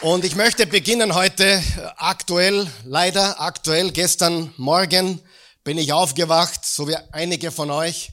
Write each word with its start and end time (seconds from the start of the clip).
Und 0.00 0.24
ich 0.24 0.36
möchte 0.36 0.64
beginnen 0.68 1.16
heute 1.16 1.60
aktuell, 1.96 2.68
leider 2.84 3.40
aktuell, 3.40 3.90
gestern 3.90 4.54
Morgen 4.56 5.20
bin 5.64 5.76
ich 5.76 5.92
aufgewacht, 5.92 6.64
so 6.64 6.86
wie 6.86 6.94
einige 7.10 7.50
von 7.50 7.68
euch, 7.72 8.12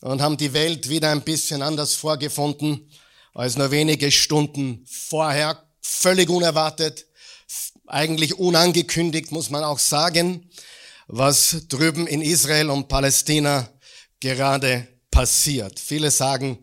und 0.00 0.22
haben 0.22 0.38
die 0.38 0.54
Welt 0.54 0.88
wieder 0.88 1.10
ein 1.10 1.20
bisschen 1.20 1.60
anders 1.60 1.94
vorgefunden 1.94 2.90
als 3.34 3.58
nur 3.58 3.70
wenige 3.70 4.10
Stunden 4.10 4.86
vorher. 4.88 5.62
Völlig 5.82 6.30
unerwartet, 6.30 7.04
eigentlich 7.86 8.38
unangekündigt, 8.38 9.30
muss 9.30 9.50
man 9.50 9.64
auch 9.64 9.78
sagen, 9.78 10.48
was 11.08 11.66
drüben 11.68 12.06
in 12.06 12.22
Israel 12.22 12.70
und 12.70 12.88
Palästina 12.88 13.68
gerade 14.20 14.88
passiert. 15.10 15.78
Viele 15.78 16.10
sagen 16.10 16.58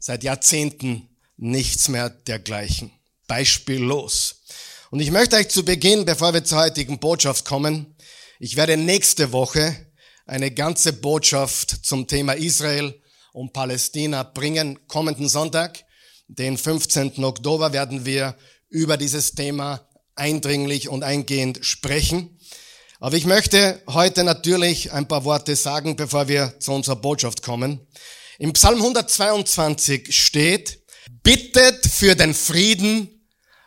seit 0.00 0.24
Jahrzehnten 0.24 1.16
nichts 1.36 1.86
mehr 1.86 2.10
dergleichen 2.10 2.90
beispiellos. 3.30 4.42
Und 4.90 4.98
ich 4.98 5.12
möchte 5.12 5.36
euch 5.36 5.48
zu 5.48 5.64
Beginn, 5.64 6.04
bevor 6.04 6.34
wir 6.34 6.42
zur 6.42 6.58
heutigen 6.58 6.98
Botschaft 6.98 7.44
kommen, 7.44 7.94
ich 8.40 8.56
werde 8.56 8.76
nächste 8.76 9.30
Woche 9.30 9.86
eine 10.26 10.50
ganze 10.50 10.92
Botschaft 10.92 11.86
zum 11.86 12.08
Thema 12.08 12.32
Israel 12.32 13.00
und 13.32 13.52
Palästina 13.52 14.24
bringen. 14.24 14.80
Kommenden 14.88 15.28
Sonntag, 15.28 15.84
den 16.26 16.58
15. 16.58 17.22
Oktober, 17.22 17.72
werden 17.72 18.04
wir 18.04 18.36
über 18.68 18.96
dieses 18.96 19.36
Thema 19.36 19.88
eindringlich 20.16 20.88
und 20.88 21.04
eingehend 21.04 21.64
sprechen. 21.64 22.36
Aber 22.98 23.16
ich 23.16 23.26
möchte 23.26 23.80
heute 23.86 24.24
natürlich 24.24 24.90
ein 24.90 25.06
paar 25.06 25.24
Worte 25.24 25.54
sagen, 25.54 25.94
bevor 25.94 26.26
wir 26.26 26.58
zu 26.58 26.72
unserer 26.72 26.96
Botschaft 26.96 27.42
kommen. 27.42 27.86
Im 28.40 28.54
Psalm 28.54 28.78
122 28.78 30.16
steht, 30.16 30.80
bittet 31.22 31.86
für 31.86 32.16
den 32.16 32.34
Frieden 32.34 33.19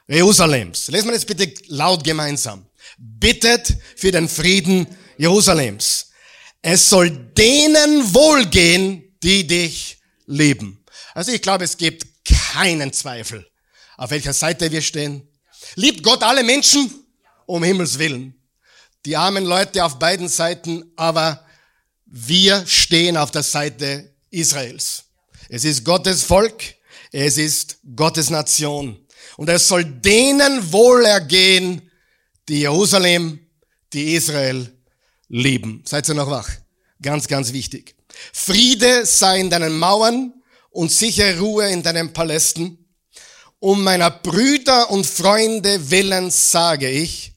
Jerusalems. 0.07 0.89
Lesen 0.89 1.07
wir 1.07 1.13
das 1.13 1.25
bitte 1.25 1.53
laut 1.67 2.03
gemeinsam. 2.03 2.65
Bittet 2.97 3.75
für 3.95 4.11
den 4.11 4.27
Frieden 4.27 4.87
Jerusalems. 5.17 6.11
Es 6.61 6.89
soll 6.89 7.09
denen 7.09 8.13
wohlgehen, 8.13 9.17
die 9.21 9.45
dich 9.45 9.97
lieben. 10.25 10.83
Also 11.13 11.31
ich 11.31 11.41
glaube, 11.41 11.63
es 11.63 11.77
gibt 11.77 12.05
keinen 12.25 12.91
Zweifel, 12.93 13.45
auf 13.97 14.11
welcher 14.11 14.33
Seite 14.33 14.71
wir 14.71 14.81
stehen. 14.81 15.27
Liebt 15.75 16.03
Gott 16.03 16.23
alle 16.23 16.43
Menschen? 16.43 16.91
Um 17.45 17.63
Himmels 17.63 17.99
Willen. 17.99 18.35
Die 19.05 19.17
armen 19.17 19.45
Leute 19.45 19.83
auf 19.83 19.99
beiden 19.99 20.29
Seiten, 20.29 20.91
aber 20.95 21.45
wir 22.05 22.65
stehen 22.65 23.17
auf 23.17 23.31
der 23.31 23.43
Seite 23.43 24.13
Israels. 24.29 25.05
Es 25.49 25.65
ist 25.65 25.83
Gottes 25.83 26.23
Volk, 26.23 26.63
es 27.11 27.37
ist 27.37 27.79
Gottes 27.95 28.29
Nation. 28.29 29.02
Und 29.37 29.49
es 29.49 29.67
soll 29.67 29.83
denen 29.83 30.71
wohlergehen, 30.71 31.89
die 32.47 32.61
Jerusalem, 32.61 33.39
die 33.93 34.15
Israel 34.15 34.71
lieben. 35.27 35.83
Seid 35.85 36.07
ihr 36.09 36.15
noch 36.15 36.29
wach? 36.29 36.49
Ganz, 37.01 37.27
ganz 37.27 37.53
wichtig. 37.53 37.95
Friede 38.31 39.05
sei 39.05 39.39
in 39.39 39.49
deinen 39.49 39.77
Mauern 39.77 40.33
und 40.69 40.91
sichere 40.91 41.39
Ruhe 41.39 41.69
in 41.69 41.83
deinen 41.83 42.13
Palästen. 42.13 42.77
Um 43.59 43.83
meiner 43.83 44.11
Brüder 44.11 44.91
und 44.91 45.05
Freunde 45.05 45.89
willen 45.89 46.31
sage 46.31 46.89
ich, 46.89 47.33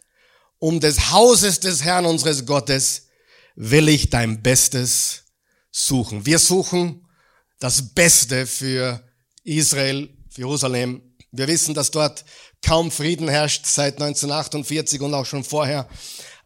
um 0.58 0.80
des 0.80 1.10
Hauses 1.12 1.60
des 1.60 1.84
Herrn 1.84 2.06
unseres 2.06 2.44
Gottes 2.46 3.06
will 3.54 3.88
ich 3.88 4.10
dein 4.10 4.42
Bestes 4.42 5.24
suchen. 5.70 6.26
Wir 6.26 6.38
suchen 6.38 7.06
das 7.58 7.94
Beste 7.94 8.46
für 8.46 9.02
Israel, 9.44 10.08
für 10.28 10.42
Jerusalem 10.42 11.05
wir 11.36 11.48
wissen, 11.48 11.74
dass 11.74 11.90
dort 11.90 12.24
kaum 12.62 12.90
Frieden 12.90 13.28
herrscht 13.28 13.66
seit 13.66 13.94
1948 13.94 15.00
und 15.00 15.14
auch 15.14 15.26
schon 15.26 15.44
vorher. 15.44 15.88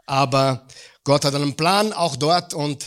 Aber 0.07 0.67
Gott 1.05 1.25
hat 1.25 1.35
einen 1.35 1.57
Plan 1.57 1.93
auch 1.93 2.17
dort 2.17 2.55
und 2.55 2.85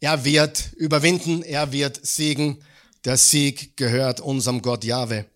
er 0.00 0.24
wird 0.24 0.72
überwinden, 0.76 1.42
er 1.42 1.72
wird 1.72 2.04
siegen. 2.06 2.62
Der 3.04 3.16
Sieg 3.16 3.76
gehört 3.76 4.20
unserem 4.20 4.62
Gott 4.62 4.84
Jahwe. 4.84 5.26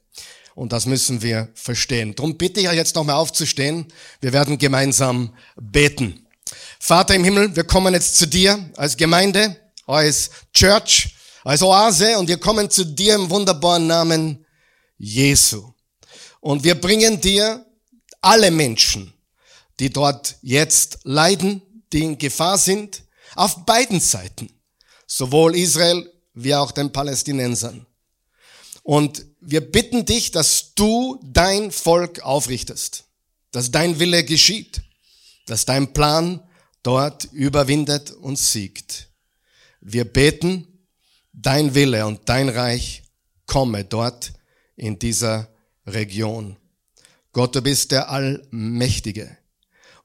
Und 0.54 0.72
das 0.72 0.86
müssen 0.86 1.22
wir 1.22 1.48
verstehen. 1.54 2.14
Drum 2.14 2.36
bitte 2.36 2.60
ich 2.60 2.68
euch 2.68 2.76
jetzt 2.76 2.94
nochmal 2.94 3.16
aufzustehen. 3.16 3.86
Wir 4.20 4.32
werden 4.32 4.58
gemeinsam 4.58 5.34
beten. 5.56 6.26
Vater 6.78 7.14
im 7.14 7.24
Himmel, 7.24 7.56
wir 7.56 7.64
kommen 7.64 7.94
jetzt 7.94 8.18
zu 8.18 8.26
dir 8.26 8.58
als 8.76 8.96
Gemeinde, 8.96 9.56
als 9.86 10.30
Church, 10.52 11.14
als 11.44 11.62
Oase 11.62 12.18
und 12.18 12.28
wir 12.28 12.38
kommen 12.38 12.68
zu 12.68 12.84
dir 12.84 13.14
im 13.14 13.30
wunderbaren 13.30 13.86
Namen 13.86 14.44
Jesu. 14.98 15.72
Und 16.42 16.64
wir 16.64 16.75
bringen 16.75 17.20
dir 17.20 17.64
alle 18.20 18.50
Menschen, 18.50 19.14
die 19.78 19.91
dort 19.91 20.36
jetzt 20.42 20.98
leiden, 21.04 21.62
die 21.92 22.03
in 22.03 22.19
Gefahr 22.19 22.58
sind, 22.58 23.04
auf 23.36 23.64
beiden 23.64 24.00
Seiten, 24.00 24.50
sowohl 25.06 25.54
Israel 25.54 26.12
wie 26.34 26.52
auch 26.52 26.72
den 26.72 26.92
Palästinensern. 26.92 27.86
Und 28.82 29.25
wir 29.41 29.60
bitten 29.60 30.04
dich, 30.04 30.32
dass 30.32 30.75
du 30.75 31.20
dein 31.22 31.70
Volk 31.70 32.20
aufrichtest, 32.22 33.04
dass 33.52 33.70
dein 33.70 34.00
Wille 34.00 34.25
geschieht, 34.25 34.82
dass 35.47 35.64
dein 35.64 35.92
Plan 35.92 36.42
dort 36.82 37.25
überwindet 37.26 38.10
und 38.10 38.36
siegt. 38.36 39.10
Wir 39.81 40.04
beten, 40.04 40.66
dein 41.32 41.76
Wille 41.76 42.04
und 42.04 42.28
dein 42.28 42.48
Reich 42.48 43.04
komme 43.47 43.84
dort 43.84 44.32
in 44.75 44.98
dieser 44.98 45.51
Region. 45.87 46.56
Gott, 47.32 47.54
du 47.54 47.62
bist 47.62 47.91
der 47.91 48.10
Allmächtige. 48.10 49.37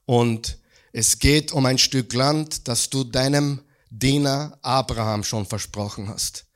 Und 0.06 0.58
es 0.92 1.18
geht 1.18 1.52
um 1.52 1.66
ein 1.66 1.78
Stück 1.78 2.12
Land, 2.14 2.66
das 2.66 2.88
du 2.88 3.04
deinem 3.04 3.60
Diener 3.90 4.58
Abraham 4.62 5.22
schon 5.24 5.46
versprochen 5.46 6.08
hast, 6.08 6.46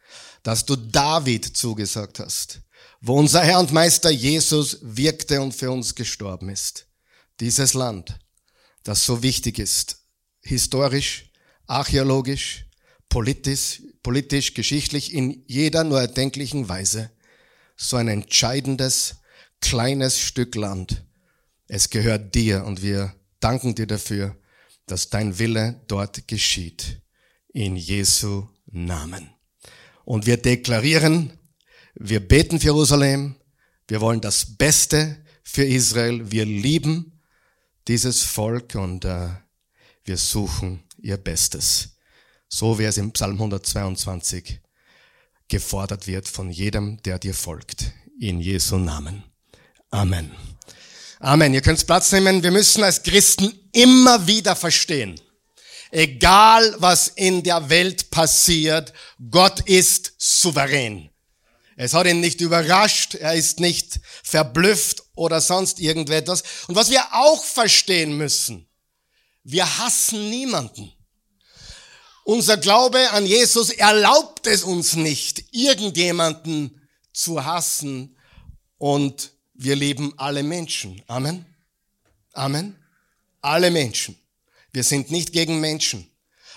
dass 0.42 0.64
du 0.64 0.76
David 0.76 1.56
zugesagt 1.56 2.18
hast, 2.18 2.60
wo 3.00 3.18
unser 3.18 3.42
Herr 3.42 3.60
und 3.60 3.72
Meister 3.72 4.10
Jesus 4.10 4.78
wirkte 4.82 5.40
und 5.40 5.52
für 5.54 5.70
uns 5.70 5.94
gestorben 5.94 6.48
ist. 6.48 6.86
Dieses 7.40 7.74
Land, 7.74 8.18
das 8.82 9.04
so 9.04 9.22
wichtig 9.22 9.58
ist, 9.58 9.98
historisch, 10.40 11.30
archäologisch, 11.66 12.66
politisch, 13.08 13.82
politisch, 14.02 14.54
geschichtlich, 14.54 15.12
in 15.12 15.44
jeder 15.46 15.84
nur 15.84 16.00
erdenklichen 16.00 16.68
Weise 16.68 17.10
so 17.76 17.96
ein 17.96 18.08
entscheidendes, 18.08 19.16
kleines 19.60 20.18
Stück 20.18 20.54
Land. 20.54 21.04
Es 21.68 21.90
gehört 21.90 22.34
dir 22.34 22.64
und 22.64 22.82
wir 22.82 23.14
danken 23.40 23.74
dir 23.74 23.86
dafür, 23.86 24.36
dass 24.86 25.10
dein 25.10 25.38
Wille 25.38 25.80
dort 25.86 26.26
geschieht. 26.28 27.00
In 27.54 27.76
Jesu 27.76 28.48
Namen. 28.66 29.30
Und 30.04 30.26
wir 30.26 30.38
deklarieren, 30.38 31.38
wir 31.94 32.26
beten 32.26 32.58
für 32.58 32.66
Jerusalem, 32.66 33.36
wir 33.88 34.00
wollen 34.00 34.20
das 34.20 34.56
Beste 34.56 35.22
für 35.42 35.64
Israel, 35.64 36.30
wir 36.30 36.46
lieben 36.46 37.20
dieses 37.88 38.22
Volk 38.22 38.74
und 38.74 39.04
äh, 39.04 39.28
wir 40.04 40.16
suchen 40.16 40.82
ihr 40.98 41.16
Bestes. 41.16 41.96
So 42.48 42.78
wie 42.78 42.84
es 42.84 42.96
im 42.96 43.12
Psalm 43.12 43.34
122 43.34 44.60
gefordert 45.52 46.06
wird 46.06 46.28
von 46.28 46.50
jedem, 46.50 47.02
der 47.02 47.18
dir 47.18 47.34
folgt. 47.34 47.92
In 48.18 48.40
Jesu 48.40 48.78
Namen. 48.78 49.22
Amen. 49.90 50.32
Amen. 51.20 51.52
Ihr 51.52 51.60
könnt 51.60 51.86
Platz 51.86 52.10
nehmen. 52.10 52.42
Wir 52.42 52.50
müssen 52.50 52.82
als 52.82 53.02
Christen 53.02 53.52
immer 53.72 54.26
wieder 54.26 54.56
verstehen, 54.56 55.20
egal 55.90 56.74
was 56.78 57.08
in 57.08 57.42
der 57.42 57.68
Welt 57.68 58.10
passiert, 58.10 58.94
Gott 59.30 59.60
ist 59.68 60.14
souverän. 60.16 61.10
Es 61.76 61.92
hat 61.92 62.06
ihn 62.06 62.20
nicht 62.20 62.40
überrascht, 62.40 63.14
er 63.14 63.34
ist 63.34 63.60
nicht 63.60 64.00
verblüfft 64.22 65.02
oder 65.14 65.42
sonst 65.42 65.80
irgendetwas. 65.80 66.44
Und 66.66 66.76
was 66.76 66.88
wir 66.88 67.04
auch 67.12 67.44
verstehen 67.44 68.16
müssen, 68.16 68.66
wir 69.44 69.66
hassen 69.78 70.30
niemanden. 70.30 70.92
Unser 72.24 72.56
Glaube 72.56 73.10
an 73.10 73.26
Jesus 73.26 73.70
erlaubt 73.70 74.46
es 74.46 74.62
uns 74.62 74.94
nicht, 74.94 75.44
irgendjemanden 75.50 76.80
zu 77.12 77.44
hassen 77.44 78.16
und 78.78 79.32
wir 79.54 79.76
lieben 79.76 80.14
alle 80.16 80.42
Menschen. 80.42 81.02
Amen. 81.08 81.44
Amen. 82.32 82.76
Alle 83.40 83.70
Menschen. 83.70 84.16
Wir 84.72 84.84
sind 84.84 85.10
nicht 85.10 85.32
gegen 85.32 85.60
Menschen, 85.60 86.10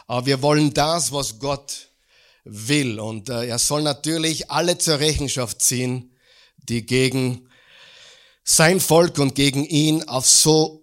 aber 0.08 0.26
wir 0.26 0.42
wollen 0.42 0.74
das, 0.74 1.12
was 1.12 1.40
Gott 1.40 1.90
will. 2.44 3.00
Und 3.00 3.30
äh, 3.30 3.48
er 3.48 3.60
soll 3.60 3.82
natürlich 3.82 4.52
alle 4.52 4.78
zur 4.78 5.00
Rechenschaft 5.00 5.62
ziehen, 5.62 6.16
die 6.58 6.86
gegen 6.86 7.50
sein 8.44 8.80
Volk 8.80 9.18
und 9.18 9.36
gegen 9.36 9.66
ihn 9.66 10.04
auf 10.08 10.28
so 10.28 10.82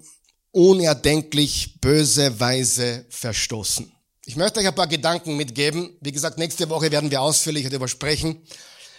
unerdenklich 0.51 1.81
böse 1.81 2.39
Weise 2.39 3.07
verstoßen. 3.09 3.91
Ich 4.33 4.37
möchte 4.37 4.61
euch 4.61 4.67
ein 4.67 4.75
paar 4.75 4.87
Gedanken 4.87 5.37
mitgeben. 5.37 5.95
Wie 6.01 6.11
gesagt, 6.11 6.39
nächste 6.39 6.71
Woche 6.71 6.91
werden 6.91 7.11
wir 7.11 7.21
ausführlicher 7.21 7.69
darüber 7.69 7.87
sprechen. 7.87 8.41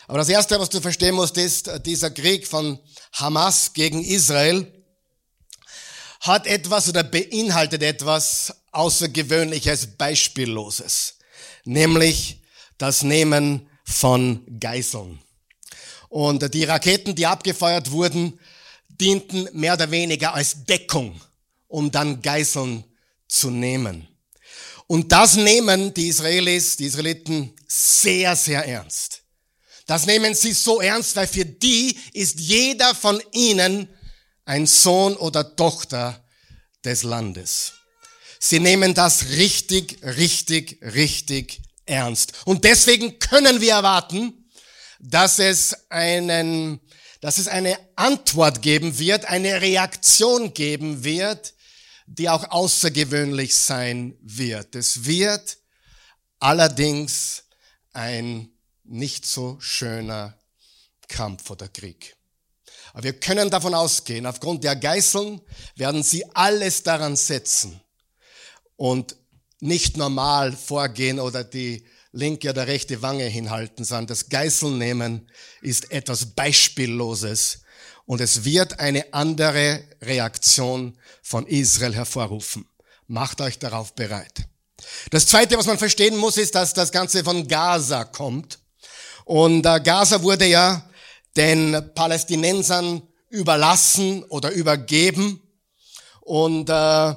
Aber 0.05 0.19
das 0.19 0.29
Erste, 0.29 0.59
was 0.59 0.69
du 0.69 0.79
verstehen 0.79 1.15
musst, 1.15 1.37
ist, 1.37 1.71
dieser 1.87 2.11
Krieg 2.11 2.47
von 2.47 2.77
Hamas 3.13 3.73
gegen 3.73 4.03
Israel 4.03 4.71
hat 6.21 6.45
etwas 6.45 6.87
oder 6.87 7.03
beinhaltet 7.03 7.81
etwas 7.81 8.53
Außergewöhnliches, 8.73 9.97
Beispielloses, 9.97 11.15
nämlich 11.63 12.43
das 12.77 13.01
Nehmen 13.01 13.67
von 13.83 14.45
Geiseln. 14.59 15.17
Und 16.09 16.53
die 16.53 16.65
Raketen, 16.65 17.15
die 17.15 17.25
abgefeuert 17.25 17.89
wurden, 17.89 18.39
dienten 18.87 19.49
mehr 19.51 19.73
oder 19.73 19.89
weniger 19.89 20.35
als 20.35 20.63
Deckung, 20.65 21.19
um 21.67 21.89
dann 21.89 22.21
Geiseln 22.21 22.83
zu 23.27 23.49
nehmen. 23.49 24.12
Und 24.93 25.11
das 25.11 25.37
nehmen 25.37 25.91
die 25.91 26.09
Israelis, 26.09 26.77
die 26.77 26.85
Israeliten 26.85 27.51
sehr, 27.67 28.35
sehr 28.35 28.63
ernst. 28.63 29.23
Das 29.87 30.05
nehmen 30.05 30.35
sie 30.35 30.53
so 30.53 30.81
ernst, 30.81 31.15
weil 31.15 31.25
für 31.25 31.45
die 31.45 31.97
ist 32.13 32.39
jeder 32.39 32.93
von 32.93 33.19
ihnen 33.31 33.89
ein 34.45 34.67
Sohn 34.67 35.17
oder 35.17 35.55
Tochter 35.55 36.23
des 36.85 37.01
Landes. 37.01 37.73
Sie 38.39 38.59
nehmen 38.59 38.93
das 38.93 39.29
richtig, 39.29 39.97
richtig, 40.03 40.77
richtig 40.83 41.59
ernst. 41.87 42.33
Und 42.45 42.63
deswegen 42.63 43.17
können 43.17 43.61
wir 43.61 43.71
erwarten, 43.71 44.47
dass 44.99 45.39
es 45.39 45.75
einen, 45.89 46.79
dass 47.19 47.39
es 47.39 47.47
eine 47.47 47.79
Antwort 47.95 48.61
geben 48.61 48.99
wird, 48.99 49.25
eine 49.25 49.59
Reaktion 49.59 50.53
geben 50.53 51.03
wird, 51.03 51.52
die 52.17 52.29
auch 52.29 52.49
außergewöhnlich 52.51 53.55
sein 53.55 54.15
wird. 54.21 54.75
Es 54.75 55.05
wird 55.05 55.57
allerdings 56.39 57.43
ein 57.91 58.49
nicht 58.83 59.25
so 59.25 59.57
schöner 59.59 60.37
Kampf 61.07 61.49
oder 61.49 61.67
Krieg. 61.67 62.15
Aber 62.93 63.03
wir 63.03 63.19
können 63.19 63.49
davon 63.49 63.73
ausgehen, 63.73 64.27
aufgrund 64.27 64.63
der 64.63 64.75
Geißeln 64.75 65.41
werden 65.75 66.03
sie 66.03 66.23
alles 66.35 66.83
daran 66.83 67.15
setzen 67.15 67.81
und 68.75 69.15
nicht 69.59 69.97
normal 69.97 70.51
vorgehen 70.51 71.19
oder 71.19 71.43
die 71.43 71.87
linke 72.11 72.51
oder 72.51 72.67
rechte 72.67 73.01
Wange 73.01 73.25
hinhalten, 73.25 73.85
sondern 73.85 74.07
das 74.07 74.29
Geißeln 74.29 74.77
nehmen 74.77 75.31
ist 75.61 75.89
etwas 75.91 76.27
Beispielloses 76.35 77.62
und 78.05 78.21
es 78.21 78.43
wird 78.43 78.79
eine 78.79 79.13
andere 79.13 79.83
Reaktion 80.01 80.97
von 81.21 81.47
Israel 81.47 81.95
hervorrufen. 81.95 82.67
Macht 83.07 83.41
euch 83.41 83.59
darauf 83.59 83.93
bereit. 83.93 84.45
Das 85.11 85.27
Zweite, 85.27 85.57
was 85.57 85.65
man 85.65 85.77
verstehen 85.77 86.17
muss, 86.17 86.37
ist, 86.37 86.55
dass 86.55 86.73
das 86.73 86.91
Ganze 86.91 87.23
von 87.23 87.47
Gaza 87.47 88.03
kommt. 88.03 88.59
Und 89.25 89.65
äh, 89.65 89.79
Gaza 89.79 90.21
wurde 90.21 90.45
ja 90.45 90.89
den 91.35 91.91
Palästinensern 91.95 93.01
überlassen 93.29 94.23
oder 94.25 94.51
übergeben 94.51 95.41
und 96.21 96.69
äh, 96.69 97.15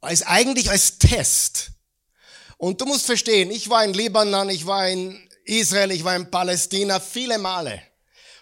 als 0.00 0.22
eigentlich 0.26 0.70
als 0.70 0.98
Test. 0.98 1.70
Und 2.58 2.80
du 2.80 2.86
musst 2.86 3.06
verstehen, 3.06 3.50
ich 3.50 3.68
war 3.68 3.84
in 3.84 3.94
Libanon, 3.94 4.48
ich 4.50 4.66
war 4.66 4.88
in 4.88 5.28
Israel, 5.44 5.90
ich 5.90 6.04
war 6.04 6.16
in 6.16 6.30
Palästina 6.30 7.00
viele 7.00 7.38
Male. 7.38 7.80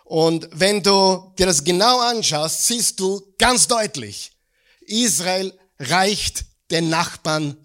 Und 0.05 0.49
wenn 0.53 0.83
du 0.83 1.33
dir 1.39 1.47
das 1.47 1.65
genau 1.65 1.99
anschaust, 2.01 2.67
siehst 2.67 3.01
du 3.01 3.35
ganz 3.39 3.67
deutlich, 3.67 4.33
Israel 4.87 5.59
reicht 5.79 6.45
den 6.71 6.91
Nachbarn 6.91 7.57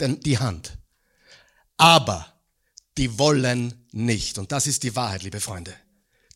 die 0.00 0.38
Hand. 0.38 0.78
Aber 1.76 2.32
die 2.96 3.18
wollen 3.18 3.86
nicht. 3.92 4.38
Und 4.38 4.52
das 4.52 4.66
ist 4.66 4.82
die 4.84 4.94
Wahrheit, 4.94 5.22
liebe 5.22 5.40
Freunde. 5.40 5.74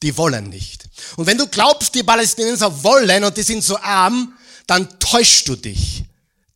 Die 0.02 0.16
wollen 0.16 0.48
nicht. 0.48 0.84
Und 1.16 1.26
wenn 1.26 1.38
du 1.38 1.46
glaubst, 1.46 1.94
die 1.94 2.02
Palästinenser 2.02 2.82
wollen 2.82 3.22
und 3.22 3.36
die 3.36 3.42
sind 3.42 3.62
so 3.62 3.78
arm, 3.78 4.36
dann 4.66 4.98
täuschst 4.98 5.48
du 5.48 5.56
dich. 5.56 6.04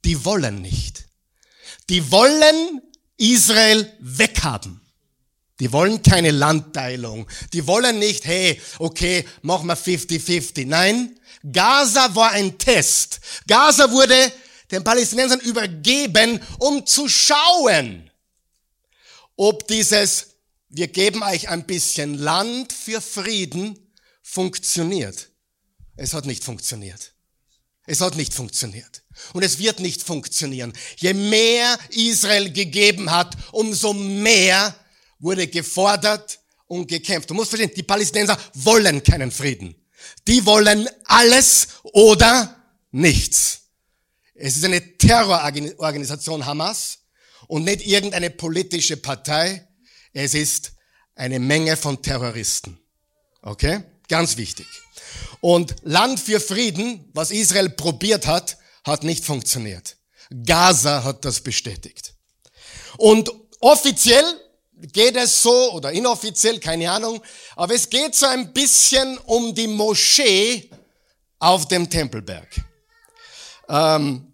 Die 0.05 0.25
wollen 0.25 0.63
nicht. 0.63 1.05
Die 1.89 2.11
wollen 2.11 2.83
Israel 3.17 3.93
weghaben. 4.01 4.81
Die 5.61 5.73
wollen 5.73 6.03
keine 6.03 6.31
Landteilung. 6.31 7.27
Die 7.53 7.67
wollen 7.67 7.99
nicht, 7.99 8.27
hey, 8.27 8.61
okay, 8.79 9.25
mach 9.43 9.63
mal 9.63 9.77
50-50. 9.77 10.67
Nein, 10.67 11.19
Gaza 11.51 12.15
war 12.15 12.33
ein 12.33 12.59
Test. 12.59 13.21
Gaza 13.47 13.91
wurde 13.91 14.33
den 14.71 14.85
Palästinensern 14.85 15.41
übergeben, 15.41 16.41
um 16.59 16.85
zu 16.87 17.09
schauen, 17.09 18.11
ob 19.37 19.67
dieses, 19.69 20.29
wir 20.69 20.89
geben 20.89 21.23
euch 21.23 21.49
ein 21.49 21.67
bisschen 21.67 22.15
Land 22.15 22.73
für 22.73 23.01
Frieden, 23.01 23.79
funktioniert. 24.23 25.31
Es 25.97 26.13
hat 26.13 26.27
nicht 26.27 26.45
funktioniert. 26.45 27.13
Es 27.87 28.01
hat 28.01 28.17
nicht 28.17 28.35
funktioniert. 28.35 29.03
Und 29.33 29.45
es 29.45 29.59
wird 29.59 29.81
nicht 29.81 30.03
funktionieren. 30.03 30.73
Je 30.97 31.15
mehr 31.15 31.79
Israel 31.91 32.53
gegeben 32.53 33.11
hat, 33.11 33.37
umso 33.53 33.95
mehr 33.95 34.75
wurde 35.19 35.47
gefordert 35.47 36.41
und 36.67 36.89
gekämpft. 36.89 37.31
Du 37.31 37.35
musst 37.35 37.51
verstehen, 37.51 37.73
die 37.75 37.83
Palästinenser 37.83 38.39
wollen 38.55 39.03
keinen 39.03 39.31
Frieden. 39.31 39.75
Die 40.27 40.45
wollen 40.45 40.89
alles 41.05 41.69
oder 41.83 42.57
nichts. 42.91 43.61
Es 44.35 44.57
ist 44.57 44.65
eine 44.65 44.99
Terrororganisation 44.99 46.45
Hamas 46.45 46.99
und 47.49 47.65
nicht 47.65 47.87
irgendeine 47.87 48.31
politische 48.31 48.97
Partei. 48.97 49.67
Es 50.13 50.35
ist 50.35 50.73
eine 51.15 51.39
Menge 51.39 51.77
von 51.77 52.03
Terroristen. 52.03 52.79
Okay? 53.43 53.83
Ganz 54.09 54.37
wichtig. 54.37 54.67
Und 55.41 55.77
Land 55.83 56.21
für 56.21 56.41
Frieden, 56.41 57.09
was 57.15 57.31
Israel 57.31 57.71
probiert 57.71 58.27
hat, 58.27 58.59
hat 58.85 59.05
nicht 59.05 59.25
funktioniert. 59.25 59.97
Gaza 60.45 61.05
hat 61.05 61.25
das 61.25 61.41
bestätigt. 61.41 62.15
Und 62.97 63.31
offiziell 63.61 64.25
geht 64.93 65.17
es 65.17 65.43
so, 65.43 65.73
oder 65.73 65.93
inoffiziell, 65.93 66.61
keine 66.61 66.91
Ahnung, 66.91 67.23
aber 67.55 67.75
es 67.75 67.89
geht 67.89 68.15
so 68.15 68.27
ein 68.27 68.53
bisschen 68.53 69.19
um 69.19 69.55
die 69.55 69.67
Moschee 69.67 70.71
auf 71.39 71.69
dem 71.69 71.89
Tempelberg. 71.89 72.49
Ähm, 73.69 74.33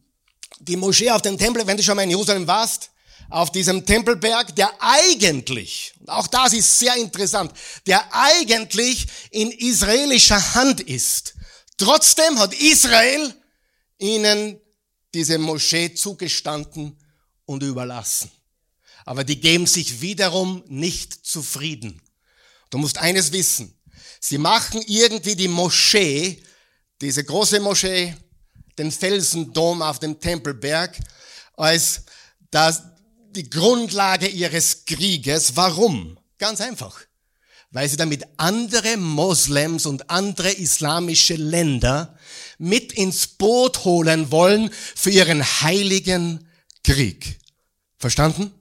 die 0.59 0.77
Moschee 0.77 1.11
auf 1.11 1.23
dem 1.23 1.39
Tempel, 1.39 1.67
wenn 1.67 1.77
du 1.77 1.83
schon 1.83 1.97
mal 1.97 2.03
in 2.03 2.11
Jerusalem 2.11 2.47
warst, 2.47 2.91
auf 3.31 3.51
diesem 3.51 3.85
Tempelberg, 3.85 4.55
der 4.55 4.71
eigentlich, 4.81 5.95
auch 6.07 6.27
das 6.27 6.53
ist 6.53 6.79
sehr 6.79 6.95
interessant, 6.97 7.53
der 7.87 8.05
eigentlich 8.15 9.07
in 9.31 9.51
israelischer 9.51 10.55
Hand 10.55 10.81
ist. 10.83 11.35
Trotzdem 11.79 12.39
hat 12.39 12.53
Israel 12.55 13.35
ihnen 13.99 14.61
diese 15.15 15.39
Moschee 15.39 15.95
zugestanden 15.95 16.99
und 17.47 17.63
überlassen. 17.63 18.31
Aber 19.05 19.25
die 19.25 19.41
geben 19.41 19.67
sich 19.67 20.01
wiederum 20.01 20.63
nicht 20.69 21.27
zufrieden. 21.27 22.01
Du 22.71 22.79
musst 22.79 22.99
eines 22.99 23.33
wissen. 23.33 23.79
Sie 24.21 24.39
machen 24.39 24.83
irgendwie 24.87 25.37
die 25.37 25.49
Moschee, 25.49 26.43
diese 27.01 27.25
große 27.25 27.61
Moschee, 27.61 28.15
den 28.79 28.91
Felsendom 28.91 29.83
auf 29.83 29.99
dem 29.99 30.21
Tempelberg, 30.21 30.97
als 31.55 32.03
das, 32.51 32.83
die 33.31 33.51
Grundlage 33.51 34.29
ihres 34.29 34.85
Krieges. 34.85 35.57
Warum? 35.57 36.19
Ganz 36.39 36.61
einfach. 36.61 37.01
Weil 37.71 37.89
sie 37.89 37.97
damit 37.97 38.25
andere 38.37 38.97
Moslems 38.97 39.87
und 39.87 40.11
andere 40.11 40.53
islamische 40.53 41.35
Länder 41.35 42.17
mit 42.59 42.93
ins 42.93 43.27
Boot 43.27 43.85
holen 43.85 44.31
wollen 44.31 44.71
für 44.95 45.11
ihren 45.11 45.43
heiligen 45.43 46.49
Krieg. 46.85 47.39
Verstanden? 47.99 48.53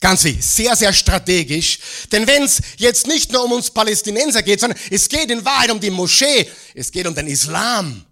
Ganz 0.00 0.24
wichtig, 0.24 0.46
sehr, 0.46 0.74
sehr 0.76 0.94
strategisch. 0.94 1.78
Denn 2.10 2.26
wenn 2.26 2.44
es 2.44 2.62
jetzt 2.78 3.06
nicht 3.06 3.32
nur 3.32 3.44
um 3.44 3.52
uns 3.52 3.70
Palästinenser 3.70 4.42
geht, 4.42 4.60
sondern 4.60 4.78
es 4.90 5.08
geht 5.10 5.30
in 5.30 5.44
Wahrheit 5.44 5.70
um 5.70 5.78
die 5.78 5.90
Moschee, 5.90 6.50
es 6.74 6.90
geht 6.90 7.06
um 7.06 7.14
den 7.14 7.26
Islam. 7.26 8.06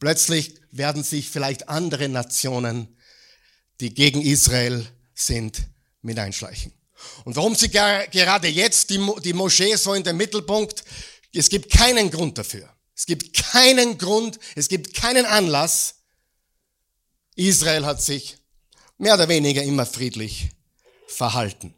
Plötzlich 0.00 0.54
werden 0.72 1.04
sich 1.04 1.30
vielleicht 1.30 1.68
andere 1.68 2.08
Nationen, 2.08 2.88
die 3.78 3.94
gegen 3.94 4.20
Israel 4.20 4.84
sind, 5.14 5.62
mit 6.02 6.18
einschleichen. 6.18 6.72
Und 7.24 7.36
warum 7.36 7.54
sie 7.54 7.68
gerade 7.68 8.48
jetzt 8.48 8.90
die, 8.90 9.00
die 9.24 9.32
Moschee 9.32 9.76
so 9.76 9.94
in 9.94 10.02
den 10.02 10.16
Mittelpunkt, 10.16 10.82
es 11.32 11.48
gibt 11.48 11.72
keinen 11.72 12.10
Grund 12.10 12.36
dafür. 12.36 12.68
Es 12.96 13.06
gibt 13.06 13.32
keinen 13.34 13.96
Grund, 13.96 14.40
es 14.56 14.68
gibt 14.68 14.94
keinen 14.94 15.24
Anlass. 15.24 15.94
Israel 17.36 17.86
hat 17.86 18.02
sich 18.02 18.36
mehr 18.98 19.14
oder 19.14 19.28
weniger 19.28 19.62
immer 19.62 19.86
friedlich 19.86 20.50
verhalten. 21.12 21.74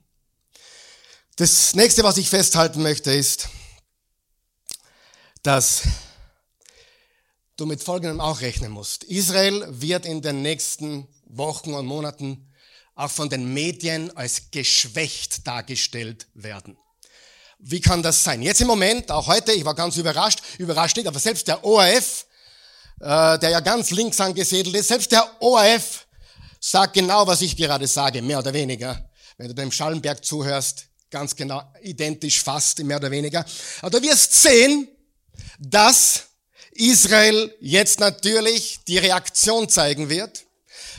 Das 1.36 1.74
nächste, 1.74 2.04
was 2.04 2.16
ich 2.16 2.30
festhalten 2.30 2.82
möchte, 2.82 3.10
ist, 3.10 3.48
dass 5.42 5.82
du 7.56 7.66
mit 7.66 7.82
Folgendem 7.82 8.20
auch 8.20 8.40
rechnen 8.40 8.70
musst. 8.70 9.04
Israel 9.04 9.66
wird 9.68 10.06
in 10.06 10.22
den 10.22 10.42
nächsten 10.42 11.08
Wochen 11.26 11.74
und 11.74 11.86
Monaten 11.86 12.52
auch 12.94 13.10
von 13.10 13.28
den 13.28 13.52
Medien 13.52 14.16
als 14.16 14.50
geschwächt 14.50 15.46
dargestellt 15.46 16.28
werden. 16.34 16.76
Wie 17.58 17.80
kann 17.80 18.02
das 18.02 18.22
sein? 18.22 18.42
Jetzt 18.42 18.60
im 18.60 18.66
Moment, 18.66 19.10
auch 19.10 19.26
heute, 19.26 19.52
ich 19.52 19.64
war 19.64 19.74
ganz 19.74 19.96
überrascht, 19.96 20.40
überrascht 20.58 20.96
nicht, 20.96 21.06
aber 21.06 21.18
selbst 21.18 21.48
der 21.48 21.64
ORF, 21.64 22.26
äh, 23.00 23.38
der 23.38 23.50
ja 23.50 23.60
ganz 23.60 23.90
links 23.90 24.20
angesiedelt 24.20 24.76
ist, 24.76 24.88
selbst 24.88 25.10
der 25.10 25.28
ORF 25.40 26.06
sagt 26.60 26.94
genau, 26.94 27.26
was 27.26 27.40
ich 27.40 27.56
gerade 27.56 27.86
sage, 27.86 28.22
mehr 28.22 28.38
oder 28.38 28.52
weniger. 28.52 29.08
Wenn 29.36 29.48
du 29.48 29.54
dem 29.54 29.72
Schallenberg 29.72 30.24
zuhörst, 30.24 30.86
ganz 31.10 31.34
genau 31.34 31.62
identisch 31.82 32.42
fast, 32.42 32.82
mehr 32.82 32.96
oder 32.96 33.10
weniger. 33.10 33.44
Aber 33.80 33.90
du 33.90 34.02
wirst 34.02 34.32
sehen, 34.32 34.88
dass 35.58 36.26
Israel 36.72 37.54
jetzt 37.60 38.00
natürlich 38.00 38.80
die 38.86 38.98
Reaktion 38.98 39.68
zeigen 39.68 40.08
wird, 40.08 40.44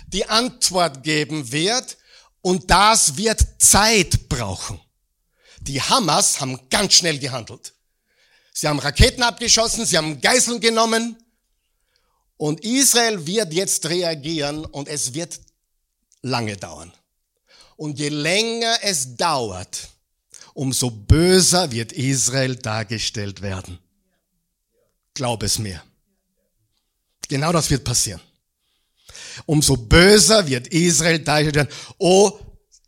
die 0.08 0.26
Antwort 0.26 1.04
geben 1.04 1.52
wird 1.52 1.98
und 2.42 2.70
das 2.72 3.18
wird 3.18 3.46
Zeit 3.58 4.30
brauchen. 4.30 4.80
Die 5.60 5.82
Hamas 5.82 6.40
haben 6.40 6.60
ganz 6.70 6.94
schnell 6.94 7.20
gehandelt. 7.20 7.74
Sie 8.54 8.68
haben 8.68 8.80
Raketen 8.80 9.24
abgeschossen, 9.24 9.86
sie 9.86 9.98
haben 9.98 10.22
Geiseln 10.22 10.62
genommen 10.62 11.18
und 12.38 12.64
Israel 12.64 13.26
wird 13.26 13.54
jetzt 13.54 13.86
reagieren 13.88 14.64
und 14.64 14.88
es 14.88 15.14
wird 15.14 15.40
lange 16.22 16.56
dauern. 16.56 16.94
Und 17.76 18.00
je 18.00 18.10
länger 18.10 18.78
es 18.82 19.16
dauert, 19.16 19.90
umso 20.54 20.90
böser 20.90 21.72
wird 21.72 21.92
Israel 21.92 22.56
dargestellt 22.56 23.42
werden. 23.42 23.80
Glaub 25.14 25.44
es 25.44 25.60
mir. 25.60 25.82
Genau 27.28 27.52
das 27.52 27.70
wird 27.70 27.84
passieren. 27.84 28.22
Umso 29.46 29.76
böser 29.76 30.48
wird 30.48 30.68
Israel 30.68 31.20
dargestellt 31.20 31.56
werden. 31.56 31.96
Oh, 31.98 32.40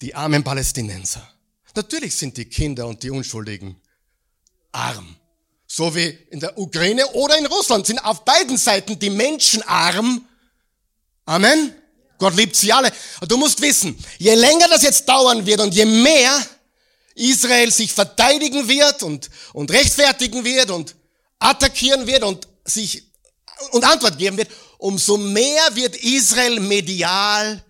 die 0.01 0.13
armen 0.15 0.43
Palästinenser. 0.43 1.27
Natürlich 1.75 2.15
sind 2.15 2.37
die 2.37 2.45
Kinder 2.45 2.87
und 2.87 3.03
die 3.03 3.11
Unschuldigen 3.11 3.79
arm. 4.71 5.15
So 5.67 5.93
wie 5.95 6.07
in 6.29 6.39
der 6.39 6.57
Ukraine 6.57 7.05
oder 7.07 7.37
in 7.37 7.45
Russland 7.45 7.85
sind 7.85 7.99
auf 7.99 8.23
beiden 8.23 8.57
Seiten 8.57 8.97
die 8.97 9.09
Menschen 9.09 9.61
arm. 9.63 10.25
Amen. 11.25 11.75
Gott 12.17 12.35
liebt 12.35 12.55
sie 12.55 12.73
alle. 12.73 12.91
Und 13.21 13.31
du 13.31 13.37
musst 13.37 13.61
wissen, 13.61 13.97
je 14.17 14.33
länger 14.33 14.67
das 14.69 14.83
jetzt 14.83 15.07
dauern 15.07 15.45
wird 15.45 15.59
und 15.61 15.73
je 15.73 15.85
mehr 15.85 16.45
Israel 17.15 17.71
sich 17.71 17.93
verteidigen 17.93 18.67
wird 18.67 19.03
und, 19.03 19.29
und 19.53 19.71
rechtfertigen 19.71 20.43
wird 20.43 20.69
und 20.69 20.95
attackieren 21.39 22.05
wird 22.07 22.23
und 22.23 22.47
sich 22.65 23.03
und 23.71 23.83
Antwort 23.83 24.17
geben 24.17 24.37
wird, 24.37 24.49
umso 24.77 25.17
mehr 25.17 25.75
wird 25.75 25.95
Israel 25.95 26.59
medial 26.59 27.63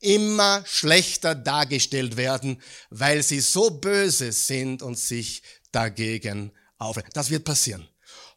immer 0.00 0.62
schlechter 0.66 1.34
dargestellt 1.34 2.16
werden, 2.16 2.62
weil 2.90 3.22
sie 3.22 3.40
so 3.40 3.70
böse 3.70 4.32
sind 4.32 4.82
und 4.82 4.98
sich 4.98 5.42
dagegen 5.72 6.52
aufregen. 6.78 7.10
Das 7.14 7.30
wird 7.30 7.44
passieren. 7.44 7.88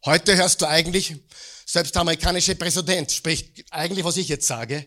Heute 0.04 0.36
hörst 0.36 0.62
du 0.62 0.66
eigentlich, 0.66 1.16
selbst 1.66 1.94
der 1.94 2.02
amerikanische 2.02 2.54
Präsident 2.54 3.12
spricht 3.12 3.64
eigentlich, 3.70 4.04
was 4.04 4.16
ich 4.16 4.28
jetzt 4.28 4.46
sage, 4.46 4.86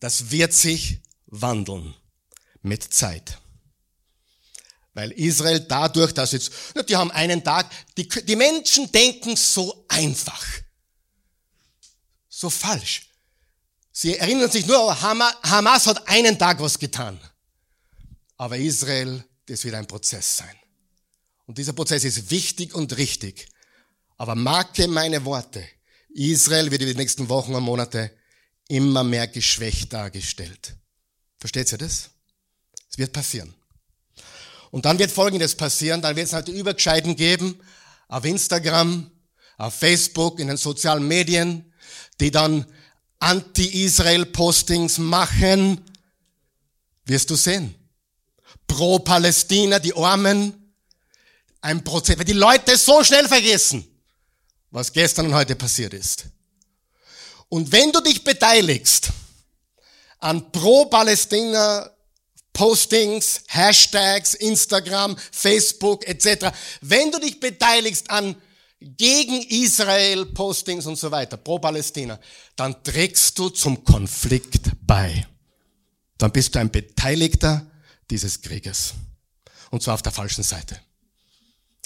das 0.00 0.30
wird 0.30 0.52
sich 0.52 1.00
wandeln 1.26 1.94
mit 2.62 2.82
Zeit. 2.82 3.38
Weil 4.94 5.12
Israel 5.12 5.60
dadurch, 5.60 6.12
dass 6.12 6.32
jetzt, 6.32 6.50
die 6.88 6.96
haben 6.96 7.10
einen 7.10 7.44
Tag, 7.44 7.70
die, 7.96 8.08
die 8.08 8.36
Menschen 8.36 8.90
denken 8.90 9.36
so 9.36 9.84
einfach. 9.88 10.44
So 12.28 12.50
falsch. 12.50 13.08
Sie 13.92 14.16
erinnern 14.16 14.50
sich 14.50 14.66
nur, 14.66 15.00
Hamas 15.00 15.86
hat 15.86 16.08
einen 16.08 16.38
Tag 16.38 16.60
was 16.60 16.78
getan. 16.78 17.20
Aber 18.36 18.56
Israel, 18.56 19.24
das 19.46 19.64
wird 19.64 19.74
ein 19.74 19.86
Prozess 19.86 20.36
sein. 20.36 20.56
Und 21.46 21.58
dieser 21.58 21.72
Prozess 21.72 22.04
ist 22.04 22.30
wichtig 22.30 22.74
und 22.74 22.96
richtig. 22.96 23.48
Aber 24.16 24.34
marke 24.34 24.86
meine 24.86 25.24
Worte. 25.24 25.66
Israel 26.14 26.70
wird 26.70 26.82
in 26.82 26.88
den 26.88 26.96
nächsten 26.96 27.28
Wochen 27.28 27.54
und 27.54 27.62
Monate 27.62 28.17
immer 28.68 29.02
mehr 29.02 29.26
geschwächt 29.26 29.92
dargestellt. 29.92 30.76
Versteht 31.38 31.72
ihr 31.72 31.78
das? 31.78 32.10
Es 32.90 32.98
wird 32.98 33.12
passieren. 33.12 33.54
Und 34.70 34.84
dann 34.84 34.98
wird 34.98 35.10
Folgendes 35.10 35.54
passieren, 35.54 36.02
dann 36.02 36.16
wird 36.16 36.26
es 36.26 36.32
halt 36.32 36.48
Übergescheiden 36.48 37.16
geben 37.16 37.58
auf 38.08 38.24
Instagram, 38.24 39.10
auf 39.56 39.74
Facebook, 39.74 40.40
in 40.40 40.48
den 40.48 40.56
sozialen 40.56 41.06
Medien, 41.06 41.72
die 42.20 42.30
dann 42.30 42.66
Anti-Israel-Postings 43.18 44.98
machen. 44.98 45.84
Wirst 47.04 47.30
du 47.30 47.36
sehen. 47.36 47.74
Pro 48.66 48.98
Palästina, 48.98 49.78
die 49.78 49.94
Armen. 49.94 50.54
Ein 51.60 51.82
Prozess, 51.82 52.18
weil 52.18 52.24
die 52.24 52.32
Leute 52.32 52.76
so 52.76 53.02
schnell 53.02 53.26
vergessen, 53.26 53.84
was 54.70 54.92
gestern 54.92 55.26
und 55.26 55.34
heute 55.34 55.56
passiert 55.56 55.92
ist. 55.92 56.26
Und 57.48 57.72
wenn 57.72 57.92
du 57.92 58.00
dich 58.00 58.24
beteiligst 58.24 59.10
an 60.18 60.50
Pro-Palästina 60.52 61.90
Postings, 62.52 63.42
Hashtags, 63.46 64.34
Instagram, 64.34 65.16
Facebook 65.30 66.06
etc., 66.08 66.48
wenn 66.80 67.12
du 67.12 67.20
dich 67.20 67.38
beteiligst 67.38 68.10
an 68.10 68.34
gegen 68.80 69.42
Israel 69.42 70.26
Postings 70.26 70.86
und 70.86 70.96
so 70.96 71.10
weiter, 71.10 71.36
pro-Palästina, 71.36 72.18
dann 72.56 72.82
trägst 72.82 73.38
du 73.38 73.48
zum 73.50 73.84
Konflikt 73.84 74.72
bei. 74.82 75.26
Dann 76.16 76.32
bist 76.32 76.54
du 76.54 76.58
ein 76.58 76.70
Beteiligter 76.70 77.64
dieses 78.10 78.42
Krieges. 78.42 78.94
Und 79.70 79.82
zwar 79.82 79.94
auf 79.94 80.02
der 80.02 80.12
falschen 80.12 80.42
Seite. 80.42 80.80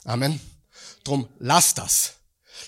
Amen. 0.04 0.40
Drum 1.04 1.28
lass 1.38 1.74
das. 1.74 2.14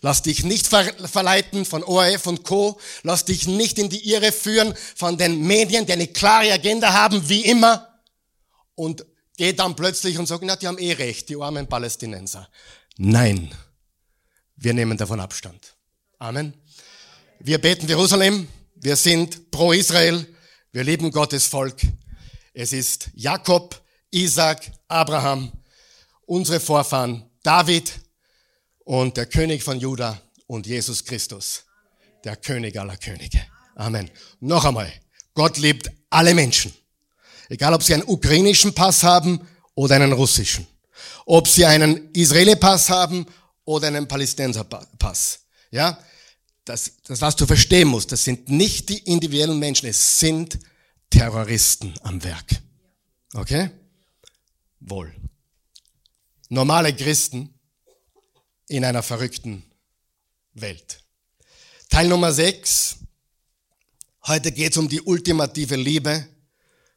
Lass 0.00 0.22
dich 0.22 0.44
nicht 0.44 0.66
verleiten 0.66 1.64
von 1.64 1.82
ORF 1.82 2.26
und 2.26 2.44
Co. 2.44 2.78
Lass 3.02 3.24
dich 3.24 3.46
nicht 3.46 3.78
in 3.78 3.88
die 3.88 4.10
Irre 4.10 4.32
führen 4.32 4.74
von 4.96 5.16
den 5.16 5.46
Medien, 5.46 5.86
die 5.86 5.92
eine 5.92 6.08
klare 6.08 6.52
Agenda 6.52 6.92
haben, 6.92 7.28
wie 7.28 7.44
immer. 7.44 8.00
Und 8.74 9.06
geh 9.36 9.52
dann 9.52 9.76
plötzlich 9.76 10.18
und 10.18 10.26
sag, 10.26 10.40
na, 10.42 10.56
die 10.56 10.66
haben 10.66 10.78
eh 10.78 10.92
recht, 10.92 11.28
die 11.28 11.36
armen 11.36 11.68
Palästinenser. 11.68 12.48
Nein. 12.96 13.54
Wir 14.56 14.74
nehmen 14.74 14.96
davon 14.96 15.20
Abstand. 15.20 15.74
Amen. 16.18 16.54
Wir 17.40 17.58
beten 17.58 17.88
Jerusalem. 17.88 18.48
Wir 18.74 18.96
sind 18.96 19.50
pro 19.50 19.72
Israel. 19.72 20.26
Wir 20.72 20.84
lieben 20.84 21.10
Gottes 21.10 21.46
Volk. 21.46 21.76
Es 22.52 22.72
ist 22.72 23.10
Jakob, 23.14 23.80
Isaac, 24.10 24.70
Abraham, 24.86 25.52
unsere 26.26 26.60
Vorfahren, 26.60 27.28
David, 27.42 27.92
und 28.84 29.16
der 29.16 29.26
König 29.26 29.62
von 29.62 29.80
Juda 29.80 30.20
und 30.46 30.66
Jesus 30.66 31.04
Christus, 31.04 31.64
der 32.22 32.36
König 32.36 32.78
aller 32.78 32.96
Könige. 32.96 33.44
Amen. 33.74 34.10
Noch 34.40 34.64
einmal, 34.64 34.92
Gott 35.34 35.56
liebt 35.58 35.90
alle 36.10 36.34
Menschen. 36.34 36.72
Egal, 37.48 37.74
ob 37.74 37.82
sie 37.82 37.94
einen 37.94 38.04
ukrainischen 38.04 38.74
Pass 38.74 39.02
haben 39.02 39.46
oder 39.74 39.96
einen 39.96 40.12
russischen. 40.12 40.66
Ob 41.26 41.48
sie 41.48 41.64
einen 41.64 42.10
Israeli-Pass 42.12 42.90
haben 42.90 43.26
oder 43.64 43.88
einen 43.88 44.06
Palästinenser-Pass. 44.06 45.40
Ja? 45.70 45.98
Das, 46.64 46.92
das, 47.04 47.20
was 47.20 47.36
du 47.36 47.46
verstehen 47.46 47.88
musst, 47.88 48.12
das 48.12 48.24
sind 48.24 48.48
nicht 48.48 48.88
die 48.88 48.98
individuellen 48.98 49.58
Menschen, 49.58 49.88
es 49.88 50.18
sind 50.18 50.58
Terroristen 51.10 51.94
am 52.02 52.22
Werk. 52.24 52.62
Okay? 53.34 53.70
Wohl. 54.80 55.14
Normale 56.48 56.94
Christen 56.94 57.54
in 58.68 58.84
einer 58.84 59.02
verrückten 59.02 59.62
Welt. 60.54 61.02
Teil 61.88 62.08
Nummer 62.08 62.32
6. 62.32 62.96
Heute 64.26 64.52
geht 64.52 64.72
es 64.72 64.78
um 64.78 64.88
die 64.88 65.02
ultimative 65.02 65.76
Liebe 65.76 66.26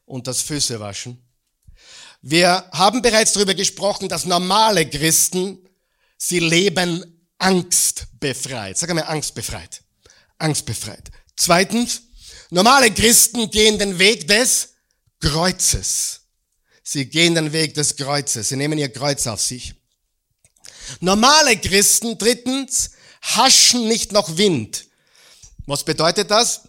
und 0.06 0.26
das 0.26 0.40
Füßewaschen. 0.42 1.22
Wir 2.22 2.68
haben 2.72 3.02
bereits 3.02 3.32
darüber 3.34 3.54
gesprochen, 3.54 4.08
dass 4.08 4.24
normale 4.24 4.88
Christen, 4.88 5.58
sie 6.16 6.40
leben 6.40 7.28
angstbefreit. 7.38 8.76
Sag 8.76 8.90
einmal 8.90 9.04
angstbefreit. 9.04 9.82
Angstbefreit. 10.38 11.10
Zweitens, 11.36 12.02
normale 12.50 12.90
Christen 12.90 13.50
gehen 13.50 13.78
den 13.78 13.98
Weg 13.98 14.26
des 14.26 14.74
Kreuzes. 15.20 16.22
Sie 16.82 17.06
gehen 17.06 17.34
den 17.34 17.52
Weg 17.52 17.74
des 17.74 17.94
Kreuzes. 17.94 18.48
Sie 18.48 18.56
nehmen 18.56 18.78
ihr 18.78 18.92
Kreuz 18.92 19.26
auf 19.26 19.40
sich. 19.40 19.74
Normale 21.00 21.56
Christen, 21.58 22.18
drittens, 22.18 22.90
haschen 23.22 23.88
nicht 23.88 24.12
noch 24.12 24.36
Wind. 24.36 24.86
Was 25.66 25.84
bedeutet 25.84 26.30
das? 26.30 26.68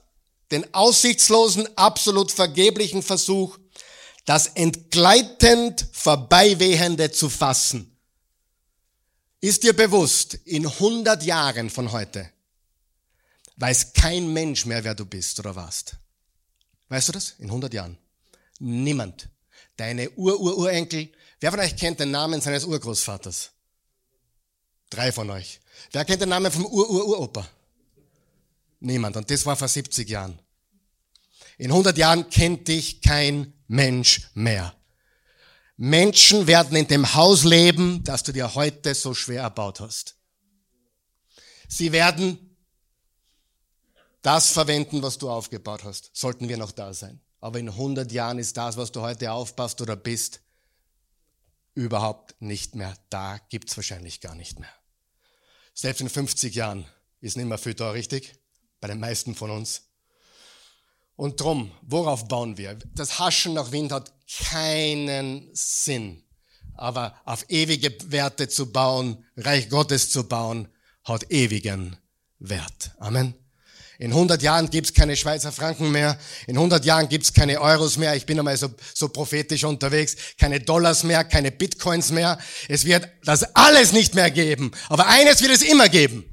Den 0.51 0.73
aussichtslosen, 0.73 1.67
absolut 1.77 2.31
vergeblichen 2.31 3.03
Versuch, 3.03 3.57
das 4.25 4.47
entgleitend 4.47 5.87
Vorbeiwehende 5.91 7.11
zu 7.11 7.29
fassen. 7.29 7.95
Ist 9.41 9.63
dir 9.63 9.73
bewusst, 9.73 10.33
in 10.45 10.65
100 10.65 11.23
Jahren 11.23 11.69
von 11.69 11.91
heute 11.91 12.29
weiß 13.59 13.93
kein 13.93 14.31
Mensch 14.31 14.65
mehr, 14.65 14.83
wer 14.83 14.95
du 14.95 15.05
bist 15.05 15.39
oder 15.39 15.55
warst. 15.55 15.95
Weißt 16.87 17.09
du 17.09 17.11
das? 17.11 17.35
In 17.39 17.45
100 17.45 17.73
Jahren. 17.73 17.97
Niemand. 18.59 19.29
deine 19.77 20.09
Ur-Ur-Urenkel. 20.11 21.09
Wer 21.39 21.51
von 21.51 21.59
euch 21.61 21.75
kennt 21.77 21.99
den 21.99 22.11
Namen 22.11 22.41
seines 22.41 22.65
Urgroßvaters? 22.65 23.51
Drei 24.89 25.11
von 25.11 25.29
euch. 25.29 25.59
Wer 25.91 26.05
kennt 26.05 26.21
den 26.21 26.29
Namen 26.29 26.51
vom 26.51 26.65
Ur-Ur-Uropa? 26.65 27.47
Niemand. 28.79 29.17
Und 29.17 29.29
das 29.29 29.45
war 29.45 29.55
vor 29.55 29.67
70 29.67 30.09
Jahren. 30.09 30.39
In 31.57 31.71
100 31.71 31.97
Jahren 31.97 32.29
kennt 32.29 32.67
dich 32.67 33.01
kein 33.01 33.53
Mensch 33.67 34.29
mehr. 34.33 34.75
Menschen 35.77 36.47
werden 36.47 36.75
in 36.75 36.87
dem 36.87 37.13
Haus 37.13 37.43
leben, 37.43 38.03
das 38.03 38.23
du 38.23 38.31
dir 38.31 38.55
heute 38.55 38.95
so 38.95 39.13
schwer 39.13 39.43
erbaut 39.43 39.79
hast. 39.79 40.15
Sie 41.67 41.91
werden 41.91 42.57
das 44.21 44.51
verwenden, 44.51 45.01
was 45.01 45.17
du 45.17 45.29
aufgebaut 45.29 45.83
hast. 45.83 46.11
Sollten 46.13 46.49
wir 46.49 46.57
noch 46.57 46.71
da 46.71 46.93
sein. 46.93 47.21
Aber 47.39 47.59
in 47.59 47.69
100 47.69 48.11
Jahren 48.11 48.39
ist 48.39 48.57
das, 48.57 48.75
was 48.75 48.91
du 48.91 49.01
heute 49.01 49.31
aufpasst 49.31 49.79
oder 49.81 49.95
bist, 49.95 50.41
überhaupt 51.73 52.41
nicht 52.41 52.75
mehr. 52.75 52.93
Da 53.09 53.37
gibt's 53.49 53.77
wahrscheinlich 53.77 54.19
gar 54.19 54.35
nicht 54.35 54.59
mehr. 54.59 54.78
Selbst 55.81 56.01
in 56.01 56.09
50 56.09 56.55
Jahren 56.55 56.85
ist 57.21 57.37
nicht 57.37 57.45
mehr 57.45 57.57
viel 57.57 57.73
da, 57.73 57.91
richtig? 57.91 58.35
Bei 58.81 58.89
den 58.89 58.99
meisten 58.99 59.33
von 59.33 59.49
uns. 59.49 59.83
Und 61.15 61.39
drum, 61.39 61.71
worauf 61.83 62.27
bauen 62.27 62.57
wir? 62.57 62.77
Das 62.95 63.17
Haschen 63.17 63.53
nach 63.53 63.71
Wind 63.71 63.93
hat 63.93 64.11
keinen 64.49 65.49
Sinn. 65.53 66.21
Aber 66.73 67.15
auf 67.23 67.45
ewige 67.47 67.95
Werte 68.11 68.49
zu 68.49 68.73
bauen, 68.73 69.23
Reich 69.37 69.69
Gottes 69.69 70.09
zu 70.09 70.27
bauen, 70.27 70.67
hat 71.05 71.31
ewigen 71.31 71.95
Wert. 72.39 72.91
Amen. 72.97 73.33
In 73.99 74.11
100 74.11 74.41
Jahren 74.41 74.69
gibt's 74.69 74.93
keine 74.93 75.17
Schweizer 75.17 75.51
Franken 75.51 75.91
mehr. 75.91 76.17
In 76.47 76.55
100 76.55 76.85
Jahren 76.85 77.09
gibt's 77.09 77.33
keine 77.33 77.59
Euros 77.59 77.97
mehr. 77.97 78.15
Ich 78.15 78.25
bin 78.25 78.39
einmal 78.39 78.55
so, 78.55 78.69
so 78.93 79.09
prophetisch 79.09 79.65
unterwegs. 79.65 80.15
Keine 80.37 80.61
Dollars 80.61 81.03
mehr, 81.03 81.25
keine 81.25 81.51
Bitcoins 81.51 82.11
mehr. 82.11 82.39
Es 82.69 82.85
wird 82.85 83.09
das 83.25 83.55
alles 83.57 83.91
nicht 83.91 84.15
mehr 84.15 84.31
geben. 84.31 84.71
Aber 84.87 85.07
eines 85.07 85.41
wird 85.41 85.51
es 85.51 85.63
immer 85.63 85.89
geben. 85.89 86.23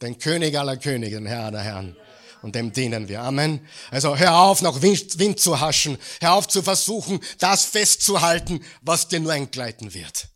Den 0.00 0.16
König 0.16 0.56
aller 0.56 0.76
Könige, 0.76 1.16
den 1.16 1.26
Herr 1.26 1.46
aller 1.46 1.60
Herren. 1.60 1.96
Und 2.42 2.54
dem 2.54 2.72
dienen 2.72 3.08
wir. 3.08 3.20
Amen. 3.20 3.66
Also 3.90 4.16
hör 4.16 4.36
auf, 4.36 4.62
nach 4.62 4.80
Wind, 4.80 5.18
Wind 5.18 5.40
zu 5.40 5.58
haschen. 5.58 5.98
Hör 6.20 6.34
auf 6.34 6.46
zu 6.46 6.62
versuchen, 6.62 7.18
das 7.40 7.64
festzuhalten, 7.64 8.60
was 8.82 9.08
dir 9.08 9.18
nur 9.18 9.34
entgleiten 9.34 9.92
wird. 9.92 10.28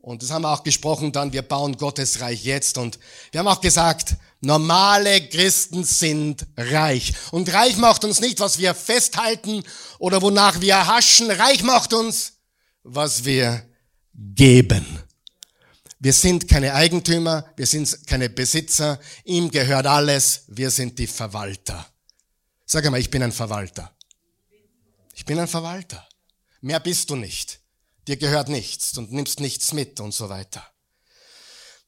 Und 0.00 0.22
das 0.22 0.30
haben 0.30 0.42
wir 0.42 0.52
auch 0.52 0.62
gesprochen 0.62 1.12
dann, 1.12 1.32
wir 1.32 1.40
bauen 1.40 1.78
Gottes 1.78 2.20
Reich 2.20 2.44
jetzt. 2.44 2.76
Und 2.76 2.98
wir 3.32 3.40
haben 3.40 3.48
auch 3.48 3.62
gesagt, 3.62 4.16
normale 4.44 5.28
Christen 5.28 5.84
sind 5.84 6.46
reich. 6.56 7.12
Und 7.30 7.52
reich 7.52 7.76
macht 7.76 8.04
uns 8.04 8.20
nicht, 8.20 8.40
was 8.40 8.58
wir 8.58 8.74
festhalten 8.74 9.62
oder 9.98 10.22
wonach 10.22 10.60
wir 10.60 10.86
haschen. 10.86 11.30
Reich 11.30 11.62
macht 11.62 11.92
uns, 11.92 12.34
was 12.82 13.24
wir 13.24 13.64
geben. 14.14 14.84
Wir 15.98 16.12
sind 16.12 16.48
keine 16.48 16.74
Eigentümer, 16.74 17.46
wir 17.56 17.66
sind 17.66 18.06
keine 18.06 18.28
Besitzer, 18.28 19.00
ihm 19.24 19.50
gehört 19.50 19.86
alles, 19.86 20.44
wir 20.48 20.70
sind 20.70 20.98
die 20.98 21.06
Verwalter. 21.06 21.86
Sag 22.66 22.84
einmal, 22.84 23.00
ich 23.00 23.10
bin 23.10 23.22
ein 23.22 23.32
Verwalter. 23.32 23.96
Ich 25.14 25.24
bin 25.24 25.38
ein 25.38 25.48
Verwalter. 25.48 26.06
Mehr 26.60 26.80
bist 26.80 27.08
du 27.08 27.16
nicht 27.16 27.60
dir 28.06 28.16
gehört 28.16 28.48
nichts 28.48 28.96
und 28.98 29.12
nimmst 29.12 29.40
nichts 29.40 29.72
mit 29.72 30.00
und 30.00 30.12
so 30.12 30.28
weiter. 30.28 30.64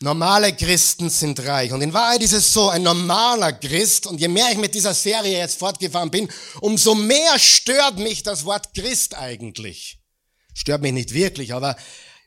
Normale 0.01 0.55
Christen 0.55 1.09
sind 1.09 1.41
reich. 1.41 1.73
Und 1.73 1.81
in 1.81 1.93
Wahrheit 1.93 2.23
ist 2.23 2.33
es 2.33 2.53
so, 2.53 2.69
ein 2.69 2.83
normaler 2.83 3.55
Christ, 3.55 4.07
und 4.07 4.21
je 4.21 4.29
mehr 4.29 4.51
ich 4.53 4.59
mit 4.59 4.75
dieser 4.75 4.93
Serie 4.93 5.39
jetzt 5.39 5.59
fortgefahren 5.59 6.11
bin, 6.11 6.29
umso 6.61 6.95
mehr 6.95 7.39
stört 7.39 7.99
mich 7.99 8.23
das 8.23 8.45
Wort 8.45 8.75
Christ 8.75 9.15
eigentlich. 9.15 9.99
Stört 10.53 10.83
mich 10.83 10.93
nicht 10.93 11.15
wirklich, 11.15 11.55
aber 11.55 11.77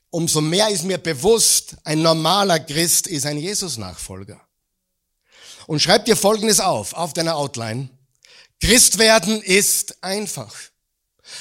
umso 0.10 0.42
mehr 0.42 0.70
ist 0.70 0.84
mir 0.84 0.98
bewusst, 0.98 1.78
ein 1.84 2.02
normaler 2.02 2.60
Christ 2.60 3.06
ist 3.06 3.28
ein 3.28 3.38
Jesus-Nachfolger. 3.38 4.42
Und 5.68 5.80
schreib 5.80 6.06
dir 6.06 6.16
Folgendes 6.16 6.60
auf, 6.60 6.94
auf 6.94 7.14
deiner 7.14 7.36
Outline. 7.36 7.90
Christ 8.60 8.98
werden 8.98 9.44
ist 9.44 10.04
einfach. 10.04 10.56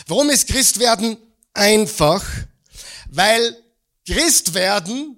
Warum 0.07 0.29
ist 0.29 0.47
Christ 0.47 0.79
werden 0.79 1.17
einfach, 1.55 2.23
weil 3.09 3.57
Christ 4.07 4.53
werden 4.53 5.18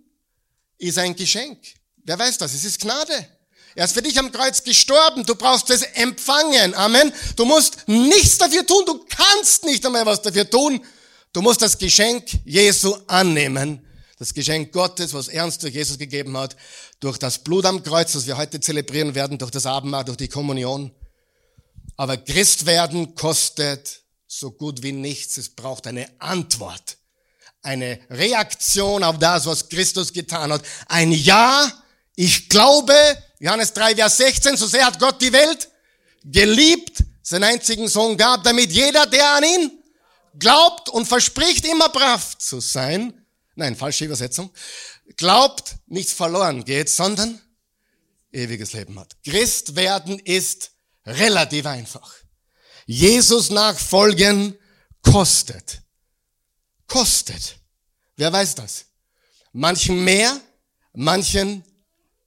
ist 0.80 0.98
ein 0.98 1.14
Geschenk. 1.14 1.58
Wer 2.04 2.18
weiß 2.18 2.38
das? 2.38 2.54
Es 2.54 2.64
ist 2.64 2.80
Gnade. 2.80 3.26
Er 3.74 3.84
ist 3.84 3.92
für 3.92 4.02
dich 4.02 4.18
am 4.18 4.32
Kreuz 4.32 4.64
gestorben. 4.64 5.24
Du 5.24 5.34
brauchst 5.34 5.70
es 5.70 5.82
empfangen. 5.82 6.74
Amen. 6.74 7.12
Du 7.36 7.44
musst 7.44 7.86
nichts 7.86 8.38
dafür 8.38 8.66
tun. 8.66 8.82
Du 8.86 9.04
kannst 9.08 9.64
nicht 9.64 9.84
einmal 9.86 10.06
was 10.06 10.22
dafür 10.22 10.48
tun. 10.48 10.84
Du 11.32 11.42
musst 11.42 11.62
das 11.62 11.78
Geschenk 11.78 12.24
Jesu 12.44 12.96
annehmen. 13.06 13.86
Das 14.18 14.34
Geschenk 14.34 14.72
Gottes, 14.72 15.14
was 15.14 15.28
er 15.28 15.44
uns 15.44 15.58
durch 15.58 15.74
Jesus 15.74 15.96
gegeben 15.96 16.36
hat, 16.36 16.56
durch 16.98 17.18
das 17.18 17.38
Blut 17.38 17.64
am 17.64 17.82
Kreuz, 17.82 18.12
das 18.12 18.26
wir 18.26 18.36
heute 18.36 18.60
zelebrieren 18.60 19.14
werden, 19.14 19.38
durch 19.38 19.50
das 19.50 19.64
Abendmahl, 19.64 20.04
durch 20.04 20.18
die 20.18 20.28
Kommunion. 20.28 20.90
Aber 21.96 22.16
Christ 22.16 22.66
werden 22.66 23.14
kostet 23.14 24.02
so 24.26 24.50
gut 24.50 24.82
wie 24.82 24.92
nichts. 24.92 25.36
Es 25.36 25.48
braucht 25.48 25.86
eine 25.86 26.08
Antwort, 26.20 26.98
eine 27.62 28.00
Reaktion 28.10 29.04
auf 29.04 29.18
das, 29.18 29.46
was 29.46 29.68
Christus 29.68 30.12
getan 30.12 30.52
hat. 30.52 30.62
Ein 30.88 31.12
Ja, 31.12 31.70
ich 32.16 32.48
glaube, 32.48 32.94
Johannes 33.38 33.72
3, 33.72 33.96
Vers 33.96 34.16
16, 34.18 34.56
so 34.56 34.66
sehr 34.66 34.86
hat 34.86 34.98
Gott 34.98 35.20
die 35.20 35.32
Welt 35.32 35.68
geliebt, 36.24 37.04
seinen 37.22 37.44
einzigen 37.44 37.88
Sohn 37.88 38.16
gab, 38.16 38.42
damit 38.44 38.72
jeder, 38.72 39.06
der 39.06 39.34
an 39.34 39.44
ihn 39.44 39.72
glaubt 40.38 40.88
und 40.88 41.06
verspricht, 41.06 41.64
immer 41.66 41.88
brav 41.88 42.36
zu 42.38 42.60
sein, 42.60 43.24
nein, 43.54 43.76
falsche 43.76 44.04
Übersetzung, 44.04 44.50
glaubt, 45.16 45.76
nichts 45.86 46.12
verloren 46.12 46.64
geht, 46.64 46.88
sondern 46.88 47.40
ewiges 48.32 48.72
Leben 48.72 48.98
hat. 48.98 49.16
Christ 49.24 49.76
werden 49.76 50.18
ist 50.18 50.70
relativ 51.06 51.66
einfach. 51.66 52.14
Jesus 52.86 53.50
nachfolgen 53.50 54.56
kostet. 55.02 55.82
Kostet. 56.90 57.56
Wer 58.16 58.32
weiß 58.32 58.56
das? 58.56 58.84
Manchen 59.52 60.02
mehr, 60.02 60.40
manchen 60.92 61.64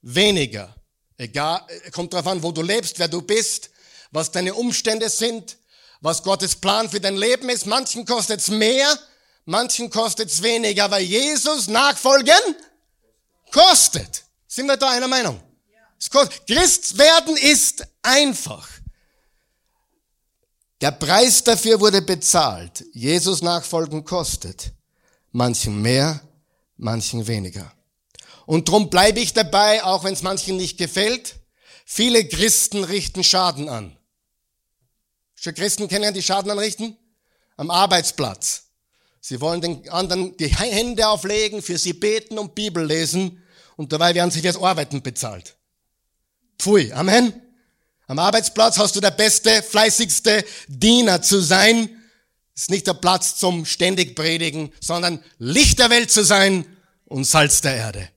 weniger. 0.01 0.73
Egal, 1.17 1.67
kommt 1.91 2.13
darauf 2.13 2.27
an, 2.27 2.41
wo 2.41 2.51
du 2.53 2.61
lebst, 2.61 2.97
wer 2.97 3.09
du 3.09 3.21
bist, 3.21 3.69
was 4.11 4.31
deine 4.31 4.53
Umstände 4.53 5.09
sind, 5.09 5.57
was 5.99 6.23
Gottes 6.23 6.55
Plan 6.55 6.89
für 6.89 7.01
dein 7.01 7.17
Leben 7.17 7.49
ist. 7.49 7.65
Manchen 7.65 8.05
kostet 8.05 8.39
es 8.39 8.47
mehr, 8.47 8.97
manchen 9.43 9.89
kostet 9.89 10.29
es 10.29 10.41
weniger, 10.41 10.85
aber 10.85 10.99
Jesus 10.99 11.67
nachfolgen 11.67 12.55
kostet. 13.51 14.23
Sind 14.47 14.67
wir 14.67 14.77
da 14.77 14.91
einer 14.91 15.09
Meinung? 15.09 15.41
Christ 16.47 16.97
werden 16.97 17.35
ist 17.35 17.85
einfach. 18.01 18.69
Der 20.83 20.91
Preis 20.91 21.45
dafür 21.45 21.79
wurde 21.79 22.01
bezahlt. 22.01 22.83
Jesus 22.91 23.41
nachfolgen 23.41 24.03
kostet. 24.03 24.73
Manchen 25.31 25.81
mehr, 25.81 26.19
manchen 26.75 27.25
weniger. 27.25 27.71
Und 28.45 28.67
drum 28.67 28.89
bleibe 28.89 29.21
ich 29.21 29.31
dabei, 29.31 29.81
auch 29.85 30.03
wenn 30.03 30.13
es 30.13 30.23
manchen 30.23 30.57
nicht 30.57 30.77
gefällt. 30.77 31.35
Viele 31.85 32.27
Christen 32.27 32.83
richten 32.83 33.23
Schaden 33.23 33.69
an. 33.69 33.95
Schon 35.35 35.53
Christen 35.53 35.87
kennen 35.87 36.13
die 36.13 36.21
Schaden 36.21 36.51
anrichten? 36.51 36.97
Am 37.55 37.71
Arbeitsplatz. 37.71 38.65
Sie 39.21 39.39
wollen 39.39 39.61
den 39.61 39.87
anderen 39.87 40.35
die 40.35 40.53
Hände 40.53 41.07
auflegen, 41.07 41.61
für 41.61 41.77
sie 41.77 41.93
beten 41.93 42.37
und 42.37 42.55
Bibel 42.55 42.85
lesen 42.85 43.41
und 43.77 43.93
dabei 43.93 44.13
werden 44.15 44.31
sie 44.31 44.41
fürs 44.41 44.61
Arbeiten 44.61 45.01
bezahlt. 45.01 45.55
Pfui, 46.59 46.91
Amen. 46.91 47.42
Am 48.13 48.19
Arbeitsplatz 48.19 48.77
hast 48.77 48.95
du 48.95 48.99
der 48.99 49.09
beste, 49.09 49.63
fleißigste 49.63 50.45
Diener 50.67 51.23
zu 51.23 51.41
sein. 51.41 51.89
Ist 52.53 52.69
nicht 52.69 52.85
der 52.85 52.93
Platz 52.93 53.37
zum 53.37 53.65
ständig 53.65 54.15
predigen, 54.15 54.71
sondern 54.79 55.23
Licht 55.39 55.79
der 55.79 55.89
Welt 55.89 56.11
zu 56.11 56.23
sein 56.23 56.63
und 57.05 57.23
Salz 57.25 57.61
der 57.61 57.75
Erde. 57.75 58.07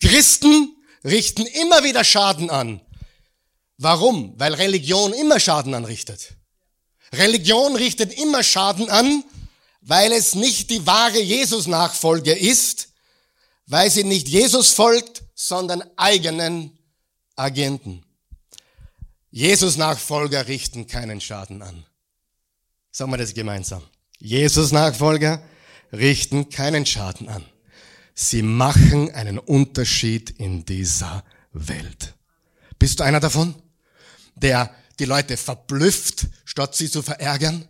Christen 0.00 0.76
richten 1.02 1.46
immer 1.46 1.82
wieder 1.82 2.04
Schaden 2.04 2.48
an. 2.48 2.80
Warum? 3.76 4.34
Weil 4.38 4.54
Religion 4.54 5.12
immer 5.14 5.40
Schaden 5.40 5.74
anrichtet. 5.74 6.36
Religion 7.12 7.74
richtet 7.74 8.16
immer 8.16 8.44
Schaden 8.44 8.88
an, 8.88 9.24
weil 9.80 10.12
es 10.12 10.36
nicht 10.36 10.70
die 10.70 10.86
wahre 10.86 11.20
Jesus-Nachfolge 11.20 12.34
ist, 12.34 12.90
weil 13.66 13.90
sie 13.90 14.04
nicht 14.04 14.28
Jesus 14.28 14.70
folgt, 14.70 15.24
sondern 15.34 15.82
eigenen 15.96 16.78
Agenten. 17.34 18.04
Jesus-Nachfolger 19.30 20.48
richten 20.48 20.86
keinen 20.86 21.20
Schaden 21.20 21.62
an. 21.62 21.84
Sagen 22.90 23.10
wir 23.10 23.18
das 23.18 23.34
gemeinsam. 23.34 23.82
Jesus-Nachfolger 24.18 25.42
richten 25.92 26.50
keinen 26.50 26.84
Schaden 26.86 27.28
an. 27.28 27.44
Sie 28.14 28.42
machen 28.42 29.10
einen 29.12 29.38
Unterschied 29.38 30.30
in 30.30 30.64
dieser 30.64 31.24
Welt. 31.52 32.14
Bist 32.78 33.00
du 33.00 33.04
einer 33.04 33.20
davon, 33.20 33.54
der 34.34 34.74
die 34.98 35.04
Leute 35.04 35.36
verblüfft, 35.36 36.26
statt 36.44 36.74
sie 36.74 36.90
zu 36.90 37.02
verärgern? 37.02 37.68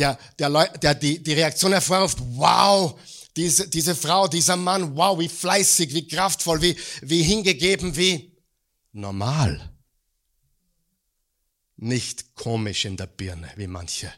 der, 0.00 0.18
der, 0.38 0.68
der 0.78 0.94
die, 0.94 1.22
die 1.22 1.32
Reaktion 1.34 1.72
hervorruft, 1.72 2.18
wow, 2.20 2.98
diese, 3.36 3.68
diese 3.68 3.94
Frau, 3.94 4.26
dieser 4.26 4.56
Mann, 4.56 4.96
wow, 4.96 5.18
wie 5.18 5.28
fleißig, 5.28 5.94
wie 5.94 6.08
kraftvoll, 6.08 6.60
wie, 6.62 6.76
wie 7.02 7.22
hingegeben, 7.22 7.96
wie 7.96 8.32
normal. 8.92 9.70
Nicht 11.82 12.34
komisch 12.34 12.84
in 12.84 12.98
der 12.98 13.06
Birne, 13.06 13.50
wie 13.56 13.66
manche. 13.66 14.12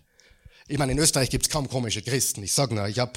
Ich 0.66 0.78
meine, 0.78 0.90
in 0.90 0.98
Österreich 0.98 1.30
gibt's 1.30 1.48
kaum 1.48 1.68
komische 1.68 2.02
Christen. 2.02 2.42
Ich 2.42 2.52
sag 2.52 2.72
nur, 2.72 2.88
ich 2.88 2.98
habe 2.98 3.12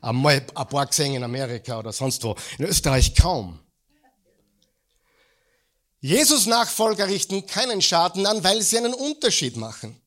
einmal 0.00 0.46
ein 0.54 0.68
paar 0.68 0.86
gesehen 0.86 1.16
in 1.16 1.24
Amerika 1.24 1.80
oder 1.80 1.92
sonst 1.92 2.22
wo. 2.22 2.36
In 2.58 2.66
Österreich 2.66 3.16
kaum. 3.16 3.58
Jesus 6.00 6.46
Nachfolger 6.46 7.08
richten 7.08 7.44
keinen 7.46 7.82
Schaden 7.82 8.24
an, 8.24 8.44
weil 8.44 8.62
sie 8.62 8.78
einen 8.78 8.94
Unterschied 8.94 9.56
machen. 9.56 10.00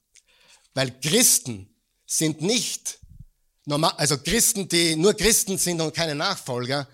Weil 0.73 0.97
Christen 1.01 1.75
sind 2.05 2.39
nicht 2.39 2.97
normal, 3.65 3.91
also 3.97 4.17
Christen, 4.17 4.69
die 4.69 4.95
nur 4.95 5.15
Christen 5.15 5.57
sind 5.57 5.81
und 5.81 5.93
keine 5.93 6.15
Nachfolger, 6.15 6.87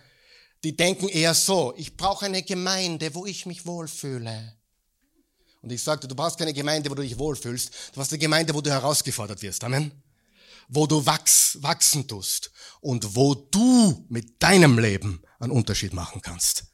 die 0.64 0.76
denken 0.76 1.10
eher 1.10 1.36
so, 1.36 1.76
ich 1.78 1.96
brauche 1.96 2.26
eine 2.26 2.42
Gemeinde, 2.42 3.14
wo 3.14 3.28
ich 3.28 3.46
mich 3.46 3.68
wohlfühle. 3.68 4.57
Und 5.68 5.74
ich 5.74 5.84
sagte, 5.84 6.08
du 6.08 6.16
brauchst 6.16 6.38
keine 6.38 6.54
Gemeinde, 6.54 6.90
wo 6.90 6.96
du 6.96 7.02
dich 7.02 7.20
wohlfühlst. 7.20 7.68
Du 7.68 8.00
brauchst 8.00 8.14
eine 8.14 8.20
Gemeinde, 8.20 8.54
wo 8.54 8.62
du 8.62 8.70
herausgefordert 8.70 9.42
wirst. 9.42 9.66
Amen. 9.66 9.92
Wo 10.70 10.88
du 10.88 11.06
wachs, 11.06 11.58
wachsen 11.62 12.08
tust 12.08 12.52
und 12.80 13.18
wo 13.18 13.36
du 13.36 14.06
mit 14.08 14.42
deinem 14.42 14.80
Leben 14.80 15.22
einen 15.40 15.52
Unterschied 15.52 15.92
machen 15.92 16.22
kannst. 16.22 16.68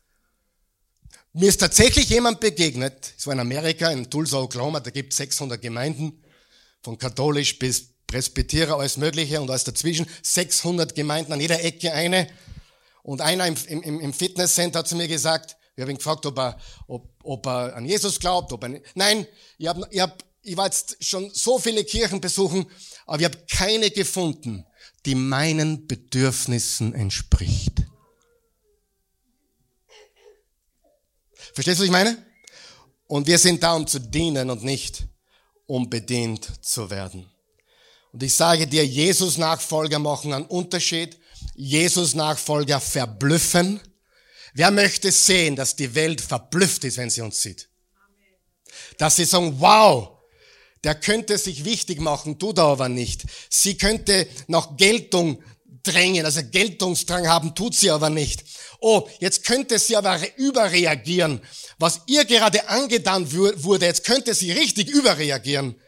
Mir 1.34 1.50
ist 1.50 1.58
tatsächlich 1.58 2.08
jemand 2.10 2.40
begegnet, 2.40 3.16
es 3.18 3.26
war 3.26 3.34
in 3.34 3.40
Amerika, 3.40 3.90
in 3.90 4.08
Tulsa, 4.12 4.38
Oklahoma, 4.38 4.80
da 4.80 4.92
gibt 4.92 5.14
es 5.14 5.18
600 5.18 5.60
Gemeinden, 5.60 6.24
von 6.84 6.96
katholisch 6.96 7.58
bis 7.58 7.96
Presbyterer, 8.06 8.78
alles 8.78 8.98
Mögliche 8.98 9.42
und 9.42 9.50
alles 9.50 9.64
dazwischen, 9.64 10.06
600 10.22 10.94
Gemeinden, 10.94 11.34
an 11.34 11.40
jeder 11.40 11.64
Ecke 11.64 11.94
eine. 11.94 12.28
Und 13.02 13.22
einer 13.22 13.48
im, 13.48 13.56
im, 13.66 14.00
im 14.02 14.14
Fitnesscenter 14.14 14.80
hat 14.80 14.88
zu 14.88 14.96
mir 14.96 15.08
gesagt, 15.08 15.58
ich 15.76 15.82
habe 15.82 15.92
ihn 15.92 15.98
gefragt, 15.98 16.26
ob 16.28 16.38
er, 16.38 16.58
ob, 16.88 17.10
ob 17.24 17.48
er 17.48 17.76
an 17.76 17.86
Jesus 17.86 18.20
glaubt, 18.20 18.52
ob 18.52 18.64
er, 18.64 18.82
nein, 18.96 19.26
ich, 19.58 19.68
hab, 19.68 19.78
ich, 19.92 20.00
hab, 20.00 20.24
ich 20.42 20.58
war 20.58 20.66
jetzt 20.66 21.04
schon 21.04 21.30
so 21.34 21.58
viele 21.58 21.84
Kirchen 21.84 22.22
besuchen, 22.22 22.66
aber 23.06 23.20
ich 23.20 23.26
habe 23.26 23.38
keine 23.50 23.90
gefunden, 23.90 24.66
die 25.06 25.16
meinen 25.16 25.88
Bedürfnissen 25.88 26.94
entspricht. 26.94 27.84
Verstehst 31.54 31.80
du, 31.80 31.84
was 31.84 31.86
ich 31.86 31.92
meine? 31.92 32.26
Und 33.08 33.28
wir 33.28 33.38
sind 33.38 33.62
da, 33.62 33.74
um 33.74 33.86
zu 33.86 34.00
dienen 34.00 34.50
und 34.50 34.64
nicht 34.64 35.08
um 35.66 35.90
bedient 35.90 36.50
zu 36.62 36.90
werden. 36.90 37.30
Und 38.12 38.24
ich 38.24 38.34
sage 38.34 38.68
dir, 38.68 38.86
Jesus-Nachfolger 38.86 40.00
machen 40.00 40.34
einen 40.34 40.46
Unterschied. 40.46 41.18
Jesus-Nachfolger 41.56 42.80
verblüffen. 42.80 43.80
Wer 44.54 44.72
möchte 44.72 45.12
sehen, 45.12 45.56
dass 45.56 45.76
die 45.76 45.96
Welt 45.96 46.22
verblüfft 46.22 46.84
ist, 46.84 46.98
wenn 46.98 47.10
sie 47.10 47.22
uns 47.22 47.42
sieht? 47.42 47.70
Dass 48.98 49.16
sie 49.16 49.26
sagen, 49.26 49.56
wow, 49.60 50.20
der 50.84 50.96
könnte 50.96 51.38
sich 51.38 51.66
wichtig 51.66 52.00
machen, 52.00 52.38
tut 52.38 52.58
er 52.58 52.66
aber 52.66 52.90
nicht. 52.90 53.24
Sie 53.50 53.78
könnte 53.78 54.28
nach 54.48 54.78
Geltung 54.78 55.42
drängen, 55.82 56.26
also 56.26 56.42
Geltungsdrang 56.44 57.28
haben, 57.28 57.56
tut 57.56 57.76
sie 57.76 57.90
aber 57.90 58.10
nicht. 58.10 58.44
Oh, 58.80 59.08
jetzt 59.20 59.46
könnte 59.46 59.80
sie 59.80 59.96
aber 59.96 60.20
überreagieren. 60.38 61.42
Was 61.80 62.02
ihr 62.08 62.26
gerade 62.26 62.68
angetan 62.70 63.32
wurde, 63.32 63.86
jetzt 63.86 64.04
könnte 64.04 64.34
sie 64.34 64.52
richtig 64.52 64.90
überreagieren. 64.90 65.80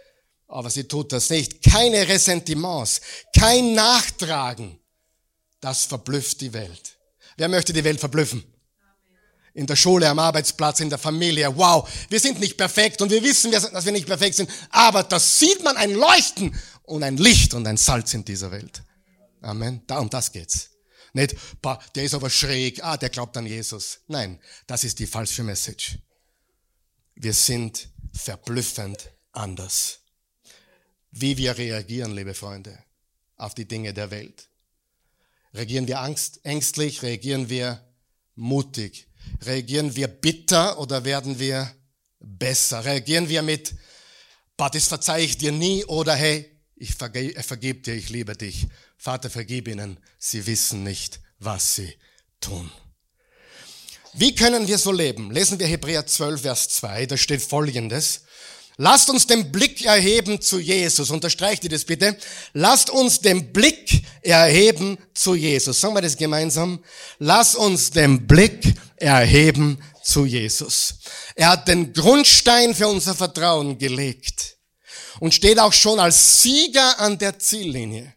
Aber 0.48 0.70
sie 0.70 0.86
tut 0.86 1.12
das 1.12 1.30
nicht. 1.30 1.64
Keine 1.64 2.08
Ressentiments, 2.08 3.02
kein 3.38 3.74
Nachtragen. 3.74 4.80
Das 5.60 5.86
verblüfft 5.86 6.42
die 6.42 6.54
Welt. 6.54 6.98
Wer 7.38 7.50
möchte 7.50 7.74
die 7.74 7.84
Welt 7.84 8.00
verblüffen? 8.00 8.55
In 9.56 9.66
der 9.66 9.76
Schule, 9.76 10.08
am 10.08 10.20
Arbeitsplatz, 10.20 10.82
in 10.82 10.90
der 10.90 11.00
Familie. 11.00 11.58
Wow, 11.58 11.90
wir 12.10 12.20
sind 12.20 12.40
nicht 12.40 12.58
perfekt 12.58 13.02
und 13.02 13.10
wir 13.10 13.24
wissen, 13.24 13.52
dass 13.52 13.86
wir 13.86 13.92
nicht 13.92 14.06
perfekt 14.06 14.36
sind. 14.36 14.50
Aber 14.70 15.02
das 15.02 15.40
sieht 15.40 15.64
man 15.64 15.76
ein 15.78 15.94
Leuchten 15.94 16.54
und 16.84 17.02
ein 17.02 17.18
Licht 17.18 17.56
und 17.56 17.66
ein 17.66 17.78
Salz 17.78 18.14
in 18.14 18.24
dieser 18.24 18.52
Welt. 18.52 18.84
Amen. 19.42 19.82
Da 19.88 20.00
um 20.00 20.10
das 20.10 20.32
geht's. 20.32 20.70
Nicht, 21.14 21.36
der 21.96 22.04
ist 22.04 22.14
aber 22.14 22.30
schräg, 22.30 22.84
ah, 22.84 22.98
der 22.98 23.10
glaubt 23.10 23.38
an 23.38 23.46
Jesus. 23.46 24.00
Nein, 24.08 24.38
das 24.68 24.84
ist 24.84 25.00
die 25.00 25.08
falsche 25.08 25.44
Message. 25.44 25.98
Wir 27.16 27.34
sind 27.34 27.88
verblüffend 28.12 29.12
anders. 29.32 30.00
Wie 31.12 31.38
wir 31.38 31.58
reagieren, 31.58 32.12
liebe 32.14 32.34
Freunde, 32.34 32.78
auf 33.38 33.56
die 33.56 33.66
Dinge 33.66 33.94
der 33.94 34.12
Welt. 34.12 34.50
Reagieren 35.54 35.88
wir 35.88 36.02
angst, 36.02 36.44
ängstlich? 36.44 37.02
Reagieren 37.02 37.50
wir 37.50 37.82
mutig? 38.36 39.08
Reagieren 39.42 39.96
wir 39.96 40.08
bitter 40.08 40.80
oder 40.80 41.04
werden 41.04 41.40
wir 41.40 41.74
besser? 42.20 42.84
Reagieren 42.84 43.30
wir 43.30 43.42
mit, 43.42 43.76
bah, 44.58 44.70
das 44.70 44.88
verzeih 44.88 45.24
ich 45.24 45.38
dir 45.38 45.52
nie 45.52 45.86
oder 45.86 46.16
hey, 46.16 46.52
ich 46.76 46.94
vergebe 46.94 47.42
vergeb 47.42 47.84
dir, 47.84 47.94
ich 47.94 48.10
liebe 48.10 48.36
dich. 48.36 48.68
Vater, 48.98 49.30
vergib 49.30 49.68
ihnen, 49.68 49.98
sie 50.18 50.46
wissen 50.46 50.84
nicht, 50.84 51.20
was 51.40 51.76
sie 51.76 51.94
tun. 52.42 52.72
Wie 54.14 54.34
können 54.34 54.68
wir 54.68 54.78
so 54.78 54.92
leben? 54.92 55.32
Lesen 55.32 55.60
wir 55.60 55.68
Hebräer 55.68 56.08
12, 56.08 56.42
Vers 56.42 56.70
2, 56.70 57.06
da 57.06 57.18
steht 57.18 57.42
folgendes. 57.42 58.24
Lasst 58.78 59.10
uns 59.10 59.26
den 59.26 59.52
Blick 59.52 59.86
erheben 59.86 60.42
zu 60.42 60.60
Jesus. 60.60 61.10
Unterstreicht 61.10 61.64
ihr 61.64 61.70
das 61.70 61.86
bitte? 61.86 62.18
Lasst 62.54 62.90
uns 62.90 63.22
den 63.22 63.54
Blick 63.54 64.04
erheben 64.22 64.98
zu 65.14 65.34
Jesus. 65.34 65.80
Sagen 65.80 65.96
wir 65.96 66.02
das 66.02 66.18
gemeinsam. 66.18 66.84
Lasst 67.20 67.56
uns 67.56 67.92
den 67.92 68.28
Blick 68.28 68.74
erheben 68.98 69.82
zu 70.04 70.26
Jesus. 70.26 70.96
Er 71.36 71.50
hat 71.50 71.68
den 71.68 71.94
Grundstein 71.94 72.76
für 72.76 72.88
unser 72.88 73.16
Vertrauen 73.16 73.78
gelegt 73.78 74.58
und 75.20 75.34
steht 75.34 75.60
auch 75.60 75.74
schon 75.74 76.00
als 76.00 76.44
Sieger 76.44 77.00
an 77.00 77.18
der 77.18 77.40
Ziellinie. 77.40 78.14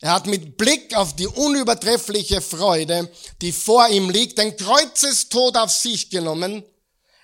Er 0.00 0.12
hat 0.12 0.26
mit 0.26 0.58
Blick 0.58 0.94
auf 0.94 1.16
die 1.16 1.26
unübertreffliche 1.26 2.42
Freude, 2.42 3.10
die 3.40 3.52
vor 3.52 3.88
ihm 3.88 4.10
liegt, 4.10 4.38
den 4.38 4.56
Kreuzestod 4.56 5.56
auf 5.56 5.70
sich 5.70 6.10
genommen. 6.10 6.62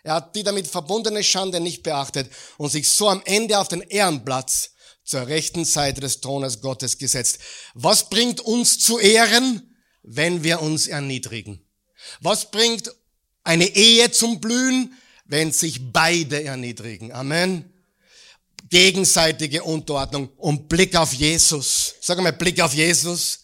Er 0.03 0.15
hat 0.15 0.35
die 0.35 0.43
damit 0.43 0.67
verbundene 0.67 1.23
Schande 1.23 1.61
nicht 1.61 1.83
beachtet 1.83 2.31
und 2.59 2.71
sich 2.71 2.89
so 2.89 3.09
am 3.09 3.23
Ende 3.25 3.59
auf 3.59 3.69
den 3.69 3.83
Ehrenplatz 3.83 4.71
zur 5.05 5.27
rechten 5.27 5.65
Seite 5.65 6.01
des 6.01 6.21
Thrones 6.21 6.61
Gottes 6.61 6.99
gesetzt. 6.99 7.39
Was 7.75 8.09
bringt 8.09 8.41
uns 8.41 8.79
zu 8.79 8.99
Ehren, 8.99 9.77
wenn 10.03 10.43
wir 10.43 10.61
uns 10.61 10.87
erniedrigen? 10.87 11.65
Was 12.21 12.51
bringt 12.51 12.93
eine 13.45 13.67
Ehe 13.67 14.11
zum 14.11 14.41
Blühen, 14.41 14.95
wenn 15.25 15.53
sich 15.53 15.93
beide 15.93 16.43
erniedrigen? 16.43 17.13
Amen 17.13 17.73
gegenseitige 18.73 19.63
Unterordnung 19.63 20.31
und 20.39 20.67
Blick 20.67 20.97
auf 20.97 21.13
Jesus. 21.13 21.95
Sag 22.01 22.19
mal, 22.23 22.33
Blick 22.33 22.59
auf 22.59 22.73
Jesus. 22.73 23.42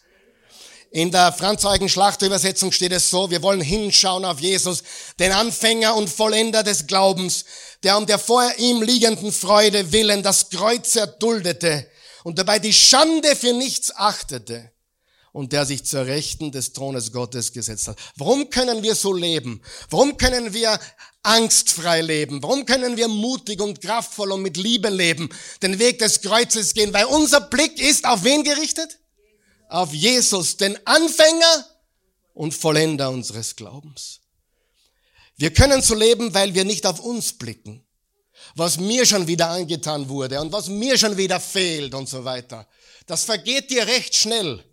In 0.90 1.11
der 1.11 1.33
Franz-Eugen 1.33 1.90
Schlachterübersetzung 1.90 2.72
steht 2.72 2.92
es 2.92 3.11
so, 3.11 3.31
wir 3.31 3.42
wollen 3.42 3.61
hinschauen 3.61 4.24
auf 4.24 4.40
Jesus, 4.40 4.83
den 5.18 5.33
Anfänger 5.33 5.94
und 5.94 6.09
Vollender 6.09 6.62
des 6.62 6.87
Glaubens, 6.87 7.44
der 7.83 7.98
um 7.98 8.07
der 8.07 8.18
vor 8.18 8.51
ihm 8.57 8.81
liegenden 8.81 9.31
Freude 9.31 9.92
willen 9.92 10.22
das 10.22 10.48
Kreuz 10.48 10.96
erduldete 10.96 11.87
und 12.24 12.38
dabei 12.38 12.59
die 12.59 12.72
Schande 12.72 13.37
für 13.37 13.53
nichts 13.53 13.94
achtete 13.94 14.72
und 15.33 15.53
der 15.53 15.66
sich 15.66 15.85
zur 15.85 16.07
Rechten 16.07 16.53
des 16.53 16.72
Thrones 16.72 17.12
Gottes 17.12 17.53
gesetzt 17.53 17.88
hat. 17.88 17.98
Warum 18.16 18.48
können 18.48 18.83
wir 18.83 18.94
so 18.94 19.12
leben? 19.12 19.61
Warum 19.90 20.16
können 20.16 20.55
wir 20.55 20.81
angstfrei 21.22 22.01
leben? 22.01 22.42
Warum 22.42 22.64
können 22.64 22.96
wir 22.96 23.09
mutig 23.09 23.61
und 23.61 23.83
kraftvoll 23.83 24.33
und 24.33 24.40
mit 24.40 24.57
Liebe 24.57 24.88
leben, 24.88 25.29
den 25.62 25.79
Weg 25.79 25.98
des 25.98 26.22
Kreuzes 26.22 26.72
gehen? 26.72 26.94
Weil 26.94 27.05
unser 27.05 27.42
Blick 27.42 27.79
ist 27.79 28.07
auf 28.07 28.24
wen 28.24 28.42
gerichtet? 28.42 28.98
Auf 29.69 29.93
Jesus, 29.93 30.57
den 30.57 30.79
Anfänger 30.87 31.67
und 32.35 32.55
Vollender 32.55 33.11
unseres 33.11 33.55
Glaubens. 33.55 34.21
Wir 35.37 35.53
können 35.53 35.83
so 35.83 35.95
leben, 35.95 36.35
weil 36.35 36.55
wir 36.55 36.65
nicht 36.65 36.87
auf 36.87 37.01
uns 37.01 37.33
blicken, 37.33 37.85
was 38.55 38.79
mir 38.79 39.07
schon 39.07 39.27
wieder 39.27 39.51
angetan 39.51 40.09
wurde 40.09 40.41
und 40.41 40.53
was 40.53 40.69
mir 40.69 40.99
schon 40.99 41.17
wieder 41.17 41.39
fehlt 41.39 41.95
und 41.95 42.09
so 42.09 42.25
weiter. 42.25 42.67
Das 43.07 43.25
vergeht 43.25 43.71
dir 43.71 43.87
recht 43.87 44.15
schnell, 44.15 44.65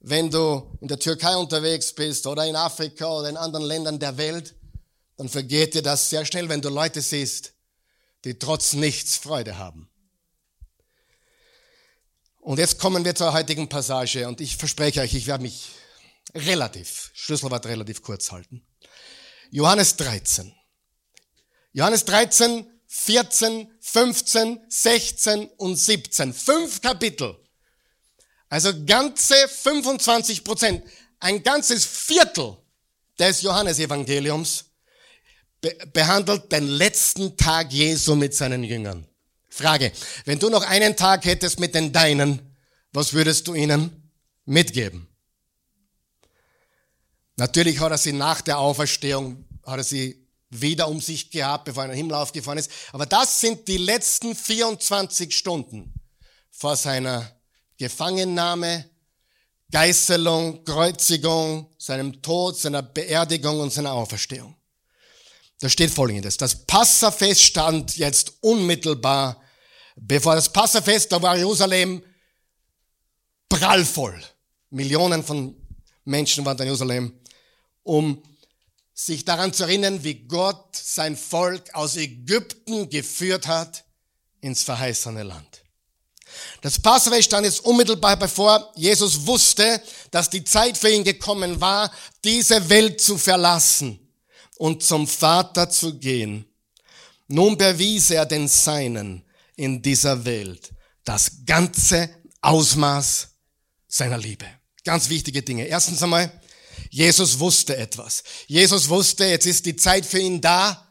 wenn 0.00 0.30
du 0.30 0.76
in 0.80 0.88
der 0.88 0.98
Türkei 0.98 1.36
unterwegs 1.36 1.92
bist 1.92 2.26
oder 2.26 2.46
in 2.46 2.56
Afrika 2.56 3.06
oder 3.12 3.28
in 3.28 3.36
anderen 3.36 3.66
Ländern 3.66 3.98
der 3.98 4.16
Welt 4.16 4.54
dann 5.20 5.28
vergeht 5.28 5.74
dir 5.74 5.82
das 5.82 6.08
sehr 6.08 6.24
schnell, 6.24 6.48
wenn 6.48 6.62
du 6.62 6.70
Leute 6.70 7.02
siehst, 7.02 7.52
die 8.24 8.38
trotz 8.38 8.72
nichts 8.72 9.18
Freude 9.18 9.58
haben. 9.58 9.89
Und 12.50 12.58
jetzt 12.58 12.80
kommen 12.80 13.04
wir 13.04 13.14
zur 13.14 13.32
heutigen 13.32 13.68
Passage 13.68 14.26
und 14.26 14.40
ich 14.40 14.56
verspreche 14.56 15.02
euch, 15.02 15.14
ich 15.14 15.28
werde 15.28 15.44
mich 15.44 15.68
relativ, 16.34 17.12
Schlüsselwort 17.14 17.64
relativ 17.66 18.02
kurz 18.02 18.32
halten. 18.32 18.66
Johannes 19.52 19.94
13. 19.94 20.52
Johannes 21.72 22.04
13, 22.06 22.66
14, 22.88 23.70
15, 23.78 24.60
16 24.68 25.46
und 25.58 25.76
17. 25.76 26.34
Fünf 26.34 26.80
Kapitel 26.80 27.36
Also 28.48 28.72
ganze 28.84 29.36
25 29.46 30.42
Prozent, 30.42 30.82
ein 31.20 31.44
ganzes 31.44 31.84
Viertel 31.84 32.56
des 33.16 33.42
Johannesevangeliums 33.42 34.64
be 35.60 35.72
behandelt 35.92 36.50
den 36.50 36.66
letzten 36.66 37.36
Tag 37.36 37.72
Jesu 37.72 38.16
mit 38.16 38.34
seinen 38.34 38.64
Jüngern. 38.64 39.06
Frage, 39.50 39.92
wenn 40.24 40.38
du 40.38 40.48
noch 40.48 40.62
einen 40.62 40.96
Tag 40.96 41.24
hättest 41.24 41.60
mit 41.60 41.74
den 41.74 41.92
Deinen, 41.92 42.56
was 42.92 43.12
würdest 43.12 43.46
du 43.48 43.54
ihnen 43.54 44.10
mitgeben? 44.44 45.08
Natürlich 47.36 47.80
hat 47.80 47.90
er 47.90 47.98
sie 47.98 48.12
nach 48.12 48.40
der 48.40 48.58
Auferstehung, 48.58 49.44
hat 49.64 49.78
er 49.78 49.84
sie 49.84 50.26
wieder 50.50 50.88
um 50.88 51.00
sich 51.00 51.30
gehabt, 51.30 51.64
bevor 51.64 51.84
er 51.84 51.86
in 51.86 51.90
den 51.92 51.96
Himmel 51.96 52.14
aufgefahren 52.14 52.58
ist. 52.58 52.70
Aber 52.92 53.06
das 53.06 53.40
sind 53.40 53.66
die 53.68 53.78
letzten 53.78 54.34
24 54.34 55.36
Stunden 55.36 55.94
vor 56.50 56.76
seiner 56.76 57.30
Gefangennahme, 57.78 58.88
Geißelung, 59.70 60.64
Kreuzigung, 60.64 61.72
seinem 61.78 62.20
Tod, 62.20 62.58
seiner 62.58 62.82
Beerdigung 62.82 63.60
und 63.60 63.72
seiner 63.72 63.92
Auferstehung. 63.92 64.56
Da 65.60 65.68
steht 65.68 65.90
folgendes. 65.90 66.36
Das 66.36 66.66
Passafest 66.66 67.42
stand 67.42 67.96
jetzt 67.96 68.34
unmittelbar 68.40 69.39
bevor 70.00 70.34
das 70.34 70.50
Passafest, 70.50 71.12
da 71.12 71.20
war 71.20 71.36
Jerusalem 71.36 72.02
prallvoll. 73.48 74.20
Millionen 74.70 75.22
von 75.22 75.54
Menschen 76.04 76.44
waren 76.44 76.58
in 76.58 76.64
Jerusalem, 76.64 77.12
um 77.82 78.22
sich 78.94 79.24
daran 79.24 79.52
zu 79.52 79.64
erinnern, 79.64 80.02
wie 80.04 80.26
Gott 80.26 80.76
sein 80.76 81.16
Volk 81.16 81.74
aus 81.74 81.96
Ägypten 81.96 82.88
geführt 82.88 83.46
hat 83.46 83.84
ins 84.40 84.62
verheißene 84.62 85.22
Land. 85.22 85.62
Das 86.60 86.78
Passafest 86.78 87.24
stand 87.24 87.44
jetzt 87.44 87.64
unmittelbar 87.64 88.16
bevor. 88.16 88.72
Jesus 88.76 89.26
wusste, 89.26 89.82
dass 90.10 90.30
die 90.30 90.44
Zeit 90.44 90.78
für 90.78 90.90
ihn 90.90 91.02
gekommen 91.02 91.60
war, 91.60 91.90
diese 92.22 92.68
Welt 92.68 93.00
zu 93.00 93.18
verlassen 93.18 93.98
und 94.56 94.82
zum 94.82 95.08
Vater 95.08 95.68
zu 95.68 95.98
gehen. 95.98 96.44
Nun 97.26 97.56
bewies 97.56 98.10
er 98.10 98.26
den 98.26 98.46
Seinen 98.46 99.24
in 99.60 99.82
dieser 99.82 100.24
Welt 100.24 100.72
das 101.04 101.44
ganze 101.44 102.08
Ausmaß 102.40 103.28
seiner 103.86 104.16
Liebe. 104.16 104.46
Ganz 104.84 105.10
wichtige 105.10 105.42
Dinge. 105.42 105.66
Erstens 105.66 106.02
einmal, 106.02 106.32
Jesus 106.88 107.38
wusste 107.38 107.76
etwas. 107.76 108.22
Jesus 108.46 108.88
wusste, 108.88 109.26
jetzt 109.26 109.46
ist 109.46 109.66
die 109.66 109.76
Zeit 109.76 110.06
für 110.06 110.18
ihn 110.18 110.40
da, 110.40 110.86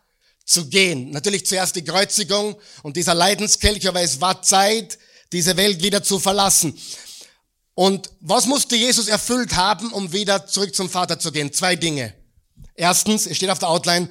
zu 0.46 0.68
gehen. 0.68 1.12
Natürlich 1.12 1.46
zuerst 1.46 1.76
die 1.76 1.84
Kreuzigung 1.84 2.56
und 2.82 2.98
dieser 2.98 3.14
Leidenskelch, 3.14 3.88
aber 3.88 4.02
es 4.02 4.20
war 4.20 4.42
Zeit, 4.42 4.98
diese 5.32 5.58
Welt 5.58 5.82
wieder 5.84 6.04
zu 6.04 6.20
verlassen. 6.20 6.78
Und 7.76 8.12
was 8.20 8.46
musste 8.46 8.76
Jesus 8.76 9.08
erfüllt 9.08 9.56
haben, 9.56 9.94
um 9.94 10.12
wieder 10.12 10.46
zurück 10.48 10.76
zum 10.76 10.90
Vater 10.90 11.20
zu 11.20 11.32
gehen? 11.32 11.54
Zwei 11.54 11.76
Dinge. 11.76 12.14
Erstens, 12.76 13.26
es 13.26 13.38
steht 13.38 13.50
auf 13.50 13.60
der 13.60 13.70
Outline, 13.70 14.10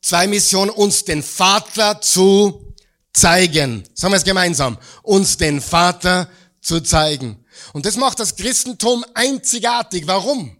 zwei 0.00 0.26
Missionen, 0.26 0.70
uns 0.70 1.04
den 1.04 1.22
Vater 1.22 2.00
zu 2.00 2.71
zeigen. 3.12 3.84
Sagen 3.94 4.12
wir 4.12 4.18
es 4.18 4.24
gemeinsam. 4.24 4.78
Uns 5.02 5.36
den 5.36 5.60
Vater 5.60 6.28
zu 6.60 6.80
zeigen. 6.80 7.44
Und 7.72 7.86
das 7.86 7.96
macht 7.96 8.20
das 8.20 8.36
Christentum 8.36 9.04
einzigartig. 9.14 10.06
Warum? 10.06 10.56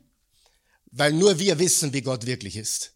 Weil 0.91 1.13
nur 1.13 1.39
wir 1.39 1.59
wissen, 1.59 1.93
wie 1.93 2.03
Gott 2.03 2.27
wirklich 2.27 2.57
ist. 2.57 2.93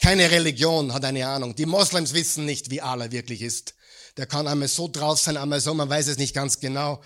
Keine 0.00 0.30
Religion 0.30 0.92
hat 0.92 1.04
eine 1.04 1.26
Ahnung. 1.26 1.54
Die 1.54 1.66
Moslems 1.66 2.12
wissen 2.12 2.44
nicht, 2.44 2.70
wie 2.70 2.80
Allah 2.80 3.10
wirklich 3.10 3.42
ist. 3.42 3.74
Der 4.16 4.26
kann 4.26 4.46
einmal 4.46 4.68
so 4.68 4.88
drauf 4.88 5.18
sein, 5.18 5.36
einmal 5.36 5.60
so, 5.60 5.72
man 5.72 5.88
weiß 5.88 6.08
es 6.08 6.18
nicht 6.18 6.34
ganz 6.34 6.60
genau, 6.60 7.00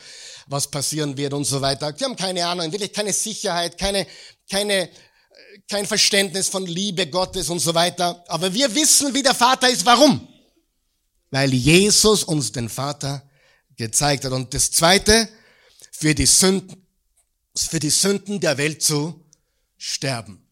was 0.47 0.71
passieren 0.71 1.17
wird 1.17 1.35
und 1.35 1.45
so 1.45 1.61
weiter. 1.61 1.93
Die 1.93 2.03
haben 2.03 2.17
keine 2.17 2.45
Ahnung, 2.47 2.73
wirklich 2.73 2.93
keine 2.93 3.13
Sicherheit, 3.13 3.79
keine, 3.79 4.07
keine 4.51 4.91
kein 5.69 5.87
Verständnis 5.87 6.49
von 6.49 6.67
Liebe 6.67 7.09
Gottes 7.09 7.51
und 7.51 7.59
so 7.59 7.75
weiter. 7.75 8.25
Aber 8.29 8.53
wir 8.55 8.75
wissen, 8.75 9.15
wie 9.15 9.23
der 9.23 9.35
Vater 9.35 9.69
ist. 9.69 9.85
Warum? 9.85 10.27
Weil 11.37 11.53
Jesus 11.53 12.25
uns 12.25 12.51
den 12.53 12.70
Vater 12.70 13.22
gezeigt 13.77 14.25
hat. 14.25 14.33
Und 14.33 14.55
das 14.55 14.70
Zweite, 14.70 15.29
für 15.92 16.14
die 16.14 16.25
Sünden, 16.25 16.87
für 17.55 17.79
die 17.79 17.90
Sünden 17.90 18.40
der 18.40 18.57
Welt 18.57 18.83
zu 18.83 19.22
sterben. 19.77 20.42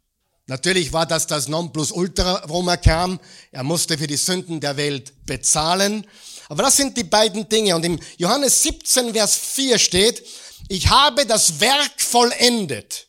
Natürlich 0.46 0.92
war 0.92 1.06
das 1.06 1.26
das 1.26 1.48
Nonplusultra, 1.48 2.42
warum 2.48 2.68
er 2.68 2.76
kam. 2.76 3.18
Er 3.50 3.62
musste 3.62 3.96
für 3.96 4.06
die 4.06 4.18
Sünden 4.18 4.60
der 4.60 4.76
Welt 4.76 5.24
bezahlen. 5.24 6.06
Aber 6.50 6.64
das 6.64 6.76
sind 6.76 6.98
die 6.98 7.04
beiden 7.04 7.48
Dinge. 7.48 7.76
Und 7.76 7.84
im 7.86 7.98
Johannes 8.18 8.62
17, 8.62 9.14
Vers 9.14 9.36
4 9.36 9.78
steht, 9.78 10.22
ich 10.68 10.88
habe 10.88 11.24
das 11.24 11.60
Werk 11.60 11.98
vollendet 11.98 13.08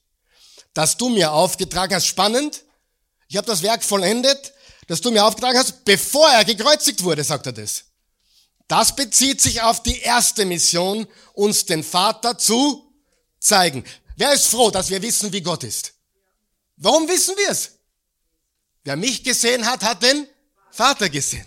das 0.76 0.98
du 0.98 1.10
mir 1.10 1.32
aufgetragen 1.32 1.96
hast. 1.96 2.06
Spannend. 2.06 2.64
Ich 3.28 3.38
habe 3.38 3.48
das 3.48 3.64
Werk 3.64 3.84
vollendet, 3.84 4.54
das 4.88 5.02
du 5.02 5.12
mir 5.12 5.26
aufgetragen 5.26 5.58
hast, 5.58 5.84
bevor 5.86 6.30
er 6.30 6.46
gekreuzigt 6.46 7.04
wurde, 7.04 7.24
sagt 7.24 7.48
er 7.48 7.54
das. 7.54 7.86
Das 8.68 8.96
bezieht 8.96 9.42
sich 9.42 9.62
auf 9.62 9.84
die 9.84 10.00
erste 10.00 10.46
Mission, 10.46 11.08
uns 11.34 11.66
den 11.66 11.84
Vater 11.84 12.38
zu 12.38 12.92
zeigen. 13.40 13.84
Wer 14.18 14.34
ist 14.34 14.48
froh, 14.48 14.72
dass 14.72 14.90
wir 14.90 15.02
wissen, 15.02 15.32
wie 15.32 15.42
Gott 15.42 15.64
ist? 15.64 15.94
Warum 16.78 17.08
wissen 17.08 17.36
wir 17.38 17.50
es? 17.50 17.72
Wer 18.84 18.96
mich 18.96 19.24
gesehen 19.24 19.66
hat, 19.66 19.84
hat 19.84 20.02
den 20.02 20.28
Vater 20.72 21.10
gesehen. 21.10 21.46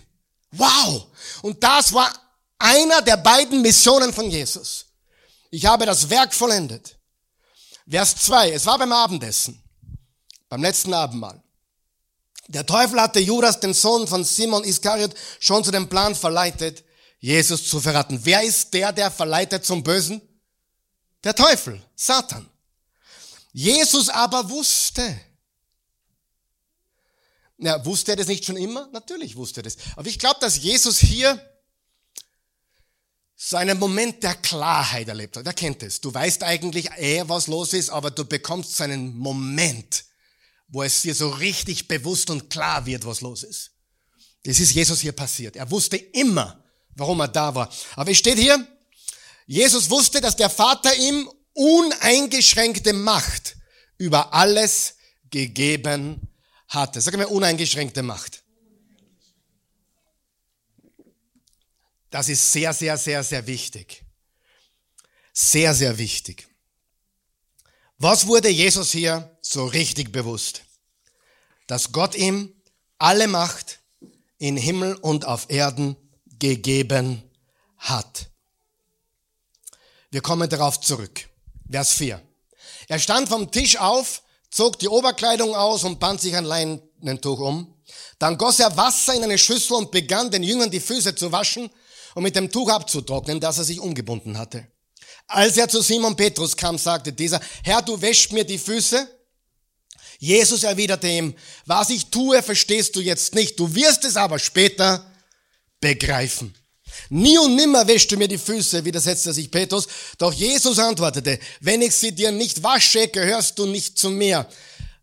Wow! 0.51 1.07
Und 1.41 1.63
das 1.63 1.93
war 1.93 2.11
einer 2.57 3.01
der 3.01 3.17
beiden 3.17 3.61
Missionen 3.61 4.13
von 4.13 4.29
Jesus. 4.29 4.85
Ich 5.51 5.65
habe 5.65 5.85
das 5.85 6.09
Werk 6.09 6.33
vollendet. 6.33 6.97
Vers 7.89 8.15
2. 8.17 8.51
Es 8.51 8.65
war 8.65 8.77
beim 8.77 8.91
Abendessen, 8.91 9.61
beim 10.47 10.61
letzten 10.61 10.93
Abendmahl. 10.93 11.41
Der 12.49 12.65
Teufel 12.65 12.99
hatte 12.99 13.19
Judas, 13.19 13.59
den 13.59 13.75
Sohn 13.75 14.07
von 14.07 14.23
Simon 14.23 14.63
Iskariot, 14.63 15.13
schon 15.39 15.63
zu 15.63 15.69
dem 15.69 15.87
Plan 15.87 16.15
verleitet, 16.15 16.83
Jesus 17.19 17.69
zu 17.69 17.79
verraten. 17.79 18.19
Wer 18.23 18.41
ist 18.41 18.73
der, 18.73 18.91
der 18.91 19.11
verleitet 19.11 19.65
zum 19.65 19.83
Bösen? 19.83 20.19
Der 21.23 21.35
Teufel, 21.35 21.79
Satan. 21.95 22.49
Jesus 23.51 24.09
aber 24.09 24.49
wusste. 24.49 25.19
Ja, 27.59 27.85
wusste 27.85 28.13
er 28.13 28.15
das 28.15 28.27
nicht 28.27 28.45
schon 28.45 28.57
immer? 28.57 28.89
Natürlich 28.93 29.35
wusste 29.35 29.59
er 29.59 29.63
das. 29.63 29.77
Aber 29.95 30.07
ich 30.07 30.17
glaube, 30.17 30.39
dass 30.39 30.57
Jesus 30.57 30.97
hier 30.97 31.39
so 33.35 33.57
einen 33.57 33.77
Moment 33.77 34.23
der 34.23 34.33
Klarheit 34.35 35.07
erlebt 35.07 35.37
hat. 35.37 35.45
Wer 35.45 35.53
kennt 35.53 35.83
es? 35.83 36.01
Du 36.01 36.11
weißt 36.11 36.41
eigentlich 36.41 36.89
eher, 36.97 37.29
was 37.29 37.45
los 37.45 37.73
ist, 37.73 37.91
aber 37.91 38.09
du 38.09 38.25
bekommst 38.25 38.75
so 38.75 38.83
einen 38.83 39.15
Moment, 39.15 40.05
wo 40.69 40.83
es 40.83 41.01
dir 41.01 41.15
so 41.15 41.29
richtig 41.29 41.87
bewusst 41.87 42.29
und 42.29 42.49
klar 42.49 42.85
wird, 42.85 43.05
was 43.05 43.21
los 43.21 43.43
ist. 43.43 43.71
Das 44.43 44.59
ist 44.59 44.73
Jesus 44.73 45.01
hier 45.01 45.11
passiert. 45.11 45.55
Er 45.55 45.69
wusste 45.69 45.97
immer, 45.97 46.63
warum 46.95 47.19
er 47.19 47.27
da 47.27 47.53
war. 47.53 47.71
Aber 47.95 48.11
es 48.11 48.17
steht 48.17 48.37
hier, 48.37 48.65
Jesus 49.45 49.89
wusste, 49.89 50.21
dass 50.21 50.35
der 50.35 50.49
Vater 50.49 50.95
ihm 50.95 51.29
uneingeschränkte 51.53 52.93
Macht 52.93 53.57
über 53.97 54.33
alles 54.33 54.95
gegeben 55.29 56.21
hatte. 56.67 57.01
Sag 57.01 57.17
mal, 57.17 57.25
uneingeschränkte 57.25 58.03
Macht. 58.03 58.43
Das 62.09 62.29
ist 62.29 62.51
sehr, 62.51 62.73
sehr, 62.73 62.97
sehr, 62.97 63.23
sehr 63.23 63.45
wichtig. 63.45 64.03
Sehr, 65.33 65.73
sehr 65.73 65.97
wichtig. 65.97 66.48
Was 68.01 68.27
wurde 68.27 68.47
Jesus 68.47 68.93
hier 68.93 69.29
so 69.41 69.65
richtig 69.65 70.13
bewusst? 70.13 70.61
Dass 71.67 71.91
Gott 71.91 72.15
ihm 72.15 72.53
alle 72.97 73.27
Macht 73.27 73.79
in 74.37 74.55
Himmel 74.55 74.95
und 74.95 75.25
auf 75.25 75.49
Erden 75.49 75.97
gegeben 76.39 77.21
hat. 77.77 78.29
Wir 80.11 80.21
kommen 80.21 80.49
darauf 80.49 80.79
zurück. 80.79 81.27
Vers 81.69 81.91
4. 81.91 82.21
Er 82.87 82.99
stand 82.99 83.27
vom 83.27 83.51
Tisch 83.51 83.77
auf, 83.77 84.21
zog 84.49 84.79
die 84.79 84.87
Oberkleidung 84.87 85.53
aus 85.53 85.83
und 85.83 85.99
band 85.99 86.21
sich 86.21 86.37
ein 86.37 86.45
Leinentuch 86.45 87.39
um. 87.39 87.75
Dann 88.17 88.37
goss 88.37 88.61
er 88.61 88.77
Wasser 88.77 89.13
in 89.13 89.25
eine 89.25 89.37
Schüssel 89.37 89.75
und 89.75 89.91
begann 89.91 90.31
den 90.31 90.43
Jüngern 90.43 90.71
die 90.71 90.79
Füße 90.79 91.15
zu 91.15 91.33
waschen 91.33 91.69
und 92.15 92.23
mit 92.23 92.37
dem 92.37 92.49
Tuch 92.49 92.69
abzutrocknen, 92.69 93.41
das 93.41 93.57
er 93.57 93.65
sich 93.65 93.81
umgebunden 93.81 94.37
hatte. 94.37 94.65
Als 95.29 95.57
er 95.57 95.69
zu 95.69 95.81
Simon 95.81 96.15
Petrus 96.15 96.57
kam, 96.57 96.79
sagte 96.79 97.13
dieser, 97.13 97.39
Herr, 97.63 97.83
du 97.83 98.01
wäschst 98.01 98.33
mir 98.33 98.43
die 98.43 98.57
Füße? 98.57 99.07
Jesus 100.17 100.63
erwiderte 100.63 101.07
ihm, 101.07 101.35
was 101.65 101.91
ich 101.91 102.07
tue, 102.07 102.41
verstehst 102.41 102.95
du 102.95 102.99
jetzt 102.99 103.35
nicht, 103.35 103.57
du 103.59 103.73
wirst 103.73 104.03
es 104.05 104.17
aber 104.17 104.39
später 104.39 105.05
begreifen. 105.79 106.55
Nie 107.09 107.37
und 107.37 107.55
nimmer 107.55 107.87
wäschst 107.87 108.11
du 108.11 108.17
mir 108.17 108.27
die 108.27 108.39
Füße, 108.39 108.83
widersetzte 108.83 109.31
sich 109.31 109.51
Petrus. 109.51 109.87
Doch 110.17 110.33
Jesus 110.33 110.79
antwortete, 110.79 111.39
wenn 111.61 111.83
ich 111.83 111.93
sie 111.93 112.11
dir 112.11 112.31
nicht 112.31 112.63
wasche, 112.63 113.07
gehörst 113.07 113.59
du 113.59 113.67
nicht 113.67 113.99
zu 113.99 114.09
mir. 114.09 114.47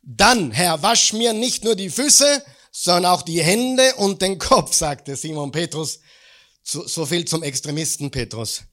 Dann, 0.02 0.50
Herr, 0.50 0.82
wasch 0.82 1.12
mir 1.12 1.32
nicht 1.32 1.62
nur 1.62 1.76
die 1.76 1.88
Füße, 1.88 2.44
sondern 2.72 3.12
auch 3.12 3.22
die 3.22 3.42
Hände 3.42 3.94
und 3.94 4.20
den 4.22 4.38
Kopf, 4.38 4.74
sagte 4.74 5.14
Simon 5.14 5.52
Petrus. 5.52 6.00
So, 6.64 7.06
viel 7.06 7.24
zum 7.24 7.44
Extremisten 7.44 8.10
Petrus. 8.10 8.64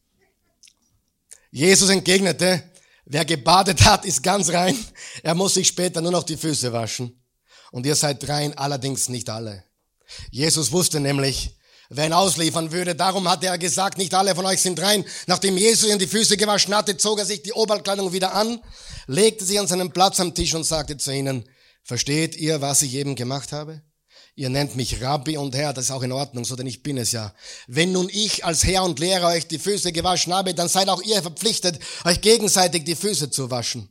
Jesus 1.55 1.89
entgegnete, 1.89 2.63
wer 3.05 3.25
gebadet 3.25 3.85
hat, 3.85 4.05
ist 4.05 4.23
ganz 4.23 4.51
rein. 4.51 4.75
Er 5.21 5.35
muss 5.35 5.53
sich 5.53 5.67
später 5.67 6.01
nur 6.01 6.11
noch 6.11 6.23
die 6.23 6.35
Füße 6.35 6.73
waschen. 6.73 7.23
Und 7.71 7.85
ihr 7.85 7.95
seid 7.95 8.27
rein, 8.27 8.57
allerdings 8.57 9.07
nicht 9.07 9.29
alle. 9.29 9.63
Jesus 10.31 10.71
wusste 10.71 10.99
nämlich, 10.99 11.55
wer 11.89 12.07
ihn 12.07 12.13
ausliefern 12.13 12.71
würde. 12.71 12.95
Darum 12.95 13.29
hat 13.29 13.43
er 13.43 13.59
gesagt, 13.59 13.99
nicht 13.99 14.15
alle 14.15 14.33
von 14.33 14.47
euch 14.47 14.61
sind 14.61 14.81
rein. 14.81 15.05
Nachdem 15.27 15.55
Jesus 15.55 15.91
ihm 15.91 15.99
die 15.99 16.07
Füße 16.07 16.37
gewaschen 16.37 16.73
hatte, 16.73 16.97
zog 16.97 17.19
er 17.19 17.25
sich 17.25 17.43
die 17.43 17.53
Oberkleidung 17.53 18.13
wieder 18.13 18.33
an, 18.33 18.59
legte 19.05 19.45
sie 19.45 19.59
an 19.59 19.67
seinen 19.67 19.91
Platz 19.91 20.19
am 20.19 20.33
Tisch 20.33 20.55
und 20.55 20.63
sagte 20.63 20.97
zu 20.97 21.13
ihnen, 21.13 21.47
versteht 21.83 22.35
ihr, 22.35 22.61
was 22.61 22.81
ich 22.81 22.95
eben 22.95 23.13
gemacht 23.13 23.51
habe? 23.51 23.83
Ihr 24.35 24.49
nennt 24.49 24.75
mich 24.75 24.99
Rabbi 25.01 25.37
und 25.37 25.53
Herr, 25.53 25.73
das 25.73 25.85
ist 25.85 25.91
auch 25.91 26.01
in 26.01 26.11
Ordnung, 26.11 26.43
so 26.43 26.55
denn 26.55 26.65
ich 26.65 26.81
bin 26.81 26.97
es 26.97 27.11
ja. 27.11 27.33
Wenn 27.67 27.91
nun 27.91 28.09
ich 28.11 28.43
als 28.43 28.63
Herr 28.63 28.83
und 28.83 28.99
Lehrer 28.99 29.27
euch 29.27 29.47
die 29.47 29.59
Füße 29.59 29.91
gewaschen 29.91 30.33
habe, 30.33 30.55
dann 30.55 30.69
seid 30.69 30.89
auch 30.89 31.03
ihr 31.03 31.21
verpflichtet, 31.21 31.79
euch 32.03 32.19
gegenseitig 32.21 32.83
die 32.83 32.95
Füße 32.95 33.29
zu 33.29 33.51
waschen. 33.51 33.89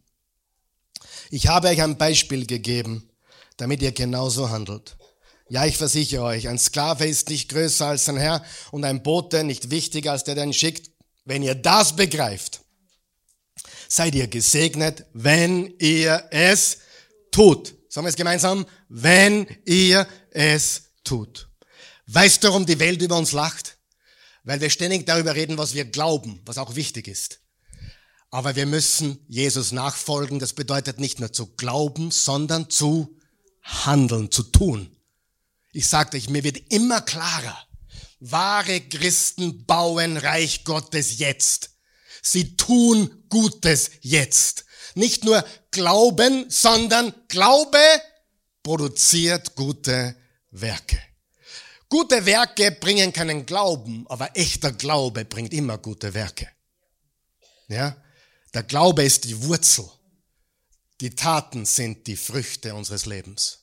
Ich 1.31 1.47
habe 1.47 1.69
euch 1.69 1.81
ein 1.81 1.97
Beispiel 1.97 2.45
gegeben, 2.45 3.09
damit 3.57 3.83
ihr 3.83 3.93
genauso 3.93 4.51
handelt. 4.51 4.97
Ja, 5.49 5.65
ich 5.65 5.77
versichere 5.77 6.25
euch, 6.25 6.49
ein 6.49 6.59
Sklave 6.59 7.07
ist 7.07 7.29
nicht 7.29 7.49
größer 7.49 7.87
als 7.87 8.07
sein 8.07 8.17
Herr 8.17 8.45
und 8.73 8.85
ein 8.85 9.03
Bote 9.03 9.45
nicht 9.45 9.71
wichtiger 9.71 10.13
als 10.13 10.25
der, 10.25 10.35
der 10.35 10.45
ihn 10.45 10.53
schickt. 10.53 10.91
Wenn 11.25 11.43
ihr 11.43 11.55
das 11.55 11.95
begreift, 11.95 12.63
seid 13.87 14.15
ihr 14.17 14.27
gesegnet, 14.27 15.05
wenn 15.13 15.73
ihr 15.79 16.25
es 16.31 16.79
tut. 17.31 17.75
Sagen 17.89 18.07
wir 18.07 18.11
es 18.11 18.17
gemeinsam? 18.17 18.67
Wenn 18.89 19.47
ihr 19.67 20.09
es 20.33 20.83
tut. 21.05 21.49
Weißt 22.07 22.42
du, 22.42 22.49
warum 22.49 22.66
die 22.66 22.79
Welt 22.79 23.01
über 23.03 23.16
uns 23.16 23.33
lacht? 23.33 23.79
Weil 24.45 24.61
wir 24.61 24.71
ständig 24.71 25.07
darüber 25.07 25.35
reden, 25.35 25.59
was 25.59 25.75
wir 25.75 25.85
glauben, 25.85 26.40
was 26.45 26.59
auch 26.59 26.75
wichtig 26.75 27.07
ist. 27.07 27.40
Aber 28.31 28.57
wir 28.57 28.66
müssen 28.66 29.25
Jesus 29.29 29.73
nachfolgen. 29.73 30.38
Das 30.38 30.55
bedeutet 30.55 30.99
nicht 30.99 31.21
nur 31.21 31.33
zu 31.33 31.47
glauben, 31.55 32.11
sondern 32.11 32.71
zu 32.71 33.18
handeln, 33.62 34.31
zu 34.31 34.42
tun. 34.42 34.97
Ich 35.73 35.87
sagte 35.87 36.16
euch, 36.16 36.29
mir 36.29 36.42
wird 36.42 36.73
immer 36.73 37.01
klarer, 37.01 37.57
wahre 38.21 38.81
Christen 38.81 39.64
bauen 39.64 40.16
Reich 40.16 40.64
Gottes 40.64 41.18
jetzt. 41.18 41.71
Sie 42.23 42.57
tun 42.57 43.25
Gutes 43.29 43.90
jetzt. 44.01 44.64
Nicht 44.95 45.25
nur 45.25 45.45
glauben, 45.71 46.47
sondern 46.49 47.14
Glaube 47.29 47.79
produziert 48.62 49.55
gute 49.55 50.16
Werke. 50.53 50.99
Gute 51.88 52.25
Werke 52.25 52.73
bringen 52.73 53.12
keinen 53.12 53.45
Glauben, 53.45 54.07
aber 54.09 54.35
echter 54.35 54.73
Glaube 54.73 55.25
bringt 55.25 55.53
immer 55.53 55.77
gute 55.79 56.15
Werke. 56.15 56.49
Ja? 57.69 57.97
Der 58.55 58.62
Glaube 58.62 59.03
ist 59.03 59.25
die 59.25 59.43
Wurzel. 59.43 59.91
Die 61.01 61.15
Taten 61.15 61.65
sind 61.65 62.07
die 62.07 62.17
Früchte 62.17 62.75
unseres 62.75 63.07
Lebens. 63.07 63.61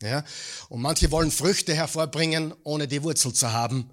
Ja? 0.00 0.24
Und 0.68 0.80
manche 0.80 1.10
wollen 1.10 1.30
Früchte 1.30 1.74
hervorbringen, 1.74 2.54
ohne 2.62 2.88
die 2.88 3.02
Wurzel 3.02 3.32
zu 3.32 3.52
haben. 3.52 3.90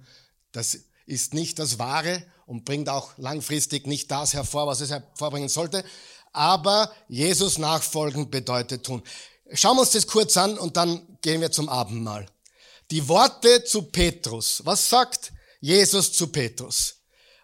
Das 0.52 0.78
ist 1.06 1.34
nicht 1.34 1.58
das 1.58 1.78
Wahre 1.78 2.24
und 2.46 2.64
bringt 2.64 2.88
auch 2.88 3.16
langfristig 3.18 3.86
nicht 3.86 4.10
das 4.10 4.34
hervor, 4.34 4.66
was 4.66 4.80
es 4.80 4.90
hervorbringen 4.90 5.48
sollte. 5.48 5.84
Aber 6.32 6.92
Jesus 7.08 7.58
nachfolgen 7.58 8.30
bedeutet 8.30 8.84
tun. 8.84 9.02
Schauen 9.52 9.76
wir 9.76 9.82
uns 9.82 9.90
das 9.90 10.06
kurz 10.06 10.36
an 10.36 10.58
und 10.58 10.76
dann 10.76 11.18
gehen 11.20 11.40
wir 11.40 11.50
zum 11.50 11.68
Abendmahl. 11.68 12.26
Die 12.90 13.06
Worte 13.08 13.64
zu 13.64 13.82
Petrus. 13.82 14.62
Was 14.64 14.88
sagt 14.88 15.32
Jesus 15.60 16.12
zu 16.12 16.28
Petrus? 16.28 16.96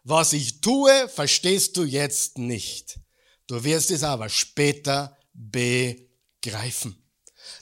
Was 0.04 0.32
ich 0.32 0.60
tue, 0.60 1.08
verstehst 1.08 1.76
du 1.76 1.84
jetzt 1.84 2.38
nicht. 2.38 2.98
Du 3.46 3.62
wirst 3.62 3.90
es 3.90 4.02
aber 4.02 4.28
später 4.28 5.16
begreifen. 5.34 6.96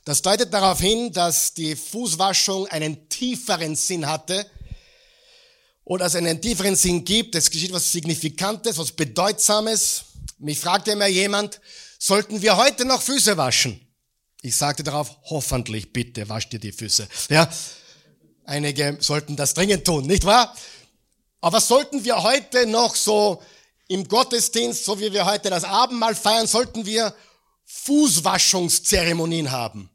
Das 0.04 0.22
deutet 0.22 0.52
darauf 0.52 0.80
hin, 0.80 1.12
dass 1.12 1.54
die 1.54 1.74
Fußwaschung 1.74 2.66
einen 2.68 3.08
tieferen 3.08 3.74
Sinn 3.74 4.06
hatte 4.06 4.48
oder 5.84 6.06
es 6.06 6.14
einen 6.14 6.40
tieferen 6.40 6.76
Sinn 6.76 7.04
gibt. 7.04 7.34
Es 7.34 7.50
geschieht 7.50 7.72
was 7.72 7.90
Signifikantes, 7.90 8.78
was 8.78 8.92
Bedeutsames. 8.92 10.04
Mich 10.38 10.60
fragte 10.60 10.92
immer 10.92 11.08
jemand, 11.08 11.60
sollten 11.98 12.40
wir 12.40 12.56
heute 12.56 12.84
noch 12.84 13.02
Füße 13.02 13.36
waschen? 13.36 13.87
Ich 14.42 14.56
sagte 14.56 14.82
darauf, 14.82 15.16
hoffentlich, 15.24 15.92
bitte, 15.92 16.28
wasch 16.28 16.48
dir 16.48 16.60
die 16.60 16.72
Füße. 16.72 17.08
Ja, 17.28 17.50
einige 18.44 18.96
sollten 19.00 19.36
das 19.36 19.54
dringend 19.54 19.84
tun, 19.84 20.06
nicht 20.06 20.24
wahr? 20.24 20.54
Aber 21.40 21.60
sollten 21.60 22.04
wir 22.04 22.22
heute 22.22 22.66
noch 22.66 22.94
so 22.94 23.42
im 23.88 24.06
Gottesdienst, 24.06 24.84
so 24.84 25.00
wie 25.00 25.12
wir 25.12 25.24
heute 25.24 25.50
das 25.50 25.64
Abendmahl 25.64 26.14
feiern, 26.14 26.46
sollten 26.46 26.86
wir 26.86 27.14
Fußwaschungszeremonien 27.64 29.50
haben? 29.50 29.90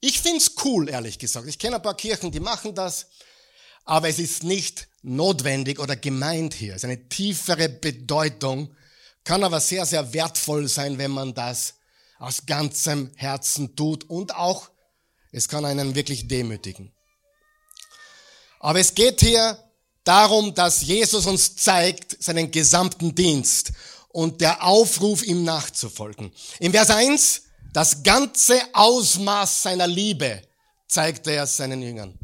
Ich 0.00 0.20
find's 0.20 0.52
cool, 0.64 0.88
ehrlich 0.88 1.18
gesagt. 1.18 1.46
Ich 1.46 1.58
kenne 1.58 1.76
ein 1.76 1.82
paar 1.82 1.96
Kirchen, 1.96 2.32
die 2.32 2.40
machen 2.40 2.74
das, 2.74 3.06
aber 3.84 4.08
es 4.08 4.18
ist 4.18 4.42
nicht 4.42 4.88
notwendig 5.02 5.78
oder 5.78 5.96
gemeint 5.96 6.54
hier. 6.54 6.72
Es 6.74 6.78
ist 6.78 6.84
eine 6.84 7.08
tiefere 7.08 7.68
Bedeutung, 7.68 8.74
kann 9.24 9.44
aber 9.44 9.60
sehr, 9.60 9.84
sehr 9.86 10.12
wertvoll 10.12 10.68
sein, 10.68 10.98
wenn 10.98 11.10
man 11.10 11.34
das 11.34 11.74
aus 12.20 12.46
ganzem 12.46 13.10
Herzen 13.16 13.74
tut 13.74 14.08
und 14.08 14.36
auch, 14.36 14.70
es 15.32 15.48
kann 15.48 15.64
einen 15.64 15.94
wirklich 15.94 16.28
demütigen. 16.28 16.92
Aber 18.60 18.78
es 18.78 18.94
geht 18.94 19.20
hier 19.20 19.58
darum, 20.04 20.54
dass 20.54 20.82
Jesus 20.82 21.26
uns 21.26 21.56
zeigt 21.56 22.22
seinen 22.22 22.50
gesamten 22.50 23.14
Dienst 23.14 23.72
und 24.08 24.40
der 24.40 24.62
Aufruf, 24.62 25.22
ihm 25.22 25.44
nachzufolgen. 25.44 26.30
In 26.58 26.72
Vers 26.72 26.90
1 26.90 27.42
das 27.72 28.02
ganze 28.02 28.60
Ausmaß 28.74 29.62
seiner 29.62 29.86
Liebe 29.86 30.42
zeigte 30.88 31.30
er 31.30 31.46
seinen 31.46 31.80
Jüngern. 31.80 32.18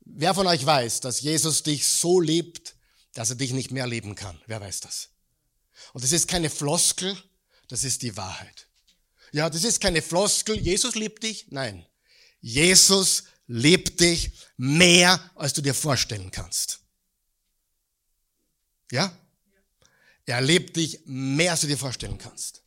Wer 0.00 0.34
von 0.34 0.46
euch 0.46 0.64
weiß, 0.64 1.00
dass 1.00 1.20
Jesus 1.20 1.62
dich 1.62 1.86
so 1.86 2.20
liebt, 2.20 2.74
dass 3.12 3.30
er 3.30 3.36
dich 3.36 3.52
nicht 3.52 3.70
mehr 3.70 3.86
lieben 3.86 4.14
kann? 4.14 4.40
Wer 4.46 4.60
weiß 4.60 4.80
das? 4.80 5.08
Und 5.92 6.04
das 6.04 6.12
ist 6.12 6.28
keine 6.28 6.48
Floskel, 6.48 7.16
das 7.68 7.84
ist 7.84 8.02
die 8.02 8.16
Wahrheit. 8.16 8.69
Ja, 9.32 9.48
das 9.48 9.64
ist 9.64 9.80
keine 9.80 10.02
Floskel, 10.02 10.58
Jesus 10.58 10.94
liebt 10.94 11.22
dich. 11.22 11.46
Nein, 11.50 11.86
Jesus 12.40 13.24
liebt 13.46 14.00
dich 14.00 14.32
mehr, 14.56 15.20
als 15.34 15.52
du 15.52 15.60
dir 15.60 15.74
vorstellen 15.74 16.30
kannst. 16.30 16.80
Ja? 18.90 19.12
Er 20.26 20.40
liebt 20.40 20.76
dich 20.76 21.00
mehr, 21.04 21.52
als 21.52 21.62
du 21.62 21.66
dir 21.66 21.78
vorstellen 21.78 22.18
kannst. 22.18 22.62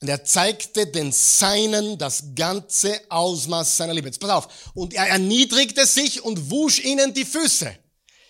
Und 0.00 0.08
er 0.08 0.24
zeigte 0.24 0.86
den 0.86 1.10
Seinen 1.10 1.96
das 1.96 2.34
ganze 2.34 3.00
Ausmaß 3.08 3.78
seiner 3.78 3.94
Liebe. 3.94 4.08
Jetzt 4.08 4.20
pass 4.20 4.30
auf. 4.30 4.72
Und 4.74 4.92
er 4.92 5.08
erniedrigte 5.08 5.86
sich 5.86 6.22
und 6.22 6.50
wusch 6.50 6.80
ihnen 6.80 7.14
die 7.14 7.24
Füße. 7.24 7.74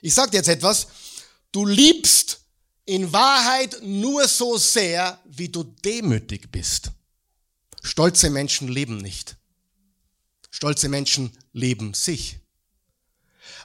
Ich 0.02 0.14
sage 0.14 0.30
dir 0.30 0.36
jetzt 0.38 0.48
etwas. 0.48 0.86
Du 1.50 1.66
liebst 1.66 2.40
in 2.84 3.12
Wahrheit 3.12 3.78
nur 3.82 4.28
so 4.28 4.56
sehr, 4.56 5.20
wie 5.24 5.48
du 5.48 5.64
demütig 5.64 6.52
bist. 6.52 6.92
Stolze 7.86 8.30
Menschen 8.30 8.66
leben 8.66 8.96
nicht. 8.96 9.36
Stolze 10.50 10.88
Menschen 10.88 11.30
leben 11.52 11.94
sich. 11.94 12.40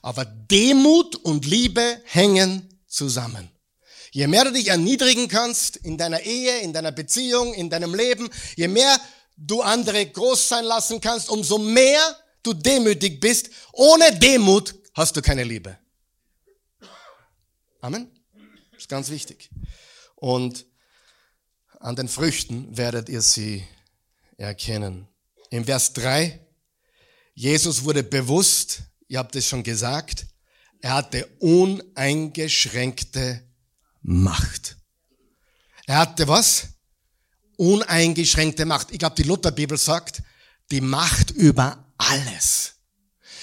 Aber 0.03 0.25
Demut 0.25 1.15
und 1.15 1.45
Liebe 1.45 1.99
hängen 2.05 2.69
zusammen. 2.87 3.49
Je 4.11 4.27
mehr 4.27 4.45
du 4.45 4.51
dich 4.51 4.67
erniedrigen 4.67 5.27
kannst 5.27 5.75
in 5.77 5.97
deiner 5.97 6.21
Ehe, 6.21 6.59
in 6.59 6.71
deiner 6.71 6.91
Beziehung, 6.91 7.53
in 7.55 7.71
deinem 7.71 7.95
Leben, 7.95 8.29
je 8.55 8.67
mehr 8.67 8.99
du 9.37 9.61
andere 9.61 10.05
groß 10.05 10.49
sein 10.49 10.65
lassen 10.65 11.01
kannst, 11.01 11.29
umso 11.29 11.57
mehr 11.57 12.15
du 12.43 12.53
demütig 12.53 13.19
bist. 13.19 13.49
Ohne 13.73 14.17
Demut 14.19 14.75
hast 14.93 15.15
du 15.15 15.23
keine 15.23 15.43
Liebe. 15.43 15.79
Amen. 17.79 18.11
Das 18.71 18.81
ist 18.81 18.89
ganz 18.89 19.09
wichtig. 19.09 19.49
Und 20.15 20.67
an 21.79 21.95
den 21.95 22.07
Früchten 22.07 22.77
werdet 22.77 23.09
ihr 23.09 23.23
sie 23.23 23.65
erkennen. 24.37 25.07
Im 25.49 25.65
Vers 25.65 25.93
3, 25.93 26.39
Jesus 27.33 27.83
wurde 27.83 28.03
bewusst, 28.03 28.83
ihr 29.07 29.17
habt 29.19 29.35
es 29.35 29.47
schon 29.47 29.63
gesagt, 29.63 30.27
er 30.81 30.93
hatte 30.93 31.25
uneingeschränkte 31.39 33.43
Macht. 34.01 34.77
Er 35.85 35.99
hatte 35.99 36.27
was? 36.27 36.67
Uneingeschränkte 37.57 38.65
Macht. 38.65 38.91
Ich 38.91 38.99
glaube, 38.99 39.15
die 39.15 39.23
Lutherbibel 39.23 39.77
sagt, 39.77 40.21
die 40.71 40.81
Macht 40.81 41.31
über 41.31 41.93
alles. 41.97 42.73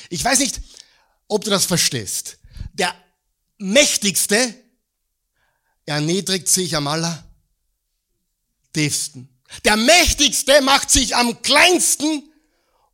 Ich 0.08 0.24
weiß 0.24 0.38
nicht, 0.40 0.60
ob 1.28 1.44
du 1.44 1.50
das 1.50 1.66
verstehst. 1.66 2.38
Der 2.72 2.94
Mächtigste 3.58 4.54
erniedrigt 5.84 6.48
sich 6.48 6.74
am 6.74 6.86
allertiefsten. 6.86 9.37
Der 9.64 9.76
Mächtigste 9.76 10.60
macht 10.62 10.90
sich 10.90 11.16
am 11.16 11.42
kleinsten 11.42 12.30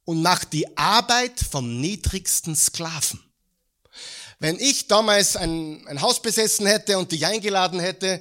und 0.04 0.22
macht 0.22 0.52
die 0.52 0.76
Arbeit 0.76 1.40
vom 1.40 1.80
niedrigsten 1.80 2.54
Sklaven. 2.54 3.20
Wenn 4.38 4.58
ich 4.58 4.88
damals 4.88 5.36
ein, 5.36 5.86
ein 5.86 6.00
Haus 6.00 6.20
besessen 6.20 6.66
hätte 6.66 6.98
und 6.98 7.12
dich 7.12 7.26
eingeladen 7.26 7.80
hätte, 7.80 8.20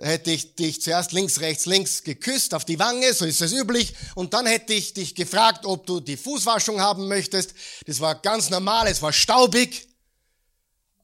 hätte 0.00 0.30
ich 0.30 0.54
dich 0.54 0.80
zuerst 0.80 1.12
links, 1.12 1.40
rechts, 1.40 1.66
links 1.66 2.02
geküsst 2.02 2.54
auf 2.54 2.64
die 2.64 2.78
Wange, 2.78 3.12
so 3.12 3.24
ist 3.24 3.42
es 3.42 3.52
üblich. 3.52 3.94
Und 4.14 4.34
dann 4.34 4.46
hätte 4.46 4.72
ich 4.72 4.94
dich 4.94 5.14
gefragt, 5.14 5.66
ob 5.66 5.86
du 5.86 6.00
die 6.00 6.16
Fußwaschung 6.16 6.80
haben 6.80 7.08
möchtest. 7.08 7.54
Das 7.86 8.00
war 8.00 8.14
ganz 8.14 8.50
normal, 8.50 8.86
es 8.88 9.02
war 9.02 9.12
staubig. 9.12 9.88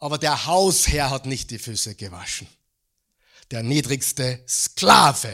Aber 0.01 0.16
der 0.16 0.47
Hausherr 0.47 1.11
hat 1.11 1.27
nicht 1.27 1.51
die 1.51 1.59
Füße 1.59 1.95
gewaschen. 1.97 2.49
Der 3.51 3.62
niedrigste 3.62 4.43
Sklave, 4.49 5.33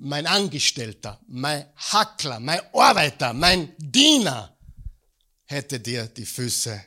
mein 0.00 0.26
Angestellter, 0.26 1.20
mein 1.26 1.66
Hackler, 1.76 2.40
mein 2.40 2.60
Arbeiter, 2.72 3.32
mein 3.32 3.74
Diener 3.78 4.56
hätte 5.44 5.80
dir 5.80 6.06
die 6.06 6.26
Füße 6.26 6.80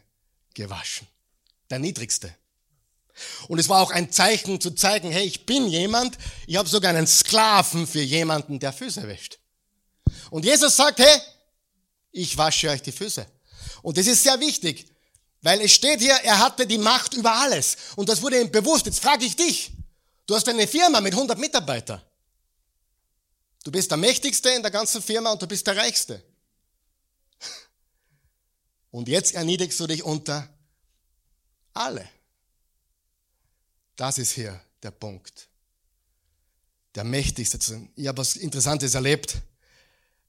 gewaschen. 0.54 1.08
Der 1.70 1.80
niedrigste. 1.80 2.34
Und 3.48 3.60
es 3.60 3.70
war 3.70 3.82
auch 3.82 3.92
ein 3.92 4.12
Zeichen 4.12 4.60
zu 4.62 4.72
zeigen, 4.72 5.12
hey, 5.12 5.26
ich 5.26 5.46
bin 5.46 5.68
jemand, 5.68 6.18
ich 6.48 6.56
habe 6.56 6.70
sogar 6.70 6.92
einen 6.92 7.08
Sklaven 7.08 7.86
für 7.86 8.02
jemanden, 8.02 8.60
der 8.60 8.74
Füße 8.74 9.08
wäscht. 9.08 9.40
Und 10.30 10.46
Jesus 10.46 10.76
sagt, 10.76 11.00
hey, 11.00 11.20
ich 12.12 12.38
wasche 12.38 12.70
euch 12.70 12.82
die 12.82 12.92
Füße. 12.92 13.26
Und 13.82 13.98
das 13.98 14.08
ist 14.08 14.24
sehr 14.24 14.40
wichtig, 14.40 14.88
weil 15.42 15.62
es 15.62 15.74
steht 15.74 16.00
hier, 16.00 16.14
er 16.24 16.40
hatte 16.40 16.66
die 16.66 16.78
Macht 16.78 17.14
über 17.14 17.34
alles. 17.34 17.78
Und 17.96 18.10
das 18.10 18.22
wurde 18.22 18.40
ihm 18.40 18.52
bewusst. 18.52 18.86
Jetzt 18.86 19.00
frage 19.00 19.26
ich 19.26 19.36
dich, 19.36 19.72
du 20.26 20.36
hast 20.36 20.48
eine 20.48 20.68
Firma 20.68 21.02
mit 21.02 21.14
100 21.14 21.38
Mitarbeitern. 21.38 22.02
Du 23.64 23.72
bist 23.72 23.92
der 23.92 23.98
Mächtigste 23.98 24.50
in 24.50 24.62
der 24.62 24.72
ganzen 24.72 25.02
Firma 25.02 25.32
und 25.32 25.42
du 25.42 25.48
bist 25.48 25.68
der 25.68 25.78
Reichste. 25.78 26.24
Und 28.90 29.08
jetzt 29.08 29.34
erniedrigst 29.34 29.80
du 29.80 29.88
dich 29.88 30.04
unter 30.04 30.50
alle. 31.74 32.08
Das 33.96 34.18
ist 34.18 34.32
hier 34.32 34.60
der 34.82 34.92
Punkt. 34.92 35.48
Der 36.96 37.04
Mächtigste 37.04 37.60
zu 37.60 37.72
sein. 37.72 37.92
Ich 37.96 38.08
habe 38.08 38.18
was 38.18 38.36
Interessantes 38.36 38.96
erlebt 38.96 39.38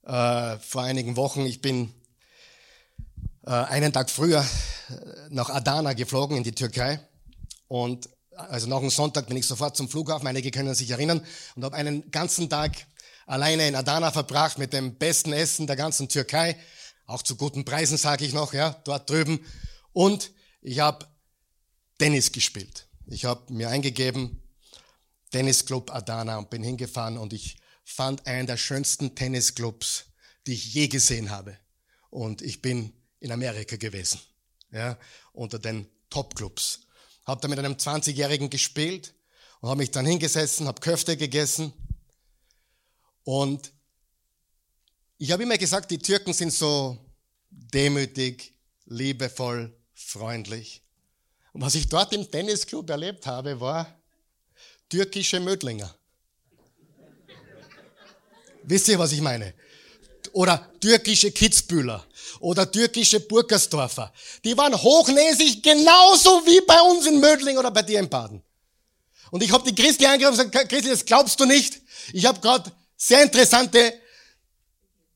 äh, 0.04 0.58
vor 0.58 0.82
einigen 0.82 1.16
Wochen. 1.16 1.46
Ich 1.46 1.60
bin 1.60 1.92
äh, 3.46 3.50
einen 3.50 3.92
Tag 3.92 4.10
früher 4.10 4.40
äh, 4.40 4.94
nach 5.30 5.48
Adana 5.48 5.94
geflogen 5.94 6.36
in 6.36 6.44
die 6.44 6.54
Türkei 6.54 7.00
und 7.66 8.08
also 8.36 8.66
nach 8.66 8.80
dem 8.80 8.90
Sonntag 8.90 9.26
bin 9.26 9.36
ich 9.36 9.46
sofort 9.46 9.76
zum 9.76 9.88
Flughafen, 9.88 10.26
einige 10.26 10.50
können 10.50 10.74
sich 10.74 10.90
erinnern, 10.90 11.24
und 11.54 11.64
habe 11.64 11.76
einen 11.76 12.10
ganzen 12.10 12.48
Tag 12.48 12.72
alleine 13.32 13.66
in 13.66 13.74
Adana 13.74 14.12
verbracht 14.12 14.58
mit 14.58 14.74
dem 14.74 14.96
besten 14.96 15.32
Essen 15.32 15.66
der 15.66 15.76
ganzen 15.76 16.06
Türkei, 16.06 16.54
auch 17.06 17.22
zu 17.22 17.34
guten 17.34 17.64
Preisen, 17.64 17.96
sage 17.96 18.26
ich 18.26 18.34
noch, 18.34 18.52
ja, 18.52 18.78
dort 18.84 19.08
drüben. 19.08 19.42
Und 19.94 20.32
ich 20.60 20.80
habe 20.80 21.06
Tennis 21.98 22.30
gespielt. 22.30 22.86
Ich 23.06 23.24
habe 23.24 23.50
mir 23.50 23.70
eingegeben, 23.70 24.42
Tennisclub 25.30 25.94
Adana 25.94 26.36
und 26.36 26.50
bin 26.50 26.62
hingefahren 26.62 27.16
und 27.16 27.32
ich 27.32 27.56
fand 27.84 28.26
einen 28.26 28.46
der 28.46 28.58
schönsten 28.58 29.14
Tennisclubs, 29.14 30.04
die 30.46 30.52
ich 30.52 30.74
je 30.74 30.88
gesehen 30.88 31.30
habe. 31.30 31.56
Und 32.10 32.42
ich 32.42 32.60
bin 32.60 32.92
in 33.18 33.32
Amerika 33.32 33.76
gewesen, 33.76 34.20
ja, 34.72 34.98
unter 35.32 35.58
den 35.58 35.88
Topclubs. 36.10 36.80
Habe 37.24 37.40
da 37.40 37.48
mit 37.48 37.58
einem 37.58 37.74
20-Jährigen 37.74 38.50
gespielt 38.50 39.14
und 39.62 39.70
habe 39.70 39.78
mich 39.78 39.90
dann 39.90 40.04
hingesessen, 40.04 40.66
habe 40.66 40.82
Köfte 40.82 41.16
gegessen. 41.16 41.72
Und 43.24 43.72
ich 45.18 45.30
habe 45.30 45.42
immer 45.44 45.58
gesagt, 45.58 45.90
die 45.90 45.98
Türken 45.98 46.32
sind 46.32 46.52
so 46.52 46.98
demütig, 47.50 48.54
liebevoll, 48.86 49.72
freundlich. 49.94 50.82
Und 51.52 51.60
was 51.60 51.74
ich 51.74 51.88
dort 51.88 52.12
im 52.12 52.28
Tennisclub 52.30 52.88
erlebt 52.90 53.26
habe, 53.26 53.60
war 53.60 53.86
türkische 54.88 55.38
Mödlinger. 55.38 55.94
Wisst 58.64 58.88
ihr, 58.88 58.98
was 58.98 59.12
ich 59.12 59.20
meine? 59.20 59.54
Oder 60.32 60.70
türkische 60.80 61.30
Kitzbühler 61.30 62.06
oder 62.40 62.70
türkische 62.70 63.20
Burgersdorfer. 63.20 64.12
Die 64.44 64.56
waren 64.56 64.74
hochnäsig, 64.74 65.62
genauso 65.62 66.44
wie 66.46 66.60
bei 66.66 66.80
uns 66.80 67.06
in 67.06 67.20
Mödling 67.20 67.58
oder 67.58 67.70
bei 67.70 67.82
dir 67.82 68.00
in 68.00 68.08
Baden. 68.08 68.42
Und 69.30 69.42
ich 69.42 69.52
habe 69.52 69.70
die 69.70 69.74
Christi 69.74 70.06
angerufen 70.06 70.40
und 70.40 70.52
gesagt, 70.52 70.70
Christi, 70.70 70.90
das 70.90 71.04
glaubst 71.04 71.38
du 71.40 71.44
nicht. 71.44 71.80
Ich 72.12 72.24
habe 72.26 72.40
gerade 72.40 72.72
sehr 73.02 73.24
interessante 73.24 74.00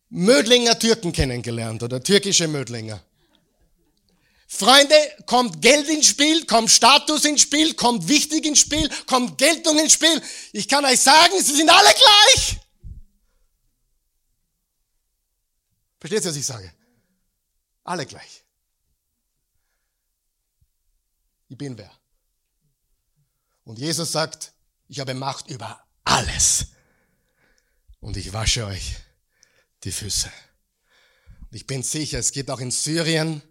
Mödlinger 0.09 0.77
Türken 0.77 1.13
kennengelernt 1.13 1.83
oder 1.85 2.03
türkische 2.03 2.49
Mödlinger. 2.49 3.01
Freunde, 4.49 4.95
kommt 5.27 5.63
Geld 5.63 5.89
ins 5.89 6.07
Spiel, 6.07 6.47
kommt 6.47 6.71
Status 6.71 7.25
ins 7.25 7.43
Spiel, 7.43 7.75
kommt 7.75 8.09
wichtig 8.09 8.45
ins 8.45 8.61
Spiel, 8.61 8.89
kommt 9.07 9.39
Geltung 9.39 9.79
ins 9.79 9.93
Spiel. 9.93 10.21
Ich 10.53 10.69
kann 10.69 10.85
euch 10.85 11.01
sagen, 11.01 11.41
sie 11.41 11.55
sind 11.55 11.71
alle 11.71 11.93
gleich. 11.95 12.61
Versteht 16.01 16.25
ihr, 16.25 16.31
was 16.31 16.37
ich 16.37 16.47
sage? 16.47 16.73
Alle 17.85 18.07
gleich. 18.07 18.45
Ich 21.49 21.59
bin 21.59 21.79
wer? 21.79 21.91
Und 23.65 23.79
Jesus 23.79 24.11
sagt, 24.11 24.53
ich 24.89 24.99
habe 24.99 25.15
Macht 25.15 25.49
über 25.51 25.85
alles. 26.05 26.67
Und 28.01 28.17
ich 28.17 28.33
wasche 28.33 28.67
euch 28.67 28.97
die 29.85 29.93
Füße. 29.93 30.31
Und 31.41 31.55
ich 31.55 31.67
bin 31.67 31.83
sicher, 31.83 32.19
es 32.19 32.33
gibt 32.33 32.51
auch 32.51 32.61
in 32.61 32.71
Syrien 32.71 33.43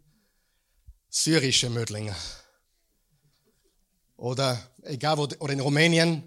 syrische 1.09 1.69
Mödlinge. 1.69 2.15
Oder 4.17 4.71
egal 4.83 5.17
wo, 5.17 5.23
oder 5.39 5.53
in 5.53 5.59
Rumänien 5.59 6.23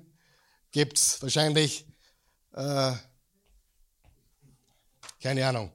gibt 0.70 0.98
es 0.98 1.20
wahrscheinlich, 1.22 1.86
äh, 2.52 2.92
keine 5.22 5.46
Ahnung. 5.46 5.72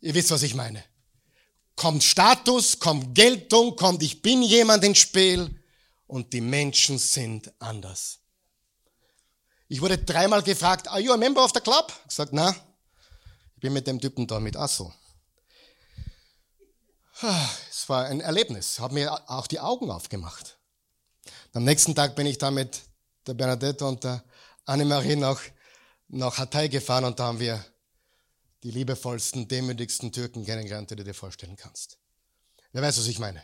Ihr 0.00 0.14
wisst, 0.14 0.30
was 0.30 0.42
ich 0.42 0.54
meine. 0.54 0.84
Kommt 1.76 2.04
Status, 2.04 2.78
kommt 2.78 3.14
Geltung, 3.14 3.76
kommt 3.76 4.02
ich 4.02 4.22
bin 4.22 4.42
jemand 4.42 4.84
ins 4.84 4.98
Spiel 4.98 5.62
und 6.06 6.32
die 6.32 6.40
Menschen 6.40 6.98
sind 6.98 7.52
anders. 7.58 8.21
Ich 9.72 9.80
wurde 9.80 9.96
dreimal 9.96 10.42
gefragt, 10.42 10.86
are 10.88 11.00
you 11.00 11.14
a 11.14 11.16
member 11.16 11.42
of 11.42 11.52
the 11.54 11.60
club? 11.60 11.90
Ich 12.02 12.08
gesagt, 12.10 12.34
na, 12.34 12.54
ich 13.54 13.60
bin 13.62 13.72
mit 13.72 13.86
dem 13.86 13.98
Typen 13.98 14.26
da 14.26 14.38
mit 14.38 14.54
Asso. 14.54 14.92
Es 17.70 17.88
war 17.88 18.04
ein 18.04 18.20
Erlebnis, 18.20 18.78
hat 18.80 18.92
mir 18.92 19.30
auch 19.30 19.46
die 19.46 19.60
Augen 19.60 19.90
aufgemacht. 19.90 20.58
Am 21.54 21.64
nächsten 21.64 21.94
Tag 21.94 22.14
bin 22.16 22.26
ich 22.26 22.36
da 22.36 22.50
mit 22.50 22.82
der 23.26 23.32
Bernadette 23.32 23.86
und 23.86 24.04
der 24.04 24.22
Annemarie 24.66 25.16
nach, 25.16 25.40
nach 26.08 26.36
Hatay 26.36 26.68
gefahren 26.68 27.06
und 27.06 27.18
da 27.18 27.28
haben 27.28 27.40
wir 27.40 27.64
die 28.64 28.72
liebevollsten, 28.72 29.48
demütigsten 29.48 30.12
Türken 30.12 30.44
kennengelernt, 30.44 30.90
die 30.90 30.96
du 30.96 31.04
dir 31.04 31.14
vorstellen 31.14 31.56
kannst. 31.56 31.96
Wer 32.72 32.82
weiß, 32.82 32.98
was 32.98 33.06
ich 33.06 33.18
meine? 33.18 33.42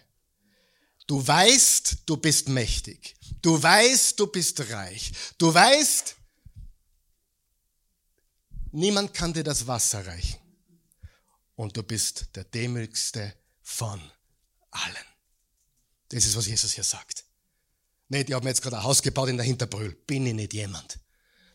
Du 1.07 1.27
weißt, 1.27 2.03
du 2.05 2.19
bist 2.19 2.51
mächtig. 2.51 3.17
Du 3.41 3.63
weißt, 3.63 4.21
du 4.21 4.27
bist 4.27 4.61
reich. 4.71 5.11
Du 5.39 5.55
weißt, 5.55 6.18
niemand 8.73 9.15
kann 9.15 9.33
dir 9.33 9.45
das 9.45 9.67
Wasser 9.67 10.07
reichen. 10.07 10.39
Und 11.55 11.77
du 11.77 11.83
bist 11.83 12.37
der 12.37 12.45
demütigste 12.45 13.35
von 13.63 14.01
allen. 14.71 15.07
Das 16.11 16.25
ist, 16.25 16.37
was 16.37 16.47
Jesus 16.47 16.73
hier 16.73 16.85
sagt. 16.85 17.25
Nicht, 18.09 18.29
ich 18.29 18.35
habe 18.35 18.45
mir 18.45 18.51
jetzt 18.51 18.63
gerade 18.63 18.79
ein 18.79 18.85
Haus 18.85 19.03
gebaut 19.03 19.29
in 19.29 19.37
der 19.37 19.45
Hinterbrühl. 19.45 19.95
Bin 20.07 20.27
ich 20.27 20.35
nicht 20.35 20.55
jemand. 20.55 20.99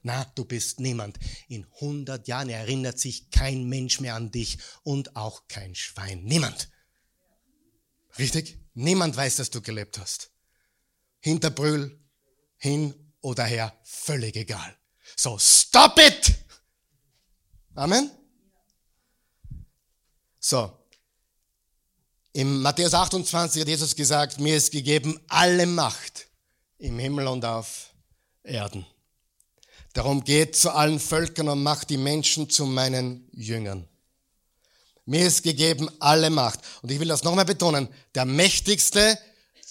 Na, 0.03 0.25
du 0.35 0.45
bist 0.45 0.79
niemand. 0.79 1.17
In 1.47 1.65
100 1.75 2.27
Jahren 2.27 2.49
erinnert 2.49 2.99
sich 2.99 3.31
kein 3.31 3.69
Mensch 3.69 4.01
mehr 4.01 4.15
an 4.15 4.31
dich 4.31 4.59
und 4.83 5.15
auch 5.15 5.47
kein 5.47 5.73
Schwein. 5.73 6.23
Niemand. 6.23 6.69
Richtig? 8.19 8.59
Niemand 8.73 9.15
weiß, 9.15 9.37
dass 9.37 9.49
du 9.49 9.61
gelebt 9.61 9.97
hast. 9.97 10.31
Hinterbrühl, 11.19 11.99
hin 12.57 12.93
oder 13.21 13.45
her, 13.45 13.79
völlig 13.83 14.35
egal. 14.35 14.77
So, 15.15 15.39
stop 15.39 15.97
it! 15.99 16.42
Amen? 17.75 18.11
So, 20.39 20.71
im 22.33 22.63
Matthäus 22.63 22.95
28 22.95 23.61
hat 23.61 23.67
Jesus 23.67 23.95
gesagt, 23.95 24.39
mir 24.39 24.57
ist 24.57 24.71
gegeben 24.71 25.19
alle 25.27 25.67
Macht 25.67 26.27
im 26.79 26.97
Himmel 26.97 27.27
und 27.27 27.45
auf 27.45 27.91
Erden. 28.41 28.85
Darum 29.93 30.23
geht 30.23 30.55
zu 30.55 30.71
allen 30.71 30.99
Völkern 30.99 31.47
und 31.49 31.61
macht 31.61 31.91
die 31.91 31.97
Menschen 31.97 32.49
zu 32.49 32.65
meinen 32.65 33.29
Jüngern. 33.31 33.87
Mir 35.05 35.27
ist 35.27 35.43
gegeben 35.43 35.89
alle 35.99 36.31
Macht. 36.31 36.59
Und 36.81 36.91
ich 36.91 36.99
will 36.99 37.07
das 37.07 37.23
nochmal 37.23 37.45
betonen. 37.45 37.87
Der 38.15 38.25
Mächtigste, 38.25 39.19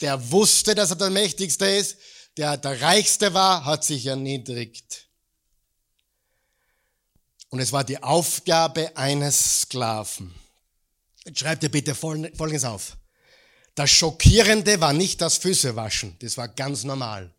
der 0.01 0.31
wusste, 0.31 0.77
dass 0.77 0.91
er 0.91 0.97
der 0.97 1.11
Mächtigste 1.11 1.67
ist, 1.67 1.97
der 2.37 2.57
der 2.57 2.81
Reichste 2.81 3.35
war, 3.35 3.65
hat 3.65 3.83
sich 3.83 4.07
erniedrigt. 4.07 5.09
Und 7.53 7.61
es 7.61 7.71
war 7.71 7.85
die 7.85 8.03
Aufgabe 8.03 8.97
eines 8.97 9.61
Sklaven. 9.61 10.35
Jetzt 11.27 11.41
schreibt 11.41 11.63
ihr 11.63 11.71
bitte 11.71 11.95
Folgendes 11.95 12.65
auf. 12.65 12.97
Das 13.75 13.91
Schockierende 13.91 14.81
war 14.81 14.95
nicht 14.95 15.21
das 15.21 15.37
Füßewaschen, 15.37 16.17
das 16.21 16.39
war 16.39 16.49
ganz 16.49 16.83
normal. 16.83 17.31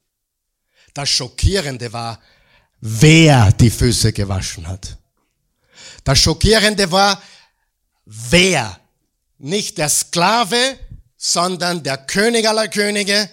Das 0.94 1.10
Schockierende 1.10 1.92
war, 1.92 2.22
wer 2.80 3.52
die 3.54 3.72
Füße 3.72 4.14
gewaschen 4.14 4.68
hat. 4.68 4.98
Das 6.04 6.20
Schockierende 6.20 6.92
war, 6.92 7.20
wer. 8.06 8.80
Nicht 9.40 9.80
der 9.80 9.90
Sklave, 9.90 10.78
sondern 11.18 11.82
der 11.82 11.98
König 11.98 12.48
aller 12.48 12.68
Könige 12.68 13.32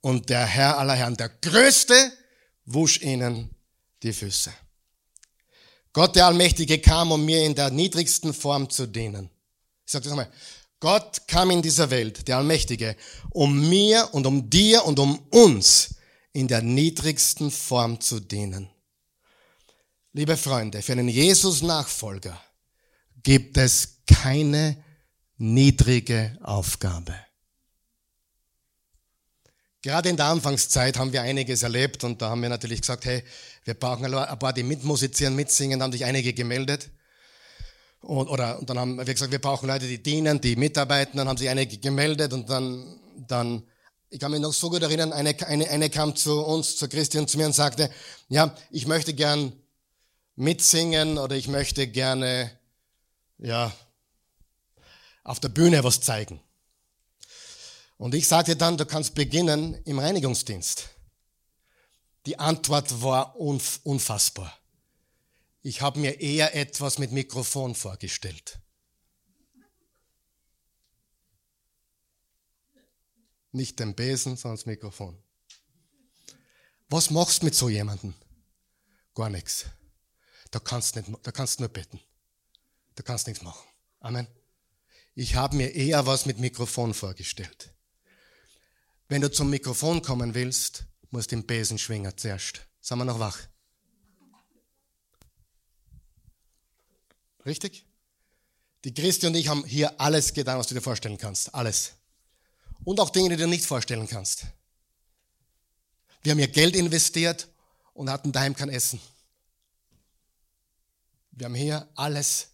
und 0.00 0.30
der 0.30 0.46
Herr 0.46 0.78
aller 0.78 0.94
Herren. 0.94 1.16
Der 1.18 1.28
Größte 1.28 2.10
wusch 2.64 3.02
ihnen 3.02 3.50
die 4.02 4.14
Füße. 4.14 4.50
Gott 5.92 6.16
der 6.16 6.26
Allmächtige 6.26 6.78
kam, 6.78 7.12
um 7.12 7.24
mir 7.24 7.44
in 7.44 7.54
der 7.54 7.70
niedrigsten 7.70 8.32
Form 8.32 8.70
zu 8.70 8.86
dienen. 8.86 9.30
Ich 9.84 9.92
sage 9.92 10.04
das 10.04 10.10
nochmal. 10.10 10.32
Gott 10.80 11.28
kam 11.28 11.50
in 11.50 11.62
dieser 11.62 11.90
Welt, 11.90 12.26
der 12.26 12.38
Allmächtige, 12.38 12.96
um 13.30 13.68
mir 13.68 14.08
und 14.12 14.26
um 14.26 14.50
dir 14.50 14.84
und 14.84 14.98
um 14.98 15.18
uns 15.30 15.94
in 16.32 16.48
der 16.48 16.62
niedrigsten 16.62 17.50
Form 17.50 18.00
zu 18.00 18.20
dienen. 18.20 18.68
Liebe 20.12 20.36
Freunde, 20.36 20.82
für 20.82 20.92
einen 20.92 21.08
Jesus-Nachfolger 21.08 22.40
gibt 23.22 23.56
es 23.56 23.98
keine 24.06 24.82
niedrige 25.36 26.38
Aufgabe. 26.42 27.14
Gerade 29.82 30.08
in 30.10 30.16
der 30.16 30.26
Anfangszeit 30.26 30.96
haben 30.96 31.12
wir 31.12 31.22
einiges 31.22 31.64
erlebt 31.64 32.04
und 32.04 32.22
da 32.22 32.30
haben 32.30 32.40
wir 32.40 32.48
natürlich 32.48 32.80
gesagt, 32.80 33.04
hey, 33.04 33.24
wir 33.64 33.74
brauchen 33.74 34.04
ein 34.14 34.38
paar, 34.38 34.52
die 34.52 34.62
mitmusizieren, 34.62 35.34
mitsingen, 35.34 35.80
da 35.80 35.84
haben 35.84 35.92
sich 35.92 36.04
einige 36.04 36.32
gemeldet. 36.32 36.88
Und, 38.00 38.28
oder, 38.28 38.60
und 38.60 38.70
dann 38.70 38.78
haben 38.78 38.96
wir 38.96 39.04
gesagt, 39.04 39.32
wir 39.32 39.40
brauchen 39.40 39.66
Leute, 39.66 39.88
die 39.88 40.00
dienen, 40.00 40.40
die 40.40 40.54
mitarbeiten, 40.54 41.18
dann 41.18 41.28
haben 41.28 41.36
sich 41.36 41.48
einige 41.48 41.78
gemeldet 41.78 42.32
und 42.32 42.48
dann, 42.48 43.00
dann, 43.26 43.64
ich 44.08 44.20
kann 44.20 44.30
mich 44.30 44.40
noch 44.40 44.52
so 44.52 44.70
gut 44.70 44.82
erinnern, 44.82 45.12
eine, 45.12 45.34
eine, 45.46 45.68
eine 45.68 45.90
kam 45.90 46.14
zu 46.14 46.44
uns, 46.44 46.76
zu 46.76 46.88
Christian, 46.88 47.26
zu 47.26 47.36
mir 47.36 47.46
und 47.46 47.54
sagte, 47.54 47.90
ja, 48.28 48.54
ich 48.70 48.86
möchte 48.86 49.14
gern 49.14 49.52
mitsingen 50.36 51.18
oder 51.18 51.34
ich 51.34 51.48
möchte 51.48 51.88
gerne, 51.88 52.52
ja, 53.38 53.72
auf 55.24 55.40
der 55.40 55.48
Bühne 55.48 55.82
was 55.82 56.00
zeigen. 56.00 56.40
Und 58.02 58.16
ich 58.16 58.26
sagte 58.26 58.56
dann, 58.56 58.76
du 58.76 58.84
kannst 58.84 59.14
beginnen 59.14 59.80
im 59.84 60.00
Reinigungsdienst. 60.00 60.88
Die 62.26 62.36
Antwort 62.36 63.00
war 63.00 63.36
unfassbar. 63.36 64.58
Ich 65.62 65.82
habe 65.82 66.00
mir 66.00 66.20
eher 66.20 66.56
etwas 66.56 66.98
mit 66.98 67.12
Mikrofon 67.12 67.76
vorgestellt. 67.76 68.58
Nicht 73.52 73.78
den 73.78 73.94
Besen, 73.94 74.36
sondern 74.36 74.56
das 74.56 74.66
Mikrofon. 74.66 75.16
Was 76.88 77.08
machst 77.08 77.42
du 77.42 77.44
mit 77.44 77.54
so 77.54 77.68
jemandem? 77.68 78.14
Gar 79.14 79.30
nichts. 79.30 79.66
Da 80.50 80.58
kannst 80.58 80.96
da 80.96 81.30
kannst 81.30 81.60
nur 81.60 81.68
beten. 81.68 82.00
Da 82.96 83.04
kannst 83.04 83.28
nichts 83.28 83.44
machen. 83.44 83.64
Amen. 84.00 84.26
Ich 85.14 85.36
habe 85.36 85.54
mir 85.54 85.72
eher 85.72 86.04
was 86.04 86.26
mit 86.26 86.40
Mikrofon 86.40 86.94
vorgestellt. 86.94 87.71
Wenn 89.12 89.20
du 89.20 89.30
zum 89.30 89.50
Mikrofon 89.50 90.00
kommen 90.00 90.34
willst, 90.34 90.86
musst 91.10 91.30
du 91.30 91.36
den 91.36 91.46
Besen 91.46 91.76
schwingen 91.76 92.16
zuerst. 92.16 92.66
Sind 92.80 92.96
wir 92.96 93.04
noch 93.04 93.18
wach? 93.18 93.38
Richtig? 97.44 97.84
Die 98.84 98.94
Christi 98.94 99.26
und 99.26 99.34
ich 99.34 99.48
haben 99.48 99.66
hier 99.66 100.00
alles 100.00 100.32
getan, 100.32 100.58
was 100.58 100.68
du 100.68 100.74
dir 100.74 100.80
vorstellen 100.80 101.18
kannst. 101.18 101.54
Alles. 101.54 101.92
Und 102.84 103.00
auch 103.00 103.10
Dinge, 103.10 103.28
die 103.28 103.36
du 103.36 103.42
dir 103.42 103.48
nicht 103.48 103.66
vorstellen 103.66 104.08
kannst. 104.08 104.46
Wir 106.22 106.30
haben 106.30 106.38
hier 106.38 106.48
Geld 106.48 106.74
investiert 106.74 107.48
und 107.92 108.08
hatten 108.08 108.32
daheim 108.32 108.56
kein 108.56 108.70
Essen. 108.70 108.98
Wir 111.32 111.44
haben 111.44 111.54
hier 111.54 111.86
alles 111.96 112.48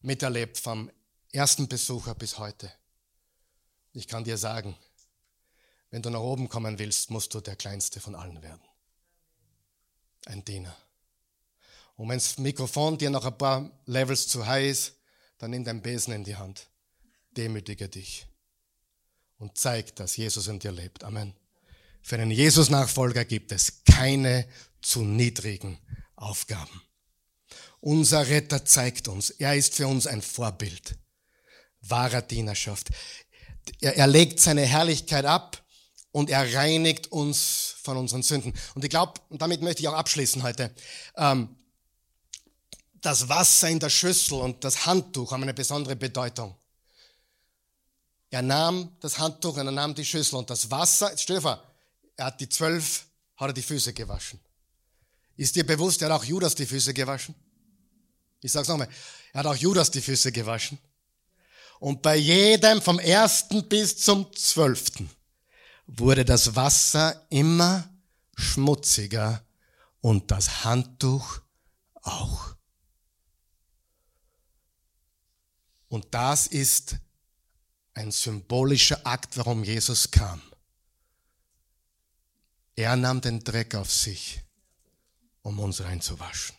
miterlebt, 0.00 0.56
vom 0.56 0.90
ersten 1.32 1.68
Besucher 1.68 2.14
bis 2.14 2.38
heute. 2.38 2.72
Ich 3.92 4.08
kann 4.08 4.24
dir 4.24 4.38
sagen, 4.38 4.74
wenn 5.92 6.02
du 6.02 6.08
nach 6.08 6.20
oben 6.20 6.48
kommen 6.48 6.78
willst, 6.78 7.10
musst 7.10 7.34
du 7.34 7.40
der 7.40 7.54
Kleinste 7.54 8.00
von 8.00 8.14
allen 8.14 8.42
werden. 8.42 8.62
Ein 10.24 10.42
Diener. 10.42 10.74
Und 11.96 12.08
wenn 12.08 12.16
das 12.16 12.38
Mikrofon 12.38 12.96
dir 12.96 13.10
noch 13.10 13.26
ein 13.26 13.36
paar 13.36 13.70
Levels 13.84 14.26
zu 14.26 14.46
high 14.46 14.70
ist, 14.70 14.94
dann 15.36 15.50
nimm 15.50 15.64
dein 15.64 15.82
Besen 15.82 16.14
in 16.14 16.24
die 16.24 16.36
Hand. 16.36 16.70
Demütige 17.36 17.90
dich. 17.90 18.26
Und 19.36 19.58
zeig, 19.58 19.94
dass 19.96 20.16
Jesus 20.16 20.46
in 20.46 20.58
dir 20.58 20.72
lebt. 20.72 21.04
Amen. 21.04 21.34
Für 22.00 22.16
einen 22.16 22.30
Jesus-Nachfolger 22.30 23.26
gibt 23.26 23.52
es 23.52 23.84
keine 23.84 24.48
zu 24.80 25.02
niedrigen 25.02 25.78
Aufgaben. 26.16 26.80
Unser 27.80 28.28
Retter 28.28 28.64
zeigt 28.64 29.08
uns, 29.08 29.28
er 29.28 29.56
ist 29.56 29.74
für 29.74 29.86
uns 29.86 30.06
ein 30.06 30.22
Vorbild 30.22 30.96
wahrer 31.82 32.22
Dienerschaft. 32.22 32.88
Er, 33.80 33.96
er 33.96 34.06
legt 34.06 34.40
seine 34.40 34.64
Herrlichkeit 34.64 35.26
ab 35.26 35.61
und 36.12 36.30
er 36.30 36.54
reinigt 36.54 37.10
uns 37.10 37.74
von 37.82 37.96
unseren 37.96 38.22
Sünden. 38.22 38.54
Und 38.74 38.84
ich 38.84 38.90
glaube, 38.90 39.14
und 39.30 39.42
damit 39.42 39.62
möchte 39.62 39.82
ich 39.82 39.88
auch 39.88 39.94
abschließen 39.94 40.42
heute, 40.42 40.72
ähm, 41.16 41.56
das 43.00 43.28
Wasser 43.28 43.68
in 43.68 43.80
der 43.80 43.90
Schüssel 43.90 44.34
und 44.34 44.62
das 44.62 44.86
Handtuch 44.86 45.32
haben 45.32 45.42
eine 45.42 45.54
besondere 45.54 45.96
Bedeutung. 45.96 46.54
Er 48.30 48.42
nahm 48.42 48.96
das 49.00 49.18
Handtuch 49.18 49.56
und 49.56 49.66
er 49.66 49.72
nahm 49.72 49.94
die 49.94 50.04
Schüssel 50.04 50.36
und 50.36 50.48
das 50.48 50.70
Wasser, 50.70 51.10
jetzt 51.10 51.22
stell 51.22 51.36
dir 51.36 51.42
vor, 51.42 51.62
er 52.16 52.26
hat 52.26 52.40
die 52.40 52.48
zwölf, 52.48 53.06
hat 53.36 53.50
er 53.50 53.52
die 53.52 53.62
Füße 53.62 53.92
gewaschen. 53.92 54.38
Ist 55.36 55.56
dir 55.56 55.66
bewusst, 55.66 56.02
er 56.02 56.10
hat 56.10 56.20
auch 56.20 56.24
Judas 56.24 56.54
die 56.54 56.66
Füße 56.66 56.94
gewaschen? 56.94 57.34
Ich 58.42 58.52
sag's 58.52 58.68
nochmal, 58.68 58.88
er 59.32 59.40
hat 59.40 59.46
auch 59.46 59.56
Judas 59.56 59.90
die 59.90 60.00
Füße 60.00 60.30
gewaschen. 60.30 60.78
Und 61.80 62.02
bei 62.02 62.16
jedem 62.16 62.80
vom 62.80 62.98
ersten 63.00 63.68
bis 63.68 63.96
zum 63.96 64.32
zwölften 64.36 65.10
wurde 65.86 66.24
das 66.24 66.56
Wasser 66.56 67.26
immer 67.30 67.88
schmutziger 68.36 69.44
und 70.00 70.30
das 70.30 70.64
Handtuch 70.64 71.40
auch. 72.02 72.56
Und 75.88 76.06
das 76.10 76.46
ist 76.46 76.96
ein 77.94 78.10
symbolischer 78.10 79.06
Akt, 79.06 79.36
warum 79.36 79.64
Jesus 79.64 80.10
kam. 80.10 80.40
Er 82.74 82.96
nahm 82.96 83.20
den 83.20 83.44
Dreck 83.44 83.74
auf 83.74 83.92
sich, 83.92 84.40
um 85.42 85.58
uns 85.58 85.82
reinzuwaschen. 85.82 86.56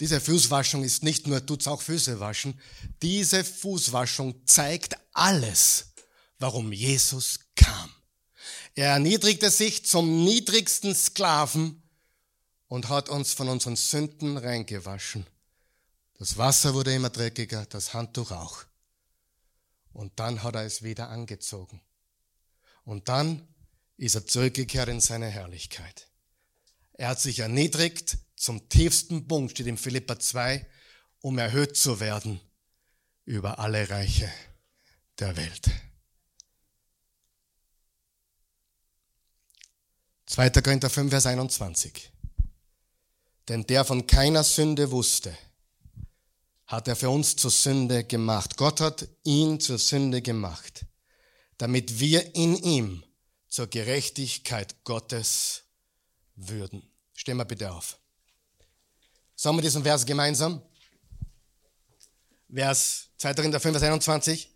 Diese 0.00 0.20
Fußwaschung 0.20 0.82
ist 0.82 1.04
nicht 1.04 1.28
nur, 1.28 1.46
tut's 1.46 1.68
auch 1.68 1.80
Füße 1.80 2.18
waschen. 2.18 2.60
Diese 3.02 3.44
Fußwaschung 3.44 4.44
zeigt 4.46 4.96
alles, 5.12 5.91
warum 6.42 6.72
Jesus 6.72 7.38
kam. 7.54 7.90
Er 8.74 8.90
erniedrigte 8.90 9.50
sich 9.50 9.86
zum 9.86 10.24
niedrigsten 10.24 10.94
Sklaven 10.94 11.82
und 12.66 12.88
hat 12.88 13.08
uns 13.08 13.32
von 13.32 13.48
unseren 13.48 13.76
Sünden 13.76 14.36
reingewaschen. 14.36 15.26
Das 16.18 16.36
Wasser 16.36 16.74
wurde 16.74 16.94
immer 16.94 17.10
dreckiger, 17.10 17.66
das 17.66 17.94
Handtuch 17.94 18.32
auch. 18.32 18.64
Und 19.92 20.18
dann 20.18 20.42
hat 20.42 20.54
er 20.54 20.64
es 20.64 20.82
wieder 20.82 21.10
angezogen. 21.10 21.80
Und 22.84 23.08
dann 23.08 23.46
ist 23.96 24.14
er 24.14 24.26
zurückgekehrt 24.26 24.88
in 24.88 25.00
seine 25.00 25.28
Herrlichkeit. 25.28 26.08
Er 26.94 27.08
hat 27.08 27.20
sich 27.20 27.38
erniedrigt 27.38 28.18
zum 28.36 28.68
tiefsten 28.68 29.28
Punkt, 29.28 29.52
steht 29.52 29.66
in 29.66 29.78
Philippa 29.78 30.18
2, 30.18 30.66
um 31.20 31.38
erhöht 31.38 31.76
zu 31.76 32.00
werden 32.00 32.40
über 33.24 33.58
alle 33.58 33.88
Reiche 33.90 34.32
der 35.18 35.36
Welt. 35.36 35.70
2. 40.32 40.48
Korinther 40.62 40.88
5, 40.88 41.10
Vers 41.10 41.26
21. 41.26 42.10
Denn 43.48 43.66
der 43.66 43.84
von 43.84 44.06
keiner 44.06 44.42
Sünde 44.42 44.90
wusste, 44.90 45.36
hat 46.66 46.88
er 46.88 46.96
für 46.96 47.10
uns 47.10 47.36
zur 47.36 47.50
Sünde 47.50 48.04
gemacht. 48.04 48.56
Gott 48.56 48.80
hat 48.80 49.06
ihn 49.24 49.60
zur 49.60 49.76
Sünde 49.76 50.22
gemacht, 50.22 50.86
damit 51.58 52.00
wir 52.00 52.34
in 52.34 52.56
ihm 52.56 53.04
zur 53.46 53.66
Gerechtigkeit 53.66 54.82
Gottes 54.84 55.64
würden. 56.34 56.82
Stehen 57.12 57.36
wir 57.36 57.44
bitte 57.44 57.70
auf. 57.70 57.98
Sagen 59.36 59.58
wir 59.58 59.62
diesen 59.62 59.82
Vers 59.82 60.06
gemeinsam. 60.06 60.62
Vers 62.50 63.10
2. 63.18 63.34
Korinther 63.34 63.60
5, 63.60 63.72
Vers 63.74 63.82
21. 63.82 64.50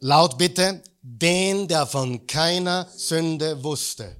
Laut 0.00 0.36
bitte, 0.36 0.84
den, 1.00 1.68
der 1.68 1.86
von 1.86 2.26
keiner 2.26 2.86
Sünde 2.94 3.64
wusste 3.64 4.14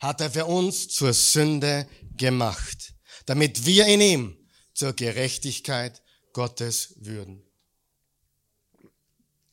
hat 0.00 0.20
er 0.20 0.30
für 0.30 0.46
uns 0.46 0.88
zur 0.88 1.12
Sünde 1.12 1.86
gemacht, 2.16 2.94
damit 3.26 3.66
wir 3.66 3.86
in 3.86 4.00
ihm 4.00 4.48
zur 4.72 4.94
Gerechtigkeit 4.94 6.02
Gottes 6.32 6.94
würden. 6.96 7.42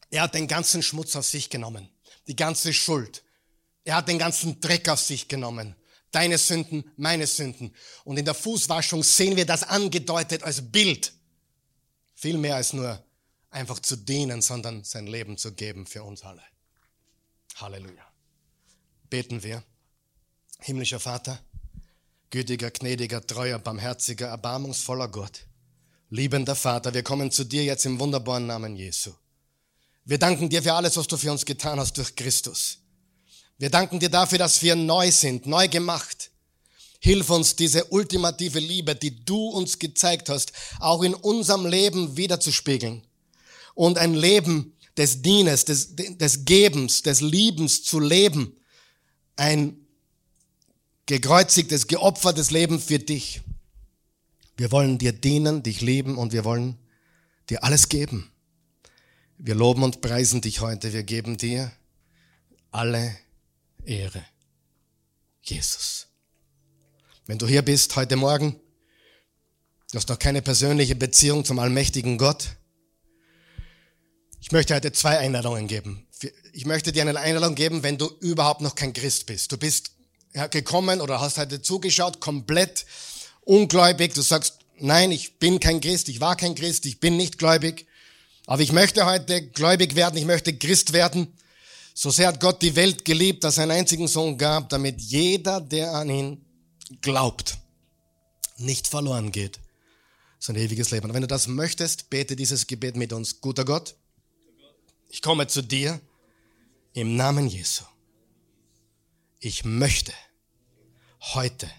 Er 0.10 0.24
hat 0.24 0.36
den 0.36 0.48
ganzen 0.48 0.82
Schmutz 0.82 1.16
auf 1.16 1.26
sich 1.26 1.50
genommen, 1.50 1.90
die 2.28 2.36
ganze 2.36 2.74
Schuld. 2.74 3.24
Er 3.84 3.98
hat 3.98 4.08
den 4.08 4.20
ganzen 4.20 4.60
Dreck 4.60 4.88
auf 4.90 5.02
sich 5.02 5.28
genommen. 5.28 5.76
Deine 6.12 6.38
Sünden, 6.38 6.90
meine 6.96 7.28
Sünden. 7.28 7.76
Und 8.06 8.18
in 8.18 8.26
der 8.26 8.34
Fußwaschung 8.34 9.04
sehen 9.04 9.36
wir 9.36 9.46
das 9.46 9.64
angedeutet 9.64 10.44
als 10.44 10.72
Bild. 10.72 11.14
Viel 12.16 12.38
mehr 12.38 12.56
als 12.56 12.72
nur 12.72 13.04
einfach 13.50 13.80
zu 13.80 13.98
dienen, 13.98 14.42
sondern 14.42 14.84
sein 14.86 15.08
Leben 15.08 15.38
zu 15.38 15.54
geben 15.54 15.86
für 15.86 16.04
uns 16.04 16.24
alle. 16.24 16.44
Halleluja. 17.56 18.06
Beten 19.10 19.44
wir. 19.44 19.64
Himmlischer 20.60 21.00
Vater, 21.00 21.40
gütiger, 22.30 22.72
gnädiger, 22.72 23.26
treuer, 23.26 23.60
barmherziger, 23.60 24.28
erbarmungsvoller 24.28 25.08
Gott, 25.08 25.46
liebender 26.10 26.56
Vater, 26.56 26.94
wir 26.94 27.04
kommen 27.04 27.32
zu 27.32 27.44
dir 27.44 27.64
jetzt 27.64 27.86
im 27.86 28.00
wunderbaren 28.00 28.48
Namen 28.48 28.76
Jesu. 28.76 29.12
Wir 30.06 30.18
danken 30.18 30.50
dir 30.50 30.64
für 30.64 30.74
alles, 30.74 30.96
was 30.98 31.08
du 31.08 31.18
für 31.18 31.32
uns 31.32 31.46
getan 31.46 31.80
hast 31.80 31.98
durch 31.98 32.16
Christus. 32.16 32.80
Wir 33.58 33.70
danken 33.70 34.00
dir 34.00 34.10
dafür, 34.10 34.38
dass 34.38 34.62
wir 34.62 34.76
neu 34.76 35.12
sind, 35.12 35.46
neu 35.46 35.68
gemacht. 35.68 36.32
Hilf 37.00 37.30
uns, 37.30 37.56
diese 37.56 37.86
ultimative 37.86 38.60
Liebe, 38.60 38.96
die 38.96 39.24
du 39.24 39.50
uns 39.50 39.80
gezeigt 39.80 40.30
hast, 40.30 40.54
auch 40.80 41.04
in 41.04 41.14
unserem 41.14 41.66
Leben 41.66 42.18
wiederzuspiegeln. 42.18 43.06
Und 43.74 43.98
ein 43.98 44.14
Leben 44.14 44.76
des 44.96 45.22
Dienens, 45.22 45.66
des, 45.66 45.96
des 45.96 46.46
Gebens, 46.46 47.04
des 47.04 47.22
Liebens 47.22 47.84
zu 47.84 48.00
leben. 48.00 48.56
Ein 49.36 49.87
gekreuzigtes, 51.08 51.88
geopfertes 51.88 52.52
Leben 52.52 52.80
für 52.80 53.00
dich. 53.00 53.42
Wir 54.58 54.72
wollen 54.72 54.98
dir 54.98 55.14
dienen, 55.14 55.64
dich 55.64 55.82
lieben 55.82 56.18
und 56.18 56.34
wir 56.34 56.46
wollen 56.46 56.78
dir 57.50 57.64
alles 57.64 57.90
geben. 57.90 58.32
Wir 59.38 59.56
loben 59.56 59.84
und 59.84 60.02
preisen 60.02 60.42
dich 60.42 60.62
heute. 60.62 60.94
Wir 60.94 61.04
geben 61.04 61.38
dir 61.38 61.72
alle 62.72 63.16
Ehre. 63.86 64.24
Jesus. 65.42 66.08
Wenn 67.26 67.38
du 67.38 67.48
hier 67.48 67.62
bist 67.62 67.96
heute 67.96 68.16
Morgen, 68.16 68.60
du 69.92 69.98
hast 69.98 70.10
noch 70.10 70.20
keine 70.20 70.42
persönliche 70.42 70.96
Beziehung 70.96 71.46
zum 71.46 71.60
allmächtigen 71.60 72.18
Gott, 72.18 72.56
ich 74.40 74.52
möchte 74.52 74.76
heute 74.76 74.92
zwei 74.92 75.18
Einladungen 75.18 75.68
geben. 75.68 76.08
Ich 76.54 76.66
möchte 76.66 76.92
dir 76.92 77.02
eine 77.02 77.20
Einladung 77.20 77.56
geben, 77.56 77.84
wenn 77.84 77.98
du 77.98 78.08
überhaupt 78.20 78.62
noch 78.62 78.76
kein 78.76 78.94
Christ 78.94 79.26
bist. 79.26 79.52
Du 79.52 79.58
bist 79.58 79.97
gekommen 80.52 81.02
oder 81.02 81.20
hast 81.20 81.38
heute 81.38 81.62
zugeschaut, 81.62 82.20
komplett 82.20 82.86
ungläubig. 83.42 84.14
Du 84.14 84.22
sagst, 84.22 84.60
nein, 84.80 85.12
ich 85.12 85.40
bin 85.40 85.60
kein 85.60 85.82
Christ, 85.82 86.10
ich 86.10 86.20
war 86.20 86.36
kein 86.36 86.56
Christ, 86.56 86.86
ich 86.86 87.00
bin 87.00 87.18
nicht 87.18 87.38
gläubig. 87.38 87.86
Aber 88.46 88.62
ich 88.62 88.72
möchte 88.72 89.06
heute 89.06 89.48
gläubig 89.50 89.96
werden, 89.96 90.18
ich 90.18 90.26
möchte 90.26 90.58
Christ 90.58 90.94
werden. 90.94 91.34
So 91.94 92.12
sehr 92.12 92.28
hat 92.28 92.40
Gott 92.40 92.62
die 92.62 92.76
Welt 92.76 93.06
geliebt, 93.06 93.44
dass 93.44 93.58
er 93.58 93.64
einen 93.64 93.72
einzigen 93.72 94.08
Sohn 94.08 94.38
gab, 94.38 94.70
damit 94.70 95.02
jeder, 95.02 95.60
der 95.60 95.94
an 95.94 96.10
ihn 96.10 96.46
glaubt, 97.02 97.58
nicht 98.58 98.88
verloren 98.88 99.32
geht, 99.32 99.60
sein 100.40 100.56
ewiges 100.56 100.92
Leben. 100.92 101.08
Und 101.08 101.14
wenn 101.14 101.22
du 101.22 101.28
das 101.28 101.48
möchtest, 101.48 102.10
bete 102.10 102.36
dieses 102.36 102.68
Gebet 102.68 102.96
mit 102.96 103.14
uns. 103.14 103.42
Guter 103.42 103.66
Gott, 103.66 103.96
ich 105.10 105.22
komme 105.22 105.48
zu 105.48 105.62
dir 105.62 106.00
im 106.94 107.16
Namen 107.16 107.48
Jesu. 107.48 107.84
Ich 109.40 109.66
möchte 109.66 110.14
heute 111.20 111.70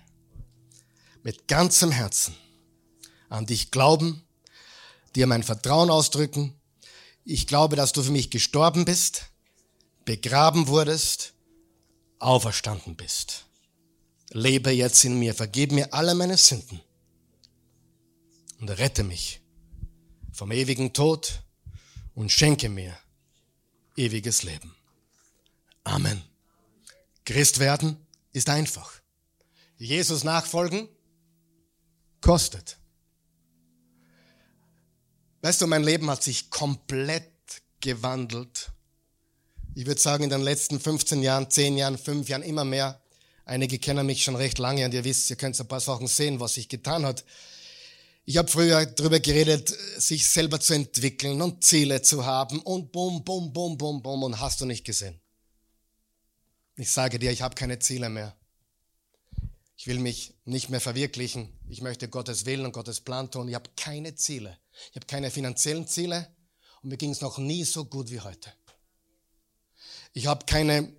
mit 1.22 1.48
ganzem 1.48 1.90
Herzen 1.90 2.34
an 3.28 3.46
dich 3.46 3.70
glauben, 3.70 4.22
dir 5.14 5.26
mein 5.26 5.42
Vertrauen 5.42 5.90
ausdrücken. 5.90 6.54
Ich 7.24 7.46
glaube, 7.46 7.76
dass 7.76 7.92
du 7.92 8.02
für 8.02 8.12
mich 8.12 8.30
gestorben 8.30 8.84
bist 8.84 9.28
begraben 10.08 10.68
wurdest, 10.68 11.34
auferstanden 12.18 12.96
bist. 12.96 13.44
Lebe 14.30 14.70
jetzt 14.70 15.04
in 15.04 15.18
mir, 15.18 15.34
vergib 15.34 15.70
mir 15.70 15.92
alle 15.92 16.14
meine 16.14 16.38
Sünden 16.38 16.80
und 18.58 18.70
rette 18.70 19.02
mich 19.02 19.42
vom 20.32 20.50
ewigen 20.50 20.94
Tod 20.94 21.42
und 22.14 22.32
schenke 22.32 22.70
mir 22.70 22.96
ewiges 23.96 24.44
Leben. 24.44 24.74
Amen. 25.84 26.22
Christ 27.28 27.58
werden 27.58 27.96
ist 28.32 28.48
einfach. 28.48 28.90
Jesus 29.76 30.24
nachfolgen 30.24 30.88
kostet. 32.20 32.78
Weißt 35.42 35.60
du, 35.60 35.66
mein 35.66 35.84
Leben 35.84 36.10
hat 36.10 36.22
sich 36.22 36.50
komplett 36.50 37.30
gewandelt 37.80 38.72
ich 39.78 39.86
würde 39.86 40.00
sagen, 40.00 40.24
in 40.24 40.30
den 40.30 40.40
letzten 40.40 40.80
15 40.80 41.22
Jahren, 41.22 41.48
10 41.48 41.76
Jahren, 41.76 41.96
5 41.96 42.28
Jahren 42.28 42.42
immer 42.42 42.64
mehr. 42.64 43.00
Einige 43.44 43.78
kennen 43.78 44.06
mich 44.06 44.24
schon 44.24 44.34
recht 44.34 44.58
lange 44.58 44.84
und 44.84 44.92
ihr 44.92 45.04
wisst, 45.04 45.30
ihr 45.30 45.36
könnt 45.36 45.60
ein 45.60 45.68
paar 45.68 45.78
Sachen 45.78 46.08
sehen, 46.08 46.40
was 46.40 46.54
sich 46.54 46.68
getan 46.68 47.06
hat. 47.06 47.24
Ich 48.24 48.38
habe 48.38 48.48
früher 48.48 48.86
darüber 48.86 49.20
geredet, 49.20 49.72
sich 49.96 50.26
selber 50.26 50.58
zu 50.58 50.74
entwickeln 50.74 51.40
und 51.40 51.62
Ziele 51.62 52.02
zu 52.02 52.26
haben 52.26 52.58
und 52.58 52.90
bum, 52.90 53.22
bum, 53.22 53.52
bum, 53.52 53.78
bum, 53.78 54.02
bum 54.02 54.24
und 54.24 54.40
hast 54.40 54.60
du 54.60 54.64
nicht 54.64 54.84
gesehen. 54.84 55.20
Ich 56.78 56.92
sage 56.92 57.18
dir, 57.18 57.32
ich 57.32 57.42
habe 57.42 57.56
keine 57.56 57.80
Ziele 57.80 58.08
mehr. 58.08 58.36
Ich 59.76 59.88
will 59.88 59.98
mich 59.98 60.34
nicht 60.44 60.70
mehr 60.70 60.80
verwirklichen. 60.80 61.52
Ich 61.68 61.82
möchte 61.82 62.08
Gottes 62.08 62.46
Willen 62.46 62.66
und 62.66 62.72
Gottes 62.72 63.00
Plan 63.00 63.32
tun. 63.32 63.48
Ich 63.48 63.56
habe 63.56 63.68
keine 63.76 64.14
Ziele. 64.14 64.56
Ich 64.90 64.94
habe 64.94 65.06
keine 65.06 65.32
finanziellen 65.32 65.88
Ziele 65.88 66.28
und 66.80 66.90
mir 66.90 66.96
ging 66.96 67.10
es 67.10 67.20
noch 67.20 67.38
nie 67.38 67.64
so 67.64 67.84
gut 67.84 68.12
wie 68.12 68.20
heute. 68.20 68.52
Ich 70.12 70.28
habe 70.28 70.46
keine 70.46 70.92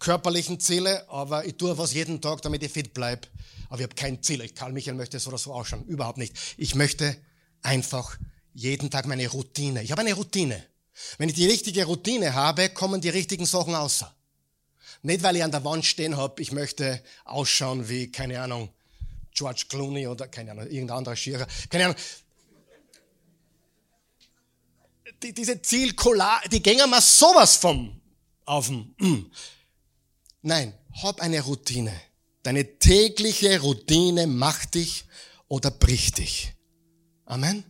körperlichen 0.00 0.58
Ziele, 0.58 1.08
aber 1.08 1.44
ich 1.44 1.56
tue 1.56 1.78
was 1.78 1.94
jeden 1.94 2.20
Tag, 2.20 2.42
damit 2.42 2.64
ich 2.64 2.72
fit 2.72 2.92
bleibe. 2.92 3.28
Aber 3.68 3.78
ich 3.78 3.84
habe 3.84 3.94
kein 3.94 4.20
Ziel. 4.24 4.40
Ich, 4.40 4.56
Karl 4.56 4.72
Michael 4.72 4.96
möchte 4.96 5.20
so 5.20 5.28
oder 5.28 5.38
so 5.38 5.54
ausschauen. 5.54 5.84
Überhaupt 5.84 6.18
nicht. 6.18 6.36
Ich 6.56 6.74
möchte 6.74 7.16
einfach 7.62 8.18
jeden 8.54 8.90
Tag 8.90 9.06
meine 9.06 9.28
Routine. 9.28 9.84
Ich 9.84 9.92
habe 9.92 10.00
eine 10.00 10.14
Routine. 10.14 10.66
Wenn 11.18 11.28
ich 11.28 11.36
die 11.36 11.46
richtige 11.46 11.84
Routine 11.84 12.34
habe, 12.34 12.70
kommen 12.70 13.00
die 13.00 13.08
richtigen 13.08 13.46
Sachen 13.46 13.76
außer. 13.76 14.12
Nicht, 15.02 15.22
weil 15.22 15.36
ich 15.36 15.44
an 15.44 15.50
der 15.50 15.64
Wand 15.64 15.84
stehen 15.84 16.16
habe, 16.16 16.42
ich 16.42 16.52
möchte 16.52 17.02
ausschauen 17.24 17.88
wie, 17.88 18.10
keine 18.12 18.40
Ahnung, 18.40 18.68
George 19.32 19.64
Clooney 19.68 20.06
oder, 20.06 20.28
keine 20.28 20.50
Ahnung, 20.50 20.66
irgendein 20.66 20.98
anderer 20.98 21.16
Schierer. 21.16 21.46
Keine 21.70 21.86
Ahnung 21.86 21.96
die, 25.22 25.32
diese 25.32 25.60
Zielcollage, 25.60 26.48
die 26.48 26.62
gehen 26.62 26.78
mir 26.90 27.00
sowas 27.00 27.56
vom 27.56 28.00
auf 28.44 28.66
dem. 28.66 28.94
Mm. 28.98 29.30
Nein, 30.42 30.74
hab 31.02 31.20
eine 31.20 31.40
Routine. 31.40 31.92
Deine 32.42 32.78
tägliche 32.78 33.60
Routine 33.60 34.26
macht 34.26 34.74
dich 34.74 35.04
oder 35.48 35.70
bricht 35.70 36.18
dich. 36.18 36.52
Amen. 37.26 37.64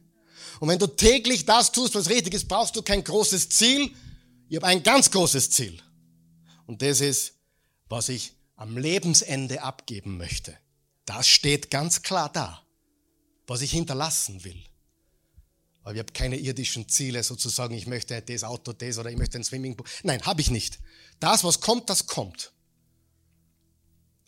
Und 0.61 0.69
wenn 0.69 0.79
du 0.79 0.87
täglich 0.87 1.45
das 1.45 1.73
tust, 1.73 1.95
was 1.95 2.09
richtig 2.09 2.35
ist, 2.35 2.47
brauchst 2.47 2.77
du 2.77 2.83
kein 2.83 3.03
großes 3.03 3.49
Ziel. 3.49 3.91
Ich 4.49 4.57
habe 4.57 4.67
ein 4.67 4.83
ganz 4.83 5.11
großes 5.11 5.51
Ziel. 5.51 5.81
Und 6.71 6.83
das 6.83 7.01
ist, 7.01 7.35
was 7.89 8.09
ich 8.09 8.33
am 8.55 8.79
Lebensende 8.79 9.63
abgeben 9.63 10.17
möchte. 10.17 10.57
Das 11.05 11.27
steht 11.27 11.69
ganz 11.69 12.03
klar 12.03 12.31
da, 12.33 12.65
was 13.49 13.63
ich 13.63 13.73
hinterlassen 13.73 14.45
will. 14.45 14.63
Aber 15.83 15.95
ich 15.95 15.99
habe 15.99 16.13
keine 16.13 16.37
irdischen 16.37 16.89
Ziele, 16.89 17.25
sozusagen, 17.25 17.75
ich 17.75 17.89
möchte 17.89 18.23
das 18.23 18.45
Auto, 18.45 18.73
das 18.73 18.99
oder 18.99 19.11
ich 19.11 19.19
möchte 19.19 19.37
ein 19.37 19.43
Swimmingpool. 19.43 19.85
Nein, 20.05 20.23
habe 20.23 20.43
ich 20.43 20.53
nicht. 20.53 20.79
Das, 21.19 21.43
was 21.43 21.61
kommt, 21.61 21.91
das 21.91 22.07
kommt. 22.07 22.53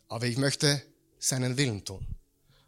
Aber 0.09 0.27
ich 0.27 0.37
möchte 0.37 0.83
seinen 1.21 1.57
Willen 1.57 1.85
tun. 1.85 2.05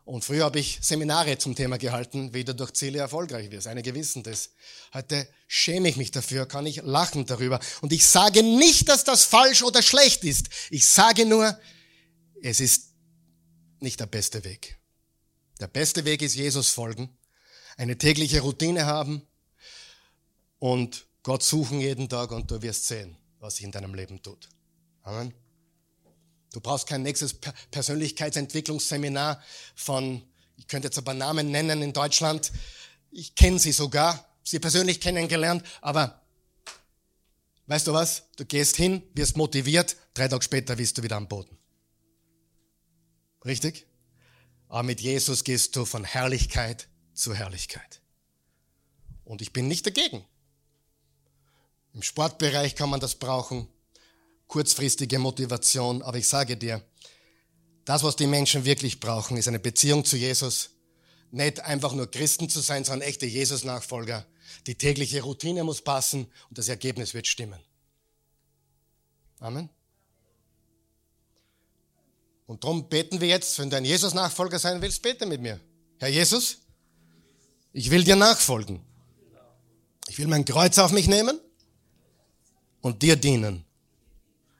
Und 0.04 0.24
früher 0.24 0.44
habe 0.44 0.58
ich 0.58 0.78
Seminare 0.82 1.38
zum 1.38 1.54
Thema 1.54 1.78
gehalten, 1.78 2.34
wie 2.34 2.44
du 2.44 2.54
durch 2.54 2.72
Ziele 2.72 2.98
erfolgreich 2.98 3.50
wirst. 3.50 3.66
Einige 3.66 3.94
wissen 3.94 4.22
das. 4.22 4.50
Heute 4.92 5.26
schäme 5.46 5.88
ich 5.88 5.96
mich 5.96 6.10
dafür, 6.10 6.46
kann 6.46 6.66
ich 6.66 6.82
lachen 6.82 7.24
darüber. 7.24 7.58
Und 7.80 7.92
ich 7.92 8.06
sage 8.06 8.42
nicht, 8.42 8.88
dass 8.88 9.04
das 9.04 9.24
falsch 9.24 9.62
oder 9.62 9.82
schlecht 9.82 10.24
ist. 10.24 10.48
Ich 10.70 10.86
sage 10.86 11.24
nur, 11.24 11.58
es 12.42 12.60
ist 12.60 12.90
nicht 13.80 13.98
der 13.98 14.06
beste 14.06 14.44
Weg. 14.44 14.78
Der 15.58 15.68
beste 15.68 16.04
Weg 16.04 16.20
ist 16.20 16.34
Jesus 16.34 16.68
folgen 16.68 17.16
eine 17.76 17.98
tägliche 17.98 18.40
Routine 18.40 18.86
haben 18.86 19.22
und 20.58 21.06
Gott 21.22 21.42
suchen 21.42 21.80
jeden 21.80 22.08
Tag 22.08 22.30
und 22.32 22.50
du 22.50 22.62
wirst 22.62 22.86
sehen, 22.86 23.16
was 23.38 23.56
sich 23.56 23.64
in 23.64 23.72
deinem 23.72 23.94
Leben 23.94 24.22
tut. 24.22 24.48
Amen. 25.02 25.34
Du 26.54 26.60
brauchst 26.60 26.86
kein 26.86 27.02
nächstes 27.02 27.34
Persönlichkeitsentwicklungsseminar 27.72 29.42
von, 29.74 30.22
ich 30.56 30.68
könnte 30.68 30.86
jetzt 30.86 30.96
ein 30.96 31.04
paar 31.04 31.12
Namen 31.12 31.50
nennen 31.50 31.82
in 31.82 31.92
Deutschland. 31.92 32.52
Ich 33.10 33.34
kenne 33.34 33.58
sie 33.58 33.72
sogar, 33.72 34.24
sie 34.44 34.60
persönlich 34.60 35.00
kennengelernt, 35.00 35.64
aber 35.80 36.22
weißt 37.66 37.88
du 37.88 37.92
was? 37.92 38.28
Du 38.36 38.44
gehst 38.44 38.76
hin, 38.76 39.02
wirst 39.14 39.36
motiviert, 39.36 39.96
drei 40.14 40.28
Tage 40.28 40.44
später 40.44 40.76
bist 40.76 40.96
du 40.96 41.02
wieder 41.02 41.16
am 41.16 41.26
Boden. 41.26 41.58
Richtig? 43.44 43.88
Aber 44.68 44.84
mit 44.84 45.00
Jesus 45.00 45.42
gehst 45.42 45.74
du 45.74 45.84
von 45.84 46.04
Herrlichkeit 46.04 46.86
zur 47.14 47.34
Herrlichkeit. 47.34 48.00
Und 49.24 49.42
ich 49.42 49.52
bin 49.52 49.66
nicht 49.66 49.86
dagegen. 49.86 50.24
Im 51.94 52.02
Sportbereich 52.02 52.76
kann 52.76 52.90
man 52.90 53.00
das 53.00 53.16
brauchen. 53.16 53.66
Kurzfristige 54.46 55.18
Motivation, 55.18 56.02
aber 56.02 56.18
ich 56.18 56.28
sage 56.28 56.56
dir, 56.56 56.82
das, 57.84 58.02
was 58.02 58.16
die 58.16 58.26
Menschen 58.26 58.64
wirklich 58.64 59.00
brauchen, 59.00 59.36
ist 59.36 59.48
eine 59.48 59.58
Beziehung 59.58 60.04
zu 60.04 60.16
Jesus. 60.16 60.70
Nicht 61.30 61.60
einfach 61.60 61.92
nur 61.92 62.10
Christen 62.10 62.48
zu 62.48 62.60
sein, 62.60 62.84
sondern 62.84 63.08
echte 63.08 63.26
Jesus-Nachfolger. 63.26 64.24
Die 64.66 64.76
tägliche 64.76 65.22
Routine 65.22 65.64
muss 65.64 65.82
passen 65.82 66.26
und 66.48 66.58
das 66.58 66.68
Ergebnis 66.68 67.12
wird 67.12 67.26
stimmen. 67.26 67.60
Amen. 69.40 69.68
Und 72.46 72.64
darum 72.64 72.88
beten 72.88 73.20
wir 73.20 73.28
jetzt, 73.28 73.58
wenn 73.58 73.70
du 73.70 73.76
ein 73.76 73.84
Jesus-Nachfolger 73.84 74.58
sein 74.58 74.80
willst, 74.80 75.02
bete 75.02 75.26
mit 75.26 75.40
mir. 75.40 75.60
Herr 75.98 76.08
Jesus, 76.08 76.58
ich 77.72 77.90
will 77.90 78.04
dir 78.04 78.16
nachfolgen. 78.16 78.80
Ich 80.08 80.18
will 80.18 80.26
mein 80.26 80.44
Kreuz 80.44 80.78
auf 80.78 80.92
mich 80.92 81.08
nehmen 81.08 81.40
und 82.80 83.02
dir 83.02 83.16
dienen. 83.16 83.63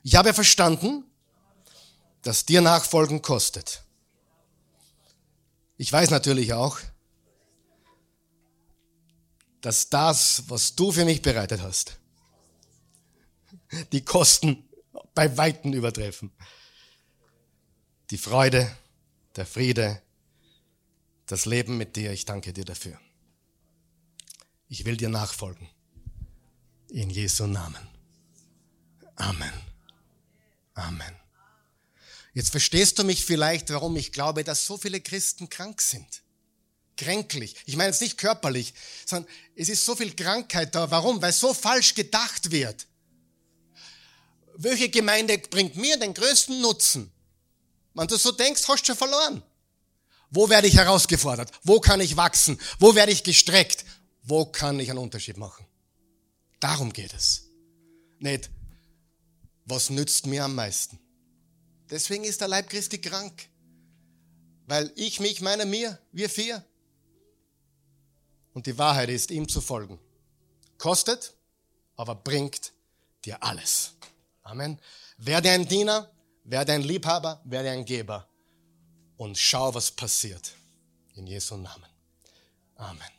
Ich 0.04 0.16
habe 0.16 0.34
verstanden, 0.34 1.02
dass 2.20 2.44
dir 2.44 2.60
Nachfolgen 2.60 3.22
kostet. 3.22 3.82
Ich 5.78 5.90
weiß 5.90 6.10
natürlich 6.10 6.52
auch, 6.52 6.78
dass 9.62 9.88
das, 9.88 10.44
was 10.48 10.76
du 10.76 10.92
für 10.92 11.06
mich 11.06 11.22
bereitet 11.22 11.62
hast, 11.62 11.98
die 13.92 14.04
Kosten 14.04 14.68
bei 15.14 15.36
Weitem 15.38 15.72
übertreffen. 15.72 16.30
Die 18.10 18.18
Freude, 18.18 18.70
der 19.36 19.46
Friede, 19.46 20.02
das 21.24 21.46
Leben 21.46 21.78
mit 21.78 21.96
dir, 21.96 22.12
ich 22.12 22.26
danke 22.26 22.52
dir 22.52 22.66
dafür. 22.66 23.00
Ich 24.68 24.84
will 24.84 24.98
dir 24.98 25.08
nachfolgen. 25.08 25.66
In 26.90 27.08
Jesu 27.08 27.46
Namen. 27.46 27.88
Amen. 29.16 29.73
Amen. 30.74 31.14
Jetzt 32.34 32.50
verstehst 32.50 32.98
du 32.98 33.04
mich 33.04 33.24
vielleicht, 33.24 33.70
warum 33.70 33.96
ich 33.96 34.12
glaube, 34.12 34.42
dass 34.42 34.66
so 34.66 34.76
viele 34.76 35.00
Christen 35.00 35.48
krank 35.48 35.80
sind. 35.80 36.22
Kränklich. 36.96 37.56
Ich 37.64 37.76
meine 37.76 37.90
jetzt 37.90 38.00
nicht 38.00 38.18
körperlich, 38.18 38.74
sondern 39.06 39.30
es 39.56 39.68
ist 39.68 39.84
so 39.84 39.96
viel 39.96 40.14
Krankheit 40.14 40.74
da. 40.74 40.90
Warum? 40.90 41.22
Weil 41.22 41.32
so 41.32 41.54
falsch 41.54 41.94
gedacht 41.94 42.50
wird. 42.50 42.86
Welche 44.56 44.88
Gemeinde 44.88 45.38
bringt 45.38 45.76
mir 45.76 45.96
den 45.96 46.14
größten 46.14 46.60
Nutzen? 46.60 47.10
Wenn 47.94 48.06
du 48.08 48.16
so 48.16 48.32
denkst, 48.32 48.62
hast 48.68 48.82
du 48.82 48.86
schon 48.86 48.96
verloren. 48.96 49.42
Wo 50.30 50.48
werde 50.48 50.66
ich 50.66 50.76
herausgefordert? 50.76 51.52
Wo 51.62 51.80
kann 51.80 52.00
ich 52.00 52.16
wachsen? 52.16 52.60
Wo 52.80 52.94
werde 52.94 53.12
ich 53.12 53.22
gestreckt? 53.22 53.84
Wo 54.22 54.46
kann 54.46 54.80
ich 54.80 54.90
einen 54.90 54.98
Unterschied 54.98 55.36
machen? 55.36 55.64
Darum 56.58 56.92
geht 56.92 57.12
es. 57.14 57.42
Nicht, 58.18 58.50
was 59.64 59.90
nützt 59.90 60.26
mir 60.26 60.44
am 60.44 60.54
meisten? 60.54 60.98
Deswegen 61.90 62.24
ist 62.24 62.40
der 62.40 62.48
Leib 62.48 62.68
Christi 62.68 63.00
krank. 63.00 63.48
Weil 64.66 64.90
ich, 64.96 65.20
mich, 65.20 65.40
meine, 65.40 65.66
mir, 65.66 65.98
wir 66.12 66.30
vier. 66.30 66.64
Und 68.54 68.66
die 68.66 68.78
Wahrheit 68.78 69.10
ist, 69.10 69.30
ihm 69.30 69.48
zu 69.48 69.60
folgen. 69.60 69.98
Kostet, 70.78 71.34
aber 71.96 72.14
bringt 72.14 72.72
dir 73.24 73.42
alles. 73.42 73.92
Amen. 74.42 74.80
Werde 75.18 75.50
ein 75.50 75.66
Diener, 75.66 76.10
werde 76.44 76.72
ein 76.72 76.82
Liebhaber, 76.82 77.40
werde 77.44 77.70
ein 77.70 77.84
Geber. 77.84 78.28
Und 79.16 79.38
schau, 79.38 79.74
was 79.74 79.90
passiert. 79.90 80.52
In 81.14 81.26
Jesu 81.26 81.56
Namen. 81.56 81.90
Amen. 82.76 83.13